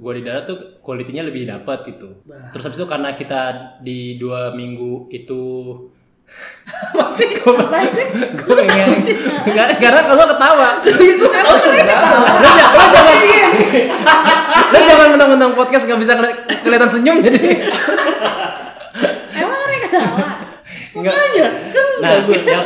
gue 0.00 0.12
di 0.18 0.22
darat 0.24 0.44
tuh 0.48 0.58
kualitinya 0.80 1.28
lebih 1.28 1.44
dapat 1.44 1.84
gitu. 1.84 2.24
Terus 2.26 2.64
habis 2.64 2.78
itu 2.80 2.88
karena 2.88 3.12
kita 3.12 3.42
di 3.84 4.16
dua 4.16 4.56
minggu 4.56 5.12
itu 5.12 5.40
Apa 6.92 7.14
sih? 7.16 8.06
gue 8.32 8.54
pengen 8.54 8.88
karena 9.78 10.00
kalau 10.04 10.24
ketawa 10.26 10.68
itu 10.84 11.26
kan 11.26 11.42
lo 11.42 11.54
jangan 11.58 12.06
lo 12.06 12.86
jangan 12.88 13.16
lo 14.70 14.78
jangan 14.80 15.08
mentang-mentang 15.10 15.52
podcast 15.52 15.84
nggak 15.84 16.00
bisa 16.00 16.12
keli- 16.14 16.38
kelihatan 16.60 16.88
senyum 16.88 17.16
jadi 17.20 17.40
Emang 19.34 19.58
mereka 19.58 19.86
ketawa? 19.88 20.26
Enggak. 20.92 21.14
Nah, 21.98 22.10
yang 22.44 22.64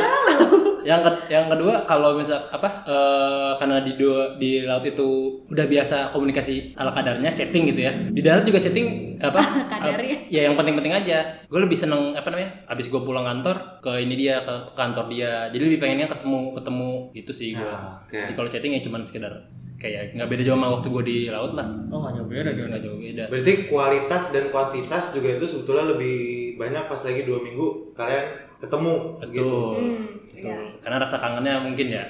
yang 0.87 1.01
ke- 1.01 1.27
yang 1.27 1.45
kedua 1.47 1.83
kalau 1.83 2.15
misal 2.15 2.39
apa 2.47 2.69
eh, 2.81 3.51
karena 3.55 3.77
di 3.79 3.93
dua 3.93 4.15
di 4.33 4.63
laut 4.63 4.81
itu 4.81 5.07
udah 5.45 5.65
biasa 5.65 6.09
komunikasi 6.09 6.71
ala 6.73 6.89
kadarnya 6.89 7.27
chatting 7.29 7.67
gitu 7.67 7.83
ya. 7.83 7.91
Di 7.91 8.21
darat 8.21 8.41
juga 8.41 8.57
chatting 8.57 8.87
apa? 9.19 9.41
Kadarnya. 9.73 10.17
ya 10.27 10.41
yang 10.41 10.55
penting-penting 10.55 10.93
aja. 10.93 11.17
Gue 11.45 11.59
lebih 11.59 11.75
seneng 11.75 12.13
apa 12.13 12.27
namanya? 12.27 12.63
Abis 12.65 12.87
gue 12.87 12.97
pulang 12.97 13.25
kantor 13.25 13.55
ke 13.79 13.99
ini 13.99 14.15
dia 14.15 14.39
ke 14.39 14.53
kantor 14.73 15.05
dia. 15.07 15.49
Jadi 15.49 15.63
lebih 15.65 15.79
pengennya 15.79 16.07
ketemu 16.07 16.55
ketemu 16.55 16.91
gitu 17.13 17.31
sih 17.31 17.49
gue. 17.51 17.67
Ah, 17.67 17.99
oke. 17.99 18.15
Jadi 18.15 18.33
kalau 18.33 18.47
chatting 18.47 18.71
ya 18.71 18.81
cuman 18.81 19.03
sekedar 19.03 19.33
kayak 19.75 20.13
nggak 20.13 20.25
beda 20.27 20.41
jauh 20.43 20.55
sama 20.55 20.67
waktu 20.71 20.87
gue 20.87 21.03
di 21.03 21.17
laut 21.27 21.51
lah. 21.51 21.67
oh 21.87 21.99
nggak 21.99 22.13
jauh 22.15 22.27
beda 22.27 22.49
Nggak 22.65 22.81
jauh 22.81 22.97
beda. 22.97 23.23
Berarti 23.27 23.51
kualitas 23.67 24.23
dan 24.31 24.43
kuantitas 24.47 25.03
juga 25.11 25.29
itu 25.31 25.45
sebetulnya 25.45 25.91
lebih 25.91 26.17
banyak 26.55 26.83
pas 26.85 26.97
lagi 26.99 27.21
dua 27.21 27.39
minggu 27.39 27.67
kalian 27.93 28.46
ketemu 28.57 28.93
Betul. 29.21 29.31
gitu. 29.33 29.59
Hmm, 29.77 30.05
Gitu. 30.37 30.47
iya. 30.47 30.57
Karena 30.81 30.97
rasa 31.01 31.17
kangennya 31.17 31.55
mungkin 31.65 31.87
ya. 31.89 32.05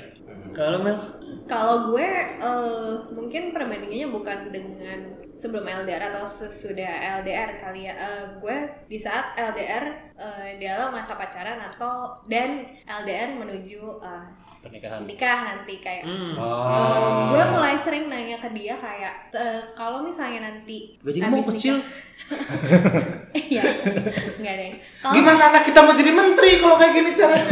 kalau 0.52 0.80
Mel 0.82 0.98
Kalau 1.48 1.94
gue 1.94 2.08
eh, 2.44 2.94
mungkin 3.14 3.56
perbandingannya 3.56 4.10
bukan 4.12 4.40
dengan 4.52 5.00
sebelum 5.38 5.62
LDR 5.63 6.10
atau 6.10 6.26
sesudah 6.26 7.21
LDR 7.21 7.62
kali 7.62 7.86
ya. 7.86 7.93
Eh, 7.93 8.26
gue 8.41 8.58
di 8.89 8.97
saat 8.97 9.38
LDR 9.38 9.86
eh, 10.17 10.58
dalam 10.58 10.89
masa 10.89 11.13
pacaran 11.13 11.62
atau 11.62 12.17
dan 12.26 12.65
LDR 12.84 13.38
menuju 13.38 14.02
eh, 14.02 14.23
Pernikahan. 14.65 15.06
nikah 15.06 15.39
nanti 15.45 15.78
kayak 15.78 16.10
hmm. 16.10 16.34
Oh. 16.41 17.38
gue 17.38 17.43
mulai 17.54 17.78
sering 17.78 18.10
nanya 18.10 18.41
ke 18.41 18.50
dia 18.50 18.73
kayak 18.82 19.30
eh, 19.38 19.62
kalau 19.78 20.02
misalnya 20.02 20.50
nanti 20.50 20.97
Gaji 21.06 21.19
kamu 21.21 21.36
habis 21.45 21.50
kecil. 21.54 21.76
Iya, 23.38 23.62
nggak 24.41 24.56
deh. 24.58 24.71
Kalau 24.97 25.13
Gimana 25.13 25.54
anak 25.54 25.63
kita 25.69 25.80
mau 25.86 25.93
jadi 25.93 26.10
menteri 26.10 26.58
kalau 26.58 26.76
kayak 26.82 26.93
gini 26.97 27.12
caranya? 27.13 27.45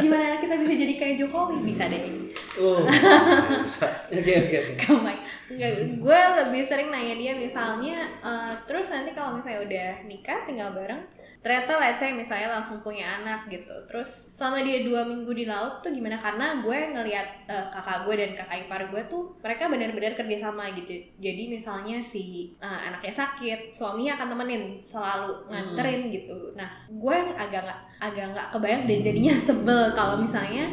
gimana 0.00 0.22
anak 0.32 0.40
kita 0.40 0.54
bisa 0.64 0.72
jadi 0.72 0.94
kayak 0.96 1.14
Jokowi 1.20 1.60
bisa 1.60 1.84
deh. 1.92 2.23
Oh. 2.60 2.84
Oke 4.14 4.32
oke 4.46 4.56
oke. 4.56 4.74
Kamai. 4.78 5.18
Enggak, 5.44 6.00
gue 6.00 6.20
lebih 6.40 6.62
sering 6.64 6.88
nanya 6.88 7.14
dia 7.20 7.32
misalnya 7.36 8.08
eh, 8.24 8.52
terus 8.64 8.88
nanti 8.88 9.12
kalau 9.12 9.36
misalnya 9.36 9.60
udah 9.60 9.90
nikah 10.08 10.40
tinggal 10.48 10.72
bareng 10.72 11.04
ternyata 11.44 11.76
let's 11.76 12.00
say 12.00 12.08
misalnya 12.16 12.56
langsung 12.56 12.80
punya 12.80 13.20
anak 13.20 13.44
gitu 13.52 13.76
terus 13.84 14.32
selama 14.32 14.64
dia 14.64 14.80
dua 14.80 15.04
minggu 15.04 15.28
di 15.36 15.44
laut 15.44 15.84
tuh 15.84 15.92
gimana? 15.92 16.16
Karena 16.16 16.64
gue 16.64 16.78
ngelihat 16.96 17.28
eh, 17.44 17.66
kakak 17.68 18.08
gue 18.08 18.14
dan 18.16 18.30
kakak 18.32 18.64
ipar 18.64 18.82
gue 18.88 19.02
tuh 19.04 19.36
mereka 19.44 19.68
benar-benar 19.68 20.16
kerja 20.16 20.48
sama 20.48 20.72
gitu. 20.72 20.96
Jadi 21.20 21.52
misalnya 21.52 22.00
si 22.00 22.56
eh, 22.56 22.78
anaknya 22.88 23.12
sakit 23.12 23.76
suaminya 23.76 24.16
akan 24.16 24.32
temenin 24.32 24.80
selalu 24.80 25.44
nganterin 25.52 26.08
gitu. 26.08 26.56
Nah 26.56 26.72
gue 26.88 27.16
agak 27.36 27.68
nggak 27.68 27.80
agak 28.00 28.26
nggak 28.32 28.48
kebayang 28.48 28.88
dan 28.88 28.98
jadinya 29.04 29.34
sebel 29.36 29.92
kalau 29.92 30.16
misalnya 30.16 30.64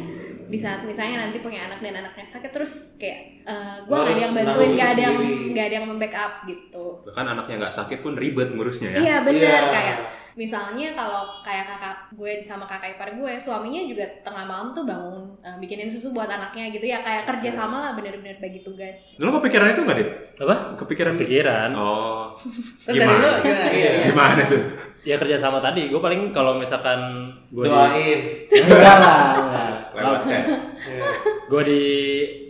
di 0.52 0.58
saat 0.58 0.80
misalnya 0.82 1.16
nanti 1.22 1.40
punya 1.40 1.64
anak 1.64 1.80
dan 1.80 1.96
anaknya 1.96 2.28
sakit 2.30 2.50
terus 2.50 2.72
kayak 2.94 3.20
eh, 3.42 3.76
gue 3.80 3.90
nggak 3.90 4.12
ada 4.12 4.20
yang 4.20 4.34
bantuin 4.34 4.70
nggak 4.70 4.90
ada 4.90 5.02
yang 5.02 5.16
nggak 5.48 5.64
ada 5.64 5.74
yang 5.74 5.86
membackup 5.86 6.32
gitu 6.44 6.84
Bahkan 7.02 7.26
anaknya 7.26 7.54
nggak 7.58 7.74
sakit 7.74 7.98
pun 7.98 8.12
ribet 8.12 8.50
ngurusnya 8.50 8.92
ya. 8.92 9.00
iya 9.00 9.16
benar 9.22 9.40
Iya. 9.42 9.72
kayak 9.72 9.98
misalnya 10.32 10.92
kalau 10.92 11.40
kayak 11.40 11.68
kakak 11.68 11.96
gue 12.10 12.40
sama 12.40 12.64
kakak 12.64 12.96
ipar 12.96 13.12
gue 13.12 13.32
suaminya 13.36 13.84
juga 13.84 14.00
tengah 14.22 14.44
malam 14.44 14.72
tuh 14.72 14.80
bangun 14.82 15.28
eh, 15.40 15.56
bikinin 15.56 15.88
susu 15.88 16.08
buat 16.10 16.24
anaknya 16.26 16.68
gitu 16.70 16.84
ya 16.84 17.00
kayak 17.00 17.24
kerja 17.26 17.48
Iya. 17.48 17.58
sama 17.58 17.76
lah 17.80 17.92
bener-bener 17.92 18.36
bagi 18.38 18.60
tugas 18.60 19.12
Lo 19.16 19.28
kepikiran 19.30 19.72
itu 19.72 19.80
nggak, 19.82 19.96
Dit? 19.98 20.08
Apa? 20.38 20.56
Kepikiran? 20.74 21.14
Pikiran. 21.16 21.70
Oh. 21.74 22.32
Gimana? 22.86 23.28
gimana 23.38 23.66
iya 23.68 23.90
Gimana 24.04 24.42
tuh? 24.46 24.62
Ya 25.02 25.18
kerja 25.18 25.34
sama 25.34 25.58
tadi. 25.58 25.90
Gue 25.90 25.98
paling 25.98 26.30
kalau 26.30 26.56
misalkan 26.56 26.96
gue 27.50 27.64
di 27.64 27.68
Doain. 27.68 28.20
enggak 28.54 28.96
lah. 28.96 29.81
Lewat 29.94 30.20
chat. 30.24 30.44
Iya. 30.82 31.04
Gue 31.50 31.62
di 31.62 31.82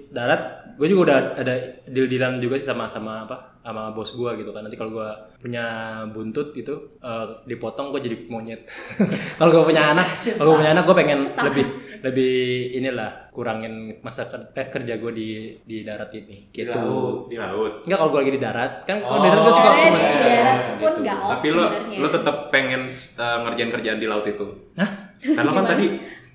darat, 0.09 0.43
gue 0.75 0.87
juga 0.87 1.03
udah 1.07 1.19
ada 1.37 1.55
deal-dealan 1.85 2.37
juga 2.37 2.55
sih 2.57 2.67
sama 2.67 2.87
sama 2.87 3.25
apa? 3.25 3.37
sama 3.63 3.95
bos 3.95 4.11
gue 4.11 4.43
gitu 4.43 4.51
kan 4.51 4.67
nanti 4.67 4.75
kalau 4.75 4.91
gue 4.91 5.09
punya 5.39 5.63
buntut 6.11 6.51
gitu 6.51 6.99
eh, 6.99 7.27
dipotong 7.47 7.95
gue 7.95 8.03
jadi 8.03 8.17
monyet 8.27 8.67
kalau 9.39 9.55
gue 9.55 9.71
punya 9.71 9.95
anak 9.95 10.03
kalau 10.35 10.51
gue 10.51 10.59
punya 10.59 10.75
anak 10.75 10.83
gue 10.83 10.97
pengen 10.99 11.31
lebih 11.31 11.67
lebih 12.03 12.35
inilah 12.75 13.31
kurangin 13.31 14.03
masa 14.03 14.27
ker- 14.27 14.51
eh, 14.51 14.67
kerja 14.67 14.99
gue 14.99 15.13
di 15.15 15.29
di 15.63 15.87
darat 15.87 16.11
ini 16.11 16.51
Di 16.51 16.67
gitu 16.67 16.75
laut. 16.75 17.31
Di 17.31 17.39
laut. 17.39 17.87
Enggak 17.87 17.99
kalau 18.03 18.11
gue 18.11 18.21
lagi 18.27 18.33
di 18.35 18.43
darat 18.43 18.73
kan 18.83 18.97
kalau 18.99 19.15
Oh. 19.15 19.23
di 19.23 19.29
darat 19.31 19.41
gue 19.41 19.55
suka 19.55 19.71
Karena 19.71 19.79
di 19.95 20.03
suka 20.03 20.27
darat 20.27 20.59
gitu. 20.59 20.75
pun 20.83 20.93
nggak 20.99 21.17
off 21.17 21.31
Tapi 21.31 21.47
lo 21.49 21.65
lo 22.03 22.09
tetap 22.11 22.37
pengen 22.51 22.83
uh, 22.91 23.39
ngerjain 23.47 23.71
kerjaan 23.71 23.99
di 24.03 24.09
laut 24.11 24.27
itu. 24.27 24.47
Hah? 24.75 24.91
Kan 25.23 25.43
lo 25.47 25.53
kan 25.55 25.65
tadi 25.69 25.87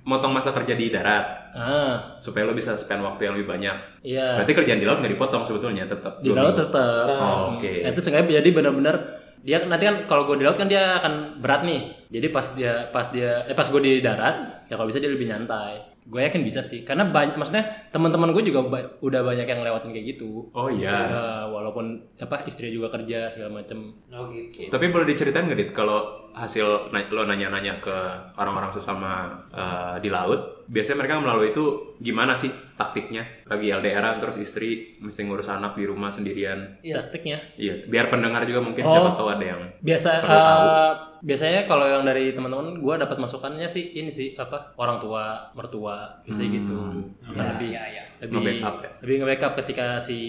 motong 0.07 0.31
masa 0.31 0.49
kerja 0.49 0.71
di 0.71 0.87
darat 0.87 1.51
ah 1.51 2.15
supaya 2.17 2.43
lo 2.43 2.53
bisa 2.53 2.73
spend 2.73 3.01
waktu 3.01 3.27
yang 3.27 3.35
lebih 3.35 3.49
banyak. 3.49 3.75
iya 4.01 4.39
Berarti 4.39 4.53
kerjaan 4.55 4.79
di 4.79 4.87
laut 4.87 4.97
nggak 4.97 5.13
dipotong 5.13 5.43
sebetulnya 5.43 5.83
tetap. 5.83 6.17
di 6.17 6.31
laut 6.31 6.55
tetap 6.55 7.05
Oh, 7.11 7.53
Oke. 7.53 7.83
itu 7.83 7.99
sengaja 7.99 8.23
jadi 8.33 8.49
benar-benar 8.49 8.95
dia 9.39 9.61
nanti 9.61 9.83
kan 9.83 10.03
kalau 10.05 10.23
gue 10.23 10.35
di 10.35 10.43
laut 10.43 10.55
kan 10.55 10.65
dia 10.65 10.97
akan 10.97 11.37
berat 11.37 11.61
nih 11.61 11.81
jadi 12.09 12.27
pas 12.29 12.47
dia 12.49 12.87
pas 12.89 13.05
dia 13.07 13.43
eh 13.43 13.53
pas 13.53 13.63
gue 13.63 13.79
di 13.79 13.99
darat 13.99 14.65
ya 14.65 14.75
kalau 14.75 14.87
bisa 14.87 14.97
dia 14.97 15.07
lebih 15.07 15.23
nyantai 15.25 15.77
gue 16.03 16.19
yakin 16.21 16.39
bisa 16.41 16.59
sih 16.61 16.81
karena 16.81 17.03
banyak 17.05 17.35
maksudnya 17.35 17.63
teman-teman 17.89 18.31
gue 18.31 18.43
juga 18.43 18.63
ba- 18.63 18.95
udah 18.97 19.21
banyak 19.21 19.43
yang 19.43 19.59
lewatin 19.61 19.91
kayak 19.91 20.07
gitu 20.09 20.47
Oh 20.51 20.67
iya. 20.67 20.87
Ya, 21.05 21.23
walaupun 21.45 21.85
apa 22.17 22.43
istri 22.43 22.71
juga 22.71 22.87
kerja 22.89 23.27
segala 23.27 23.59
macem 23.61 23.91
Oh 24.07 24.27
gitu. 24.27 24.67
Tapi 24.67 24.87
boleh 24.87 25.03
diceritain 25.05 25.43
nggak 25.45 25.59
dit 25.59 25.71
kalau 25.71 26.26
hasil 26.37 26.67
na- 26.87 27.09
lo 27.09 27.23
nanya-nanya 27.23 27.77
ke 27.77 27.97
orang-orang 28.33 28.69
sesama 28.69 29.25
uh, 29.49 29.97
di 29.97 30.07
laut, 30.07 30.63
biasanya 30.65 31.01
mereka 31.01 31.17
melalui 31.17 31.49
itu 31.49 31.65
gimana 31.97 32.31
sih 32.31 32.47
taktiknya? 32.73 33.25
Lagi 33.43 33.67
LDRan 33.67 34.17
terus 34.17 34.37
istri 34.37 34.69
mesti 34.97 35.23
ngurus 35.23 35.49
anak 35.49 35.73
di 35.73 35.83
rumah 35.83 36.07
sendirian. 36.07 36.77
taktiknya 36.79 37.41
Iya, 37.55 37.83
biar 37.83 38.05
pendengar 38.07 38.43
juga 38.43 38.61
mungkin 38.61 38.79
Oh. 38.79 38.91
siapa 38.91 39.09
tahu 39.11 39.27
ada 39.31 39.45
yang 39.47 39.61
biasa 39.79 40.09
Perlu 40.19 40.37
tahu. 40.37 40.61
eh, 40.63 40.93
biasanya 41.19 41.61
kalau 41.63 41.85
yang 41.85 42.03
dari 42.03 42.29
teman-teman 42.29 42.77
gue 42.77 42.93
dapat 42.95 43.17
masukannya 43.17 43.65
sih 43.65 43.95
ini 43.95 44.07
sih 44.07 44.31
apa 44.33 44.77
orang 44.77 44.97
tua 44.97 45.23
mertua 45.51 46.21
biasanya 46.21 46.49
gitu 46.55 46.77
akan 47.25 47.45
lebih 47.51 47.71
lebih 48.19 48.33
Nge-backup 48.35 48.75
ya? 48.79 48.89
lebih 49.01 49.15
nge-backup 49.19 49.53
ketika 49.57 49.97
si 49.97 50.19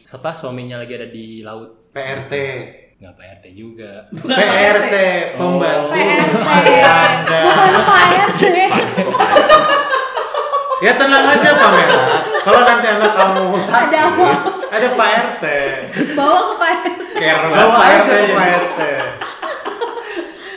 siapa 0.00 0.32
suaminya 0.32 0.76
lagi 0.76 0.92
ada 0.92 1.06
di 1.06 1.40
laut 1.40 1.90
PRT. 1.90 2.34
Nggak 3.02 3.18
PRT 3.18 3.44
juga 3.50 4.06
PRT, 4.14 4.94
pembantu 5.34 5.90
PRT 5.90 7.30
bukan 7.42 7.74
PRT 7.90 8.52
Ya 10.82 10.98
tenang 10.98 11.30
aja 11.30 11.50
Pamela. 11.54 12.26
Kalau 12.42 12.66
nanti 12.66 12.86
anak 12.90 13.14
kamu 13.14 13.54
sakit, 13.54 13.86
Ada 13.86 13.98
apa? 14.02 14.28
ada 14.66 14.88
Pak 14.98 15.08
RT. 15.14 15.44
Bawa 16.18 16.40
ke 16.42 16.54
Pak 16.58 16.72
Care 17.22 17.46
Bawa 17.54 17.70
Pak 17.78 17.86
RT 18.02 18.10
ke. 18.10 18.34
Pak 18.34 18.48
RT. 18.50 18.80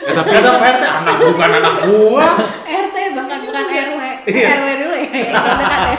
Ya, 0.02 0.10
tapi 0.18 0.28
Kata 0.34 0.50
Pak 0.58 0.66
RT, 0.66 0.82
anak 0.82 1.14
bukan 1.30 1.50
anak 1.62 1.74
gua. 1.86 2.26
RT 2.66 2.96
bahkan 3.14 3.38
bukan 3.46 3.64
RW. 3.70 4.00
Iya. 4.26 4.48
RW 4.50 4.68
dulu 4.82 4.94
ya. 4.98 5.06
dekat 5.30 5.80
ya. 5.86 5.98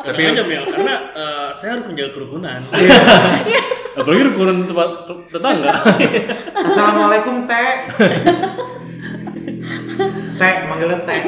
tapi 0.00 0.20
aja 0.24 0.42
Mel, 0.42 0.64
karena 0.64 0.94
eh, 1.12 1.48
saya 1.54 1.70
harus 1.78 1.84
menjaga 1.86 2.10
kerukunan. 2.10 2.58
Apalagi 4.00 4.32
ukuran 4.32 4.64
tempat 4.64 4.88
tetangga. 5.28 5.70
Assalamualaikum 6.66 7.44
Teh. 7.44 7.72
Teh, 10.34 10.54
manggilnya 10.64 10.98
Teh. 11.04 11.20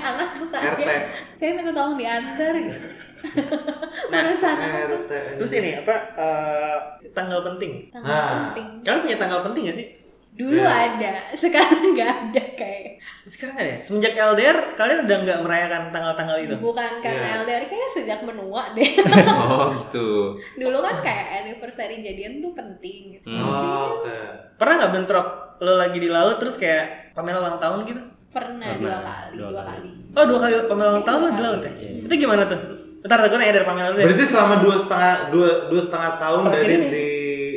Anak 0.00 0.28
saya. 0.48 0.72
RT. 0.72 0.88
Saya 1.36 1.50
minta 1.52 1.72
tolong 1.72 2.00
diantar 2.00 2.54
apa? 4.14 4.48
RT. 4.88 5.10
Terus 5.36 5.52
ini 5.52 5.70
apa 5.76 5.94
eh, 6.16 6.76
tanggal 7.12 7.44
penting? 7.44 7.92
Tanggal 7.92 8.08
Nah. 8.08 8.28
penting. 8.48 8.66
Kalian 8.80 9.00
punya 9.02 9.18
tanggal 9.18 9.40
penting 9.44 9.62
gak 9.68 9.76
sih? 9.76 9.86
Dulu 10.34 10.58
Iya. 10.58 10.66
ada, 10.66 11.12
sekarang 11.42 11.94
nggak 11.94 12.10
ada 12.10 12.42
kayak. 12.54 12.98
Sekarang 13.24 13.54
ada 13.54 13.70
ya? 13.70 13.78
Semenjak 13.78 14.12
LDR, 14.12 14.74
kalian 14.74 15.06
udah 15.06 15.16
nggak 15.22 15.38
merayakan 15.40 15.82
tanggal-tanggal 15.88 16.36
itu? 16.36 16.54
Bukan 16.58 16.92
karena 16.98 17.22
Iya. 17.24 17.38
LDR 17.40 17.62
kayaknya 17.64 17.90
sejak 17.92 18.20
menua 18.22 18.74
deh. 18.74 18.90
oh 19.46 19.70
gitu. 19.78 20.34
Dulu 20.56 20.78
kan 20.80 20.94
kayak 21.00 21.26
anniversary 21.40 22.02
jadian 22.02 22.38
tuh 22.38 22.50
penting 22.52 23.14
gitu. 23.14 23.30
Oh, 23.30 24.02
Oke. 24.02 24.10
Pernah 24.54 24.74
nggak 24.80 24.92
bentrok 24.92 25.28
lo 25.56 25.78
lagi 25.78 25.96
di 25.96 26.10
laut 26.10 26.36
terus 26.36 26.54
kayak 26.54 27.14
Pamela 27.14 27.38
ulang 27.38 27.58
tahun 27.58 27.86
gitu? 27.86 28.02
Pernah, 28.28 28.74
Pernah, 28.74 28.82
dua 28.82 28.98
kali, 29.00 29.32
dua 29.32 29.48
dua, 29.48 29.62
kali. 29.62 29.86
kali. 29.86 30.12
Oh 30.12 30.24
dua 30.26 30.38
kali 30.40 30.54
Pamela 30.66 30.88
ulang 30.90 31.06
tahun 31.06 31.20
lo 31.20 31.30
di 31.30 31.42
laut 31.42 31.60
ya? 31.62 31.72
Itu 32.02 32.14
gimana 32.16 32.42
tuh? 32.44 32.60
Bentar, 33.00 33.20
gue 33.22 33.38
nanya 33.38 33.54
dari 33.54 33.66
Pamela 33.68 33.88
dulu 33.88 34.00
ya. 34.02 34.06
Berarti 34.10 34.24
selama 34.26 34.54
dua 34.58 34.74
setengah 34.74 35.12
dua 35.30 35.48
dua 35.70 35.80
setengah 35.80 36.10
tahun 36.18 36.42
dari 36.50 36.66
ini. 36.72 36.86
di 36.88 37.08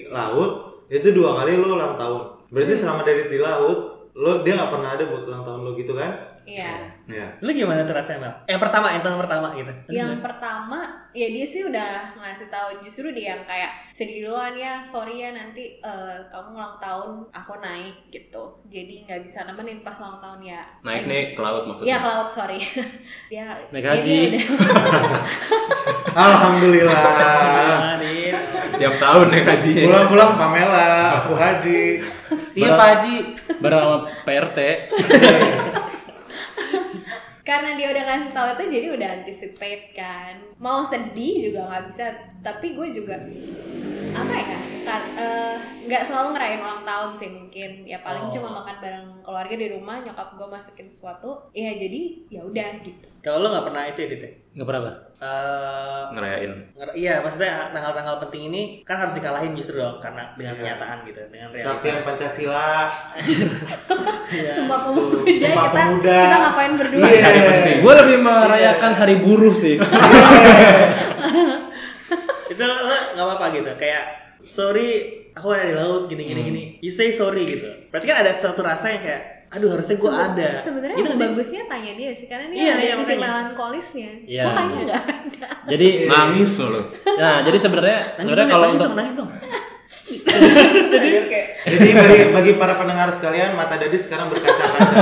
laut 0.08 0.52
itu 0.88 1.08
dua 1.10 1.30
kali 1.36 1.58
lo 1.58 1.74
ulang 1.74 1.98
tahun. 1.98 2.37
Berarti 2.48 2.74
selama 2.80 3.02
dari 3.04 3.28
di 3.28 3.40
laut 3.40 4.10
lo 4.18 4.42
dia 4.42 4.58
nggak 4.58 4.72
pernah 4.74 4.90
ada 4.98 5.04
buat 5.06 5.24
ulang 5.28 5.44
tahun 5.46 5.62
lo 5.62 5.72
gitu 5.76 5.94
kan? 5.94 6.12
Iya. 6.48 6.80
Iya. 7.06 7.28
Lu 7.38 7.52
gimana 7.52 7.84
tuh 7.84 7.92
rasanya 7.92 8.20
Mel? 8.22 8.34
Yang 8.48 8.62
pertama, 8.62 8.88
yang 8.88 9.04
tahun 9.04 9.20
pertama 9.20 9.48
gitu. 9.52 9.72
Yang 9.90 10.14
pertama, 10.18 10.80
ya 11.12 11.28
dia 11.28 11.44
sih 11.44 11.62
udah 11.62 11.90
ngasih 12.16 12.48
tahu 12.48 12.80
justru 12.80 13.12
dia 13.12 13.36
yang 13.36 13.44
kayak 13.44 13.68
sedih 13.90 14.24
duluan 14.24 14.56
ya, 14.56 14.80
sorry 14.82 15.20
ya 15.20 15.32
nanti 15.32 15.76
eh, 15.78 16.16
kamu 16.26 16.56
ulang 16.56 16.80
tahun 16.80 17.10
aku 17.30 17.60
naik 17.60 18.08
gitu. 18.08 18.44
Jadi 18.66 19.04
nggak 19.04 19.22
bisa 19.22 19.44
nemenin 19.44 19.84
pas 19.84 20.00
ulang 20.00 20.18
tahun 20.18 20.40
ya. 20.42 20.64
Naik 20.82 21.04
nih 21.04 21.24
ke 21.34 21.42
laut 21.42 21.68
maksudnya. 21.68 21.88
Iya 21.90 21.98
ke 22.00 22.08
laut 22.08 22.30
sorry. 22.30 22.60
dia 23.28 23.46
Naik 23.76 23.84
dia- 23.84 23.92
haji. 23.94 24.20
dia 24.32 24.48
udah- 24.48 25.24
Alhamdulillah. 26.32 28.00
Din. 28.00 28.34
Tiap 28.78 28.96
tahun 28.98 29.26
naik 29.30 29.46
haji. 29.46 29.72
Pulang-pulang 29.84 30.32
Pamela, 30.34 30.90
aku 31.20 31.34
haji. 31.34 32.00
Iya 32.54 32.74
Pak 32.74 32.88
Haji. 32.96 33.18
Bareng 33.58 33.80
sama 33.80 33.98
PRT. 34.24 34.58
karena 37.48 37.80
dia 37.80 37.96
udah 37.96 38.04
ngasih 38.04 38.32
tahu 38.36 38.48
itu 38.60 38.64
jadi 38.76 38.88
udah 39.00 39.10
anticipate 39.24 39.86
kan. 39.96 40.36
Mau 40.60 40.84
sedih 40.84 41.48
juga 41.48 41.72
nggak 41.72 41.84
bisa 41.88 42.06
tapi 42.44 42.76
gue 42.76 42.88
juga 42.92 43.16
apa 44.12 44.34
ya 44.36 44.77
kan 44.88 45.02
eh, 45.14 45.56
nggak 45.84 46.02
selalu 46.02 46.28
ngerayain 46.32 46.60
ulang 46.60 46.82
tahun 46.82 47.12
sih 47.14 47.30
mungkin 47.30 47.70
ya 47.84 48.00
paling 48.00 48.24
Oh. 48.24 48.32
cuma 48.32 48.50
makan 48.54 48.76
bareng 48.78 49.08
keluarga 49.22 49.54
di 49.54 49.68
rumah 49.70 50.00
nyokap 50.00 50.34
gue 50.34 50.48
masakin 50.48 50.88
sesuatu 50.88 51.30
ya 51.52 51.72
jadi 51.72 52.02
ya 52.28 52.42
udah 52.42 52.80
gitu 52.82 53.08
Kalau 53.20 53.38
lo 53.38 53.50
nggak 53.50 53.66
pernah 53.66 53.84
itu 53.84 54.00
ya, 54.00 54.08
Dit? 54.08 54.22
ya? 54.22 54.32
Enggak 54.54 54.68
pernah, 54.68 54.82
Pak. 54.82 54.96
Eh, 55.20 56.04
Ngerayain. 56.10 56.52
nger- 56.72 56.96
iya, 56.96 57.14
maksudnya 57.20 57.52
tanggal-tanggal 57.68 58.16
penting 58.22 58.48
ini 58.48 58.62
kan 58.82 58.96
harus 58.96 59.12
dikalahin 59.12 59.52
justru 59.52 59.76
dong 59.76 59.98
karena 59.98 60.32
dengan 60.34 60.54
Iya. 60.54 60.60
kenyataan 60.64 60.98
gitu, 61.04 61.20
dengan 61.28 61.48
realita. 61.50 61.68
Saktian 61.68 62.00
Pancasila. 62.02 62.88
Iya. 64.30 64.52
sumpah 64.54 64.80
pemuda 64.82 65.24
Sumpah 65.26 65.66
kita 65.66 65.76
Pemuda. 65.78 66.18
kita 66.22 66.38
ngapain 66.38 66.74
berdua 66.74 67.04
Iya. 67.06 67.20
Hari 67.22 67.40
penting. 67.42 67.78
Gue 67.82 67.94
lebih 67.98 68.18
merayakan 68.22 68.92
hari 68.94 69.16
buruh 69.18 69.52
sih. 69.54 69.76
itu 72.48 72.64
lo 72.64 72.76
nggak 72.80 73.26
apa-apa 73.26 73.46
gitu 73.52 73.72
kayak 73.76 74.27
sorry 74.48 74.90
aku 75.32 75.52
ada 75.52 75.68
di 75.68 75.76
laut 75.76 76.08
gini 76.08 76.24
gini 76.24 76.42
gini. 76.42 76.64
You 76.80 76.90
say 76.90 77.12
sorry 77.12 77.44
gitu. 77.44 77.68
Berarti 77.88 78.06
kan 78.06 78.18
ada 78.20 78.32
suatu 78.32 78.64
rasa 78.64 78.90
yang 78.90 79.04
kayak 79.04 79.24
aduh 79.48 79.72
harusnya 79.72 79.96
gue 79.96 80.12
ada. 80.12 80.50
sebenarnya 80.60 80.96
gitu 80.98 81.12
bagusnya 81.14 81.62
tanya 81.66 81.92
dia 81.94 82.12
sih 82.12 82.28
karena 82.28 82.46
dia 82.48 82.60
Iya, 82.60 82.68
ada 82.70 82.82
iya, 82.82 82.94
sisi 82.94 83.04
makanya. 83.06 83.24
melankolisnya. 83.24 84.10
Iya. 84.24 84.44
Kok 84.44 84.52
kayaknya 84.52 84.84
nggak 84.84 85.00
ada? 85.00 85.48
Jadi 85.68 85.88
Nangis 86.06 86.52
lo. 86.60 86.82
Nah, 87.16 87.38
jadi 87.44 87.58
sebenarnya 87.58 88.00
sebenarnya 88.18 88.48
kalau 88.48 88.66
nangis 88.66 88.76
untuk 88.76 88.84
dong 88.86 88.98
nangis 88.98 89.16
dong. 89.16 89.30
Jadi 91.68 91.88
bagi, 91.92 92.20
bagi 92.32 92.52
para 92.56 92.80
pendengar 92.80 93.12
sekalian, 93.12 93.60
mata 93.60 93.76
Dadit 93.76 94.00
sekarang 94.00 94.32
berkaca-kaca. 94.32 94.96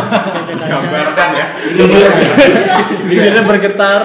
Gambarkan 0.49 1.29
ya. 1.31 1.47
bibirnya 3.05 3.43
bergetar. 3.45 4.01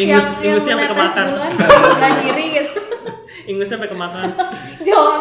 ingus 0.00 0.24
yang, 0.40 0.56
ingusnya 0.56 0.72
yang 0.72 0.80
sampai 0.80 0.88
kemakan. 0.88 1.24
duluan 1.28 1.52
kiri 2.24 2.44
ingusnya 3.48 3.80
sampai 3.80 3.90
kemakan 3.90 4.28
jorok 4.86 5.20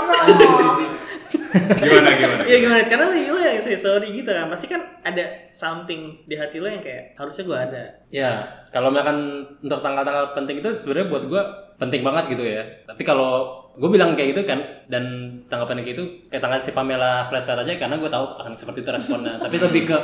Gimana 1.58 2.12
gimana? 2.14 2.42
Iya 2.44 2.58
gimana? 2.60 2.82
Karena 2.86 3.06
lo, 3.08 3.16
lo 3.34 3.40
yang 3.40 3.60
say 3.60 3.76
sorry 3.76 4.12
gitu 4.12 4.30
kan 4.30 4.48
Pasti 4.48 4.68
kan 4.68 4.84
ada 5.02 5.24
something 5.50 6.24
di 6.28 6.36
hati 6.36 6.60
lo 6.60 6.68
yang 6.68 6.84
kayak 6.84 7.16
Harusnya 7.16 7.44
gue 7.44 7.58
ada 7.58 7.84
Ya, 8.08 8.40
kalau 8.72 8.88
misalkan 8.88 9.20
untuk 9.60 9.84
tanggal-tanggal 9.84 10.32
penting 10.32 10.64
itu 10.64 10.72
sebenarnya 10.72 11.12
buat 11.12 11.24
gue 11.28 11.42
penting 11.76 12.08
banget 12.08 12.32
gitu 12.32 12.44
ya. 12.48 12.64
Tapi 12.88 13.04
kalau 13.04 13.52
gue 13.76 13.90
bilang 13.92 14.16
kayak 14.16 14.32
gitu 14.32 14.48
kan, 14.48 14.64
dan 14.88 15.04
tanggal 15.52 15.68
penting 15.68 15.92
itu 15.92 16.04
kayak 16.32 16.40
tanggal 16.40 16.56
si 16.56 16.72
Pamela 16.72 17.28
flat 17.28 17.44
flat 17.44 17.68
aja 17.68 17.76
karena 17.76 18.00
gue 18.00 18.08
tahu 18.08 18.26
akan 18.40 18.56
seperti 18.56 18.88
itu 18.88 18.96
responnya. 18.96 19.36
Tapi 19.44 19.60
lebih 19.68 19.92
ke 19.92 19.98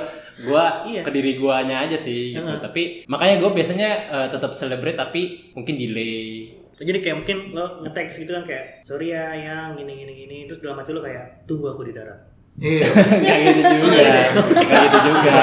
gue, 0.43 0.63
Iya. 0.91 1.01
ke 1.07 1.11
diri 1.15 1.39
guanya 1.39 1.87
aja 1.87 1.95
sih 1.95 2.35
gitu. 2.35 2.53
Tapi 2.59 3.07
makanya 3.07 3.39
gue 3.39 3.49
biasanya 3.55 3.89
eh, 4.11 4.27
tetap 4.27 4.51
celebrate 4.51 4.99
tapi 4.99 5.55
mungkin 5.55 5.79
delay. 5.79 6.59
Jadi 6.83 6.99
kayak 6.99 7.15
mungkin 7.23 7.37
lo 7.55 7.65
nge-text 7.81 8.15
gitu 8.27 8.31
kan 8.35 8.43
kayak 8.43 8.63
Sorry 8.83 9.15
ya 9.15 9.31
yang 9.31 9.73
gini 9.79 10.03
gini 10.03 10.13
gini 10.13 10.37
Terus 10.51 10.59
dalam 10.59 10.77
hati 10.79 10.91
lo 10.91 10.99
kayak 10.99 11.47
Tunggu 11.47 11.71
aku 11.71 11.87
di 11.87 11.95
darat 11.95 12.33
Iya. 12.53 12.85
Kayak 13.25 13.53
gitu 13.57 13.73
juga, 13.81 13.97
kayak 14.61 14.81
gitu 14.85 14.99
juga, 15.09 15.41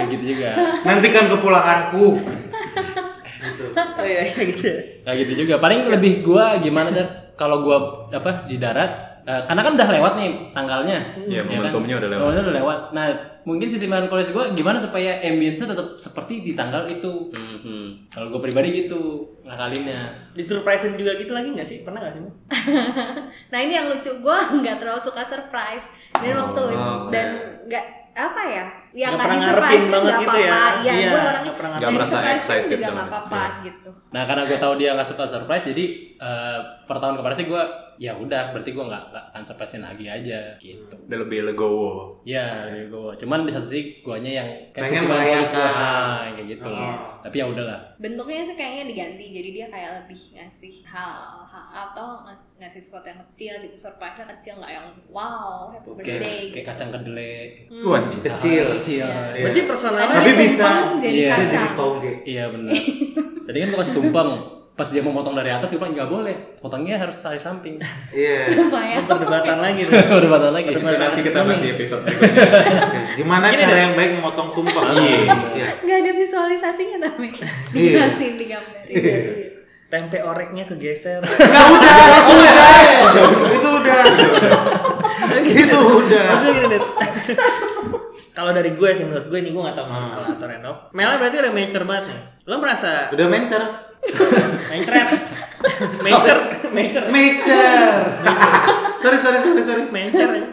kayak 0.00 0.08
gitu 0.16 0.24
juga. 0.32 0.50
Nantikan 0.80 1.24
kepulanganku. 1.28 2.06
gitu. 3.42 3.64
Oh 3.76 4.06
iya 4.06 4.24
iya 4.24 4.40
gitu 4.48 4.64
ya 4.64 4.78
Kayak 5.04 5.16
gitu 5.28 5.32
juga. 5.44 5.54
Paling 5.60 5.92
lebih 5.92 6.24
gua 6.24 6.56
gimana 6.56 6.88
kan 6.88 7.36
kalau 7.36 7.60
gua 7.60 8.08
apa 8.08 8.48
di 8.48 8.56
darat 8.56 9.11
eh, 9.24 9.42
karena 9.42 9.60
kan 9.60 9.72
udah 9.72 9.88
lewat 9.90 10.12
nih 10.14 10.28
tanggalnya. 10.50 10.98
Iya, 11.22 11.38
ya 11.38 11.42
kan? 11.42 11.50
momentumnya 11.52 11.94
udah 11.96 12.08
lewat. 12.08 12.22
Momentumnya 12.22 12.44
udah 12.44 12.56
lewat. 12.58 12.80
Nah, 12.90 13.06
mungkin 13.42 13.66
sisi 13.66 13.86
melankolis 13.86 14.28
gua 14.28 14.50
gimana 14.50 14.76
supaya 14.76 15.18
ambience-nya 15.20 15.68
tetap 15.68 15.88
seperti 15.96 16.34
di 16.40 16.52
tanggal 16.52 16.86
itu. 16.86 17.26
Mhm. 17.28 18.08
Kalau 18.08 18.26
gua 18.28 18.40
pribadi 18.40 18.68
gitu 18.80 19.00
ngakalinnya. 19.42 20.00
Di 20.30 20.40
surprisein 20.40 20.94
juga 20.94 21.14
gitu 21.14 21.30
lagi 21.30 21.50
gak 21.50 21.64
sih? 21.64 21.82
Pernah 21.82 22.00
gak 22.00 22.12
sih? 22.12 22.22
Nah 23.48 23.58
ini 23.58 23.72
yang 23.72 23.86
lucu 23.86 24.10
gue 24.14 24.36
nggak 24.54 24.76
terlalu 24.78 25.00
suka 25.00 25.22
surprise 25.22 25.84
dan 26.14 26.32
waktu 26.38 26.60
Oh, 26.62 26.68
itu 26.68 26.88
oke. 26.98 27.10
dan 27.10 27.26
nggak 27.62 27.84
apa 28.12 28.42
ya 28.44 28.64
yang 28.92 29.10
Nggak 29.10 29.24
pernah 29.24 29.36
ngarepin 29.38 29.48
surprise 29.72 29.86
banget 29.88 30.12
gitu 30.14 30.36
ya. 30.38 30.50
apa-apa 30.52 30.68
ya, 30.78 30.92
Iya, 30.92 30.92
gue 31.02 31.20
orangnya 31.22 31.42
nggak 31.42 31.56
pernah 31.56 31.70
Nggak 31.74 31.92
merasa 31.92 32.12
surprise 32.14 32.36
excited 32.38 32.68
juga 32.70 32.76
nggak 32.78 32.92
dong. 32.92 33.08
apa-apa 33.08 33.40
Iya. 33.40 33.60
gitu 33.62 33.90
Nah, 34.12 34.22
karena 34.22 34.42
gue 34.44 34.58
tahu 34.58 34.74
dia 34.76 34.90
nggak 34.92 35.08
suka 35.08 35.24
surprise, 35.26 35.64
jadi 35.66 35.84
eh, 36.14 36.58
per 36.84 36.96
tahun 36.98 37.14
kemarin 37.14 37.32
sih 37.34 37.46
gua 37.46 37.62
ya 38.02 38.12
udah 38.12 38.50
berarti 38.50 38.70
gua 38.72 38.84
nggak 38.88 39.04
nggak 39.08 39.24
akan 39.30 39.42
surprisein 39.44 39.78
lagi 39.80 40.02
aja 40.04 40.58
gitu. 40.58 40.94
Udah 41.00 41.18
lebih 41.20 41.46
legowo. 41.46 42.18
Ya, 42.22 42.66
dari 42.66 42.88
gua. 42.88 43.14
Cuman 43.14 43.46
di 43.46 43.50
satu 43.50 43.62
sisi 43.62 43.82
guanya 44.00 44.32
yang 44.34 44.48
kayak 44.68 44.82
Pengen 44.84 44.94
sisi 44.96 45.06
melankolis 45.06 45.52
ah, 45.54 46.26
kayak 46.28 46.46
gitu. 46.50 46.66
Oh. 46.66 46.94
Tapi 47.22 47.36
ya 47.36 47.46
udahlah. 47.46 47.80
bentuknya 47.96 48.42
sih 48.42 48.56
kayaknya 48.56 48.84
diganti 48.84 49.24
jadi 49.30 49.48
dia 49.52 49.66
kayak 49.68 49.90
lebih 49.96 50.18
ngasih 50.34 50.74
hal, 50.82 51.14
hal 51.44 51.64
atau 51.70 52.06
ngas- 52.24 52.58
ngasih 52.58 52.80
sesuatu 52.80 53.06
yang 53.06 53.22
kecil 53.24 53.54
gitu 53.60 53.76
surprise 53.76 54.18
nya 54.18 54.26
kecil 54.28 54.58
nggak 54.58 54.72
yang 54.72 54.86
wow 55.08 55.70
happy 55.70 55.90
birthday 55.92 56.18
Kayak 56.18 56.34
gitu. 56.42 56.52
kayak 56.52 56.66
kacang 56.66 56.90
kedelai. 56.90 57.34
Wah, 57.80 57.94
anjing. 57.96 58.20
Kecil. 58.20 58.64
Hal-hal 58.64 58.74
Kecil. 58.74 59.06
Iya. 59.06 59.38
Berarti 59.40 59.60
personalnya 59.64 60.06
Tapi 60.12 60.26
Tumpeng 60.26 60.40
bisa 60.40 60.70
jadi 60.98 61.14
bisa 61.20 61.34
kacang. 61.36 61.52
jadi 61.52 61.68
toge. 61.72 62.12
Iya 62.24 62.44
benar. 62.48 62.74
Tadi 63.46 63.56
kan 63.56 63.68
gua 63.68 63.78
kasih 63.78 63.94
tumpeng. 63.94 64.30
Pas 64.72 64.88
dia 64.88 64.98
mau 64.98 65.12
potong 65.12 65.32
dari 65.32 65.48
atas, 65.48 65.68
gue 65.68 65.76
bilang 65.76 65.92
nggak 65.92 66.08
boleh. 66.08 66.36
Potongnya 66.56 66.96
harus 66.96 67.12
dari 67.14 67.36
samping. 67.36 67.76
Iya. 68.12 68.40
supaya 68.44 68.96
Oh, 68.98 69.04
perdebatan 69.06 69.58
lagi 69.58 69.84
tuh 69.84 69.92
Perdebatan 70.16 70.50
lagi. 70.50 70.68
Itu 70.70 70.80
nanti 70.80 71.20
kita 71.22 71.40
bahas 71.42 71.60
di 71.60 71.68
episode 71.70 72.02
berikutnya. 72.02 72.48
Gimana 73.20 73.44
Gini 73.48 73.62
cara 73.62 73.68
deh. 73.68 73.80
yang 73.82 73.94
baik 73.94 74.10
memotong 74.16 74.48
tumpeng? 74.52 74.84
Iya. 74.96 75.20
Iya. 75.52 75.68
nggak 75.78 75.98
ada 75.98 76.12
visualisasinya 76.14 76.98
tapi 77.00 77.26
Iya. 77.28 77.48
dijelasin 77.70 78.32
digambarin 78.36 78.96
Tempe 79.86 80.18
oreknya 80.18 80.64
kegeser 80.64 81.20
Enggak 81.20 81.66
udah, 81.68 81.96
itu 82.16 82.32
udah. 82.32 83.12
Itu 83.52 83.68
udah. 83.76 84.00
Itu 85.36 85.78
udah. 86.00 86.24
Kalau 88.32 88.50
dari 88.50 88.72
gue 88.72 88.88
sih 88.90 89.04
menurut 89.04 89.28
gue 89.28 89.38
ini 89.38 89.52
gue 89.52 89.60
gak 89.62 89.76
tau 89.76 89.84
menurut 89.84 90.16
Al 90.16 90.24
atau 90.32 90.46
Renov. 90.48 90.76
Mela 90.90 91.20
berarti 91.20 91.36
udah 91.38 91.52
mature 91.52 91.84
banget 91.84 92.04
nih. 92.08 92.18
Lo 92.48 92.56
merasa 92.56 93.12
Udah 93.12 93.26
mencer. 93.28 93.62
Mature? 94.02 95.06
mature, 96.02 96.40
mature, 96.74 97.04
Mature. 97.06 98.02
sorry 98.98 99.18
sorry 99.18 99.38
sorry 99.38 99.62
sorry. 99.62 99.84
ya. 100.02 100.48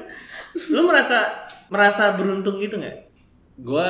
Lo 0.70 0.86
merasa 0.86 1.50
merasa 1.70 2.14
beruntung 2.14 2.62
gitu 2.62 2.78
nggak? 2.78 3.10
Gua 3.62 3.90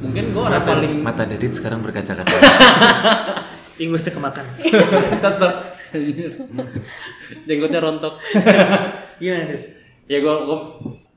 mungkin 0.00 0.32
gua 0.32 0.48
orang 0.48 0.64
paling 0.64 0.92
mata 1.04 1.28
Dedit 1.28 1.52
sekarang 1.52 1.84
berkaca-kaca. 1.84 2.36
Ingusnya 3.82 4.12
kemakan. 4.12 4.44
tetap 5.20 5.52
jenggotnya 7.44 7.80
rontok. 7.80 8.16
Gimana 9.20 9.44
Dit? 9.48 9.62
ya 10.08 10.18
gua 10.24 10.42
gua 10.44 10.58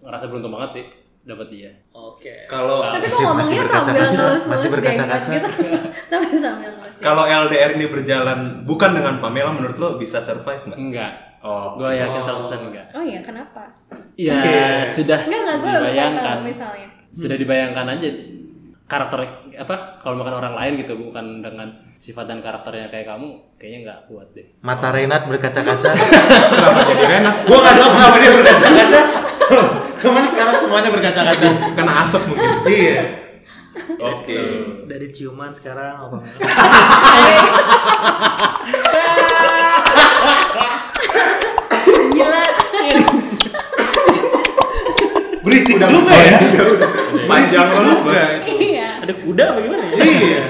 ngerasa 0.04 0.28
beruntung 0.28 0.52
banget 0.52 0.70
sih 0.80 0.86
dapat 1.24 1.47
dia. 1.47 1.71
Oke. 1.89 2.45
Kalau 2.45 2.84
Tapi 2.84 3.07
Masih- 3.07 3.15
kok 3.15 3.24
ngomongnya 3.24 3.39
masih 3.39 3.55
sambil 3.55 3.63
berkaca-kaca, 3.63 4.24
masih 4.45 4.67
berkaca-kaca. 4.69 5.30
gitu. 5.32 5.49
Tapi 6.11 6.28
sambil 6.36 6.71
kalau 6.99 7.24
LDR 7.28 7.76
ini 7.76 7.86
berjalan 7.88 8.39
bukan 8.63 8.95
dengan 8.95 9.19
Pamela 9.19 9.51
menurut 9.51 9.76
lo 9.76 9.89
bisa 9.95 10.24
survive 10.24 10.63
nggak? 10.63 10.80
Enggak. 10.80 11.11
Oh. 11.43 11.76
Gua 11.76 11.91
yakin 11.91 12.24
100% 12.24 12.71
enggak. 12.71 12.86
Oh 12.95 13.03
iya, 13.03 13.19
kenapa? 13.19 13.67
Ya, 14.15 14.32
sudah 14.86 15.19
Enggak, 15.19 15.39
enggak, 15.43 15.57
gue 15.59 15.71
dibayangkan. 15.74 16.38
misalnya. 16.39 16.88
Sudah 17.11 17.36
dibayangkan 17.36 17.86
aja 17.89 18.07
karakter 18.84 19.19
apa 19.53 19.76
kalau 19.99 20.15
makan 20.15 20.36
orang 20.38 20.53
lain 20.53 20.74
gitu 20.78 20.93
bukan 20.95 21.39
dengan 21.39 21.65
sifat 21.97 22.28
dan 22.28 22.39
karakternya 22.39 22.88
kayak 22.88 23.07
kamu 23.09 23.28
kayaknya 23.55 23.80
nggak 23.84 23.99
kuat 24.07 24.28
deh. 24.32 24.47
Mata 24.59 24.91
Renat 24.91 25.24
berkaca-kaca. 25.24 25.91
Kenapa 26.55 26.80
jadi 26.86 27.03
Renat? 27.09 27.36
Gua 27.43 27.57
nggak 27.59 27.76
tahu 27.76 27.89
kenapa 27.91 28.15
dia 28.17 28.32
berkaca-kaca. 28.32 29.01
Cuman 30.02 30.24
sekarang 30.28 30.56
semuanya 30.60 30.89
berkaca-kaca. 30.91 31.48
Kena 31.76 31.94
asap 32.06 32.22
mungkin. 32.30 32.50
iya. 32.70 33.02
Oke. 33.98 34.38
Dari 34.86 35.08
ciuman 35.10 35.50
sekarang 35.50 35.98
apa? 35.98 36.18
Gila. 42.14 42.44
Berisik 45.44 45.76
juga 45.82 46.14
ya. 46.16 46.39
Panjang 47.30 47.68
banget 47.72 47.98
juga. 47.98 48.04
bos. 48.06 48.30
Iya. 48.48 48.89
Ada 49.04 49.14
kuda 49.20 49.44
apa 49.52 49.60
gimana 49.60 49.84
ya? 49.84 49.96
Iya. 50.00 50.44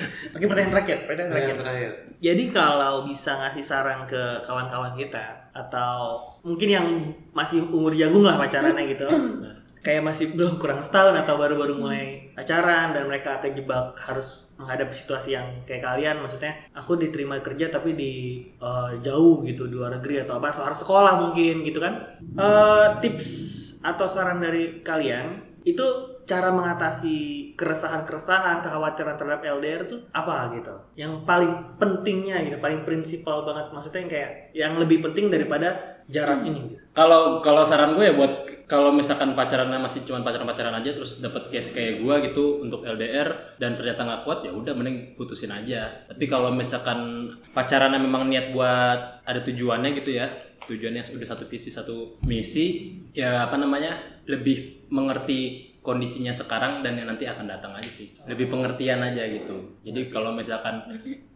Oke 0.41 0.49
pertanyaan 0.49 0.73
terakhir, 0.73 0.97
pertanyaan 1.05 1.31
terakhir. 1.37 1.55
Terakhir. 1.61 1.91
Jadi 2.17 2.43
kalau 2.49 3.05
bisa 3.05 3.37
ngasih 3.37 3.61
saran 3.61 4.09
ke 4.09 4.41
kawan-kawan 4.41 4.97
kita 4.97 5.53
atau 5.53 6.17
mungkin 6.41 6.65
yang 6.65 6.87
masih 7.29 7.61
umur 7.69 7.93
jagung 7.93 8.25
lah 8.25 8.41
pacarannya 8.41 8.89
gitu, 8.89 9.05
kayak 9.85 10.01
masih 10.01 10.33
belum 10.33 10.57
kurang 10.57 10.81
setahun 10.81 11.13
atau 11.13 11.37
baru-baru 11.37 11.77
mulai 11.77 12.33
pacaran 12.33 12.89
dan 12.89 13.05
mereka 13.05 13.37
terjebak 13.37 13.93
harus 14.01 14.49
menghadapi 14.57 14.89
situasi 14.89 15.37
yang 15.37 15.45
kayak 15.61 15.85
kalian, 15.85 16.17
maksudnya 16.17 16.57
aku 16.73 16.97
diterima 16.97 17.37
kerja 17.45 17.69
tapi 17.69 17.93
di 17.93 18.41
eh, 18.57 18.91
jauh 18.97 19.45
gitu 19.45 19.69
di 19.69 19.77
luar 19.77 19.93
negeri 20.01 20.25
atau 20.25 20.41
apa, 20.41 20.57
atau 20.57 20.65
harus 20.65 20.81
sekolah 20.81 21.21
mungkin 21.21 21.61
gitu 21.61 21.77
kan? 21.77 22.17
Eh, 22.17 22.87
tips 22.97 23.29
atau 23.85 24.09
saran 24.09 24.41
dari 24.41 24.81
kalian 24.81 25.37
itu 25.61 26.10
cara 26.31 26.47
mengatasi 26.47 27.51
keresahan-keresahan, 27.59 28.63
kekhawatiran 28.63 29.19
terhadap 29.19 29.43
LDR 29.43 29.83
tuh 29.83 29.99
apa 30.15 30.55
gitu? 30.55 30.71
Yang 30.95 31.27
paling 31.27 31.75
pentingnya 31.75 32.39
gitu, 32.47 32.55
paling 32.63 32.87
prinsipal 32.87 33.43
banget 33.43 33.67
maksudnya 33.75 33.99
yang 34.07 34.11
kayak 34.11 34.31
yang 34.55 34.73
lebih 34.79 35.03
penting 35.03 35.27
daripada 35.27 35.99
jarak 36.07 36.47
ini 36.47 36.71
gitu. 36.71 36.83
Kalau 36.91 37.39
kalau 37.39 37.63
saran 37.63 37.95
gue 37.95 38.03
ya 38.03 38.15
buat 38.15 38.47
kalau 38.67 38.91
misalkan 38.91 39.31
pacarannya 39.31 39.79
masih 39.79 40.03
cuma 40.03 40.23
pacaran-pacaran 40.23 40.75
aja 40.75 40.91
terus 40.91 41.23
dapat 41.23 41.47
case 41.47 41.71
kayak 41.71 42.03
gue 42.03 42.15
gitu 42.31 42.63
untuk 42.63 42.83
LDR 42.83 43.59
dan 43.59 43.75
ternyata 43.79 44.03
nggak 44.03 44.21
kuat 44.27 44.39
ya 44.43 44.51
udah 44.51 44.71
mending 44.75 45.15
putusin 45.15 45.51
aja. 45.51 46.07
Tapi 46.07 46.27
kalau 46.27 46.51
misalkan 46.51 47.31
pacarannya 47.55 47.99
memang 47.99 48.27
niat 48.27 48.51
buat 48.55 49.23
ada 49.23 49.39
tujuannya 49.43 49.95
gitu 50.03 50.15
ya, 50.15 50.27
tujuannya 50.67 51.03
udah 51.15 51.27
satu 51.27 51.47
visi 51.47 51.71
satu 51.71 52.19
misi, 52.27 52.95
ya 53.15 53.47
apa 53.47 53.55
namanya 53.55 53.95
lebih 54.27 54.87
mengerti 54.91 55.70
kondisinya 55.81 56.29
sekarang 56.31 56.85
dan 56.85 56.97
yang 56.97 57.09
nanti 57.09 57.25
akan 57.25 57.49
datang 57.49 57.73
aja 57.73 57.89
sih. 57.89 58.13
Lebih 58.29 58.53
pengertian 58.53 59.01
aja 59.01 59.25
gitu. 59.25 59.81
Jadi 59.81 60.13
kalau 60.13 60.33
misalkan 60.33 60.85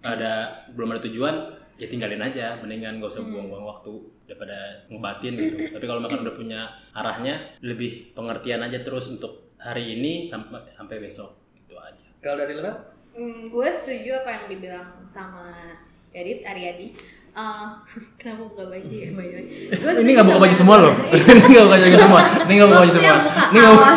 ada 0.05 0.53
belum 0.73 0.93
ada 0.93 1.01
tujuan 1.05 1.35
ya 1.75 1.91
tinggalin 1.91 2.23
aja 2.23 2.55
mendingan 2.63 3.03
gak 3.03 3.11
usah 3.11 3.23
buang-buang 3.27 3.67
waktu 3.67 3.91
daripada 4.23 4.87
ngebatin 4.87 5.35
gitu 5.35 5.57
tapi 5.75 5.85
kalau 5.85 5.99
makan 5.99 6.23
udah 6.23 6.35
punya 6.35 6.71
arahnya 6.95 7.35
lebih 7.59 8.15
pengertian 8.15 8.63
aja 8.63 8.79
terus 8.79 9.11
untuk 9.11 9.51
hari 9.59 9.99
ini 9.99 10.23
sampai 10.23 10.71
sampai 10.71 11.03
besok 11.03 11.35
gitu 11.51 11.75
aja 11.75 12.07
Kalau 12.23 12.39
dari 12.39 12.55
Lena? 12.55 12.73
Hmm, 13.15 13.47
gue 13.51 13.69
setuju 13.71 14.23
apa 14.23 14.29
yang 14.31 14.45
dibilang 14.51 14.87
sama 15.07 15.51
Edit 16.15 16.47
Aryadi. 16.47 16.95
Eh, 17.35 17.67
kenapa 18.19 18.41
buka 18.47 18.63
baju 18.71 18.87
ya 18.95 19.11
by 19.11 19.27
the 19.27 19.39
way? 19.43 19.45
Gue 19.75 19.91
ini 20.07 20.09
nggak 20.15 20.27
buka 20.31 20.39
baju 20.39 20.55
semua 20.55 20.75
loh 20.79 20.93
ini 21.11 21.43
nggak 21.51 21.63
buka 21.67 21.75
baju 21.75 21.97
semua 21.99 22.21
ini 22.47 22.53
nggak 22.55 22.69
buka 22.71 22.79
baju 22.79 22.91
semua 22.95 23.15
ini 23.51 23.57
nggak 23.59 23.71
buka 23.75 23.91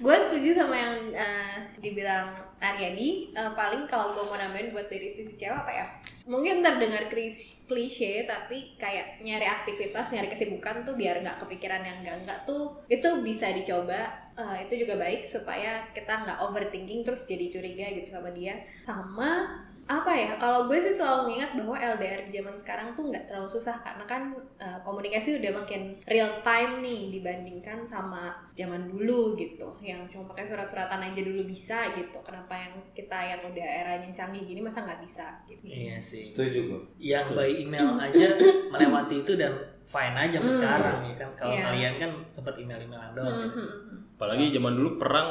gue 0.00 0.16
setuju 0.16 0.50
sama 0.56 0.74
yang 0.80 0.96
eh, 1.12 1.60
dibilang 1.76 2.32
Aryadi. 2.60 3.32
Eh, 3.36 3.50
paling 3.52 3.84
kalau 3.84 4.12
gue 4.12 4.24
mau 4.28 4.36
nambahin 4.36 4.72
buat 4.72 4.88
dari 4.88 5.08
sisi 5.08 5.36
cewek 5.36 5.52
apa 5.52 5.72
ya? 5.72 5.84
Mungkin 6.24 6.64
terdengar 6.64 7.08
klis- 7.08 7.64
klise 7.64 8.24
tapi 8.24 8.76
kayak 8.76 9.20
nyari 9.20 9.44
aktivitas, 9.44 10.12
nyari 10.12 10.28
kesibukan 10.28 10.84
tuh 10.84 10.96
biar 10.96 11.20
nggak 11.20 11.40
kepikiran 11.44 11.84
yang 11.84 12.00
enggak 12.00 12.16
enggak 12.24 12.38
tuh 12.44 12.80
itu 12.88 13.08
bisa 13.20 13.52
dicoba. 13.52 14.08
Eh, 14.40 14.64
itu 14.64 14.88
juga 14.88 14.96
baik 14.96 15.28
supaya 15.28 15.84
kita 15.92 16.24
nggak 16.24 16.38
overthinking 16.48 17.04
terus 17.04 17.28
jadi 17.28 17.52
curiga 17.52 17.86
gitu 17.92 18.08
sama 18.16 18.32
dia. 18.32 18.56
Sama 18.84 19.60
apa 19.90 20.14
ya 20.14 20.38
kalau 20.38 20.64
gue 20.64 20.78
sih 20.78 20.94
selalu 20.94 21.26
mengingat 21.26 21.50
bahwa 21.58 21.74
LDR 21.74 22.22
zaman 22.24 22.54
sekarang 22.54 22.94
tuh 22.94 23.10
nggak 23.10 23.26
terlalu 23.26 23.50
susah 23.50 23.74
karena 23.76 24.06
kan 24.06 24.30
eh, 24.56 24.78
komunikasi 24.80 25.42
udah 25.42 25.50
makin 25.56 25.98
real 26.06 26.30
time 26.40 26.78
nih 26.78 27.10
dibandingkan 27.10 27.82
sama 27.82 28.30
zaman 28.54 28.86
dulu 28.86 29.34
gitu 29.34 29.66
yang 29.80 30.06
cuma 30.06 30.30
pakai 30.30 30.46
surat-suratan 30.46 31.02
aja 31.02 31.20
dulu 31.20 31.42
bisa 31.42 31.90
gitu 31.92 32.22
kenapa 32.22 32.54
yang 32.54 32.72
kita 32.92 33.18
yang 33.18 33.42
udah 33.42 33.66
era 33.66 33.98
yang 33.98 34.14
canggih 34.14 34.46
gini 34.46 34.62
masa 34.62 34.86
nggak 34.86 35.02
bisa 35.02 35.26
gitu 35.44 35.66
Iya 35.66 35.98
sih. 35.98 36.22
Setuju 36.22 36.58
gua. 36.70 36.80
Yang 36.96 37.26
by 37.34 37.50
email 37.50 37.90
aja 37.98 38.28
melewati 38.70 39.26
itu 39.26 39.32
dan 39.34 39.58
fine 39.82 40.14
aja 40.14 40.38
Hmm. 40.38 40.54
sekarang 40.54 40.98
ya 41.02 41.14
kan. 41.16 41.30
Kalau 41.34 41.50
Iya. 41.50 41.62
kalian 41.66 41.94
kan 41.98 42.10
sempat 42.26 42.54
email-emailan 42.54 43.10
doang. 43.10 43.26
Hmm, 43.42 43.50
hmm, 43.50 43.66
hmm. 43.66 43.98
apalagi 44.14 44.54
zaman 44.54 44.72
dulu 44.76 44.90
perang 44.96 45.28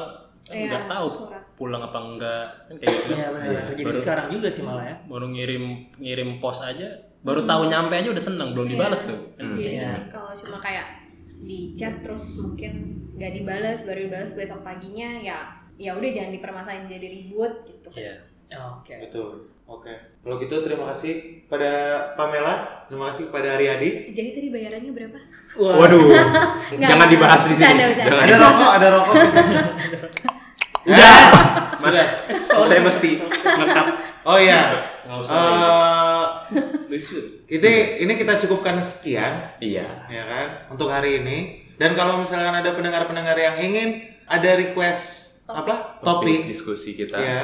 kan 0.49 0.55
Iya, 0.55 0.67
nggak 0.67 0.85
tahu 0.87 1.07
surat. 1.13 1.43
pulang 1.53 1.81
apa 1.81 1.97
enggak 1.99 2.45
kan 2.59 2.75
kayak 2.75 2.89
gitu 2.91 3.07
Iya 3.07 3.21
kan. 3.21 3.31
benar. 3.31 3.63
Terjadi 3.67 3.85
Baru- 3.85 4.01
sekarang 4.01 4.27
juga 4.29 4.47
sih 4.49 4.61
malah 4.61 4.83
ya. 4.83 4.95
baru 5.05 5.25
ngirim 5.29 5.63
ngirim 5.95 6.29
pos 6.37 6.59
aja 6.59 6.87
baru 7.19 7.41
tahu 7.43 7.61
nyampe 7.65 7.93
aja 7.93 8.09
udah 8.09 8.23
seneng 8.23 8.49
belum 8.51 8.65
Iya. 8.65 8.73
dibalas 8.73 9.01
tuh 9.03 9.19
kan 9.33 9.45
Jadi 9.53 9.75
Iya. 9.77 9.91
kalau 10.07 10.31
cuma 10.39 10.57
kayak 10.59 10.85
di 11.39 11.59
chat 11.71 11.93
terus 11.99 12.25
mungkin 12.37 12.71
nggak 13.13 13.31
dibalas 13.33 13.79
baru 13.83 13.99
dibalas 14.01 14.31
besok 14.33 14.59
paginya 14.59 15.09
ya 15.19 15.39
ya 15.75 15.91
udah 15.91 16.09
jangan 16.09 16.31
dipermasalahin 16.33 16.87
jadi 16.87 17.07
ribut 17.13 17.53
gitu 17.63 17.89
Iya. 17.93 18.15
Oke. 18.49 18.97
Betul. 18.99 19.45
Oke. 19.63 19.93
Kalau 20.19 20.35
gitu 20.35 20.55
terima 20.59 20.89
kasih 20.89 21.13
pada 21.45 21.69
Pamela, 22.15 22.81
terima 22.83 23.05
kasih 23.07 23.29
kepada 23.29 23.53
Aryadi. 23.53 24.09
jadi 24.09 24.29
tadi 24.33 24.47
bayarannya 24.49 24.89
berapa 24.89 25.17
Waduh. 25.51 26.01
Nggak, 26.73 26.89
Jangan 26.89 27.07
dibahas 27.07 27.43
di 27.43 27.53
sini. 27.53 27.77
Jangan. 27.93 28.17
Ada 28.19 28.35
rokok, 28.39 28.71
ada 28.71 28.87
rokok. 28.91 29.15
Udah. 30.89 31.15
Mas, 31.77 31.95
Sudah. 32.43 32.65
saya 32.65 32.81
mesti 32.81 33.09
ngekat. 33.21 33.85
Oh 34.23 34.35
iya. 34.35 34.61
Eh, 35.09 36.23
lucu 36.85 37.17
ini 37.47 37.73
ini 37.99 38.13
kita 38.13 38.37
cukupkan 38.37 38.77
sekian 38.77 39.57
Iya. 39.57 39.87
ya 40.05 40.23
kan 40.23 40.47
untuk 40.69 40.87
hari 40.87 41.21
ini. 41.21 41.37
Dan 41.79 41.95
kalau 41.95 42.19
misalkan 42.19 42.51
ada 42.51 42.75
pendengar-pendengar 42.75 43.33
yang 43.33 43.55
ingin 43.57 43.89
ada 44.25 44.53
request 44.53 45.25
apa 45.47 45.97
topik, 45.99 46.45
diskusi 46.45 46.93
kita. 46.93 47.17
ya 47.17 47.41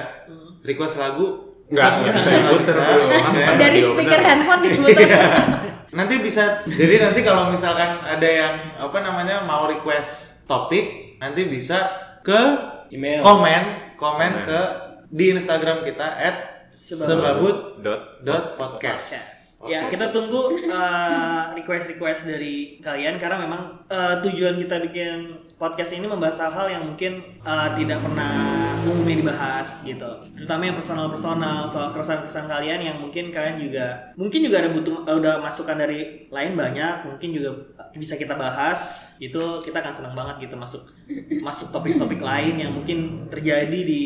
request 0.61 0.99
lagu 0.99 1.41
Enggak, 1.65 1.89
enggak 1.97 2.13
bisa 2.15 2.29
diputer. 2.35 2.75
Kan 2.77 3.57
dari 3.57 3.79
speaker 3.81 4.19
bener. 4.19 4.27
handphone 4.27 4.61
diputar 4.65 5.09
nanti 5.89 6.15
bisa 6.19 6.43
jadi 6.67 6.95
nanti 7.01 7.23
kalau 7.23 7.47
misalkan 7.47 8.03
ada 8.03 8.27
yang 8.27 8.53
apa 8.77 8.97
namanya 8.99 9.41
mau 9.41 9.65
request 9.65 10.43
topik 10.43 11.15
nanti 11.17 11.47
bisa 11.47 11.87
ke 12.19 12.41
email 12.91 13.19
komen 13.23 13.63
komen 13.95 14.31
ke 14.45 14.61
di 15.09 15.31
Instagram 15.31 15.85
kita 15.87 16.07
at 16.19 16.37
sebabut 16.75 17.79
Dot. 17.79 18.19
dot 18.25 18.59
podcast. 18.59 19.15
Ya 19.65 19.89
kita 19.89 20.13
tunggu 20.13 20.61
uh, 20.69 21.55
request-request 21.57 22.29
dari 22.29 22.77
kalian 22.83 23.17
karena 23.17 23.41
memang 23.41 23.81
eh, 23.89 24.21
tujuan 24.21 24.61
kita 24.61 24.77
bikin 24.77 25.41
podcast 25.57 25.95
ini 25.97 26.05
membahas 26.05 26.37
hal-hal 26.45 26.67
yang 26.69 26.83
mungkin 26.85 27.23
eh, 27.41 27.69
tidak 27.73 28.03
pernah 28.03 28.35
umumnya 28.85 29.25
dibahas 29.25 29.81
gitu. 29.81 30.05
Terutama 30.37 30.69
yang 30.69 30.77
personal-personal 30.77 31.65
soal 31.65 31.89
keresahan-keresahan 31.89 32.45
kalian 32.45 32.79
yang 32.83 32.97
mungkin 33.01 33.33
kalian 33.33 33.57
juga 33.57 34.13
mungkin 34.13 34.39
juga 34.45 34.61
ada 34.61 34.69
butuh 34.69 34.97
eh, 35.07 35.15
udah 35.17 35.33
masukan 35.41 35.77
dari 35.79 36.29
lain 36.29 36.53
banyak, 36.53 37.09
mungkin 37.09 37.29
juga 37.33 37.49
bisa 37.97 38.19
kita 38.19 38.37
bahas. 38.37 39.09
Itu 39.17 39.63
kita 39.65 39.81
akan 39.81 39.93
senang 39.95 40.13
banget 40.13 40.45
gitu 40.45 40.59
masuk 40.59 40.85
masuk 41.41 41.69
topik-topik 41.69 42.19
lain 42.21 42.57
yang 42.57 42.71
mungkin 42.73 43.29
terjadi 43.29 43.79
di 43.85 44.03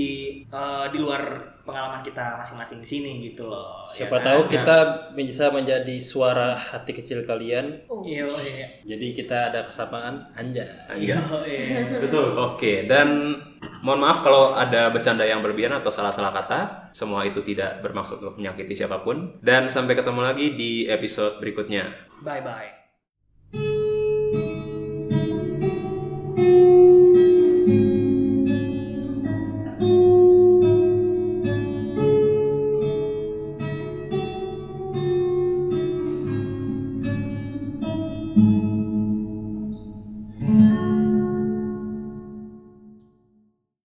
eh, 0.48 0.86
di 0.92 0.98
luar 1.00 1.50
pengalaman 1.70 2.02
kita 2.02 2.42
masing-masing 2.42 2.82
di 2.82 2.88
sini 2.90 3.12
gitu 3.30 3.46
loh. 3.46 3.86
ya 3.94 4.10
Siapa 4.10 4.18
kan? 4.18 4.26
tahu 4.26 4.40
kita 4.50 4.78
bisa 5.14 5.54
menjadi 5.54 5.96
suara 6.02 6.58
hati 6.58 6.98
kecil 6.98 7.22
kalian. 7.22 7.86
Iya, 8.02 8.26
iya. 8.26 8.68
Jadi 8.90 9.14
kita 9.14 9.54
ada 9.54 9.62
kesamaan 9.62 10.34
anja. 10.34 10.66
Iya, 10.98 11.22
iya. 11.46 12.02
Betul. 12.02 12.34
Oke, 12.34 12.90
dan 12.90 13.38
mohon 13.86 14.02
maaf 14.02 14.26
kalau 14.26 14.58
ada 14.58 14.90
bercanda 14.90 15.22
yang 15.30 15.46
berlebihan 15.46 15.78
atau 15.78 15.94
salah-salah 15.94 16.34
kata. 16.34 16.90
Semua 16.90 17.22
itu 17.22 17.46
tidak 17.46 17.86
bermaksud 17.86 18.18
untuk 18.18 18.42
menyakiti 18.42 18.74
siapa 18.74 19.06
pun. 19.06 19.38
Dan 19.46 19.70
sampai 19.70 19.94
ketemu 19.94 20.26
lagi 20.26 20.58
di 20.58 20.90
episode 20.90 21.38
berikutnya. 21.38 21.86
Bye 22.26 22.42
bye. 22.42 22.79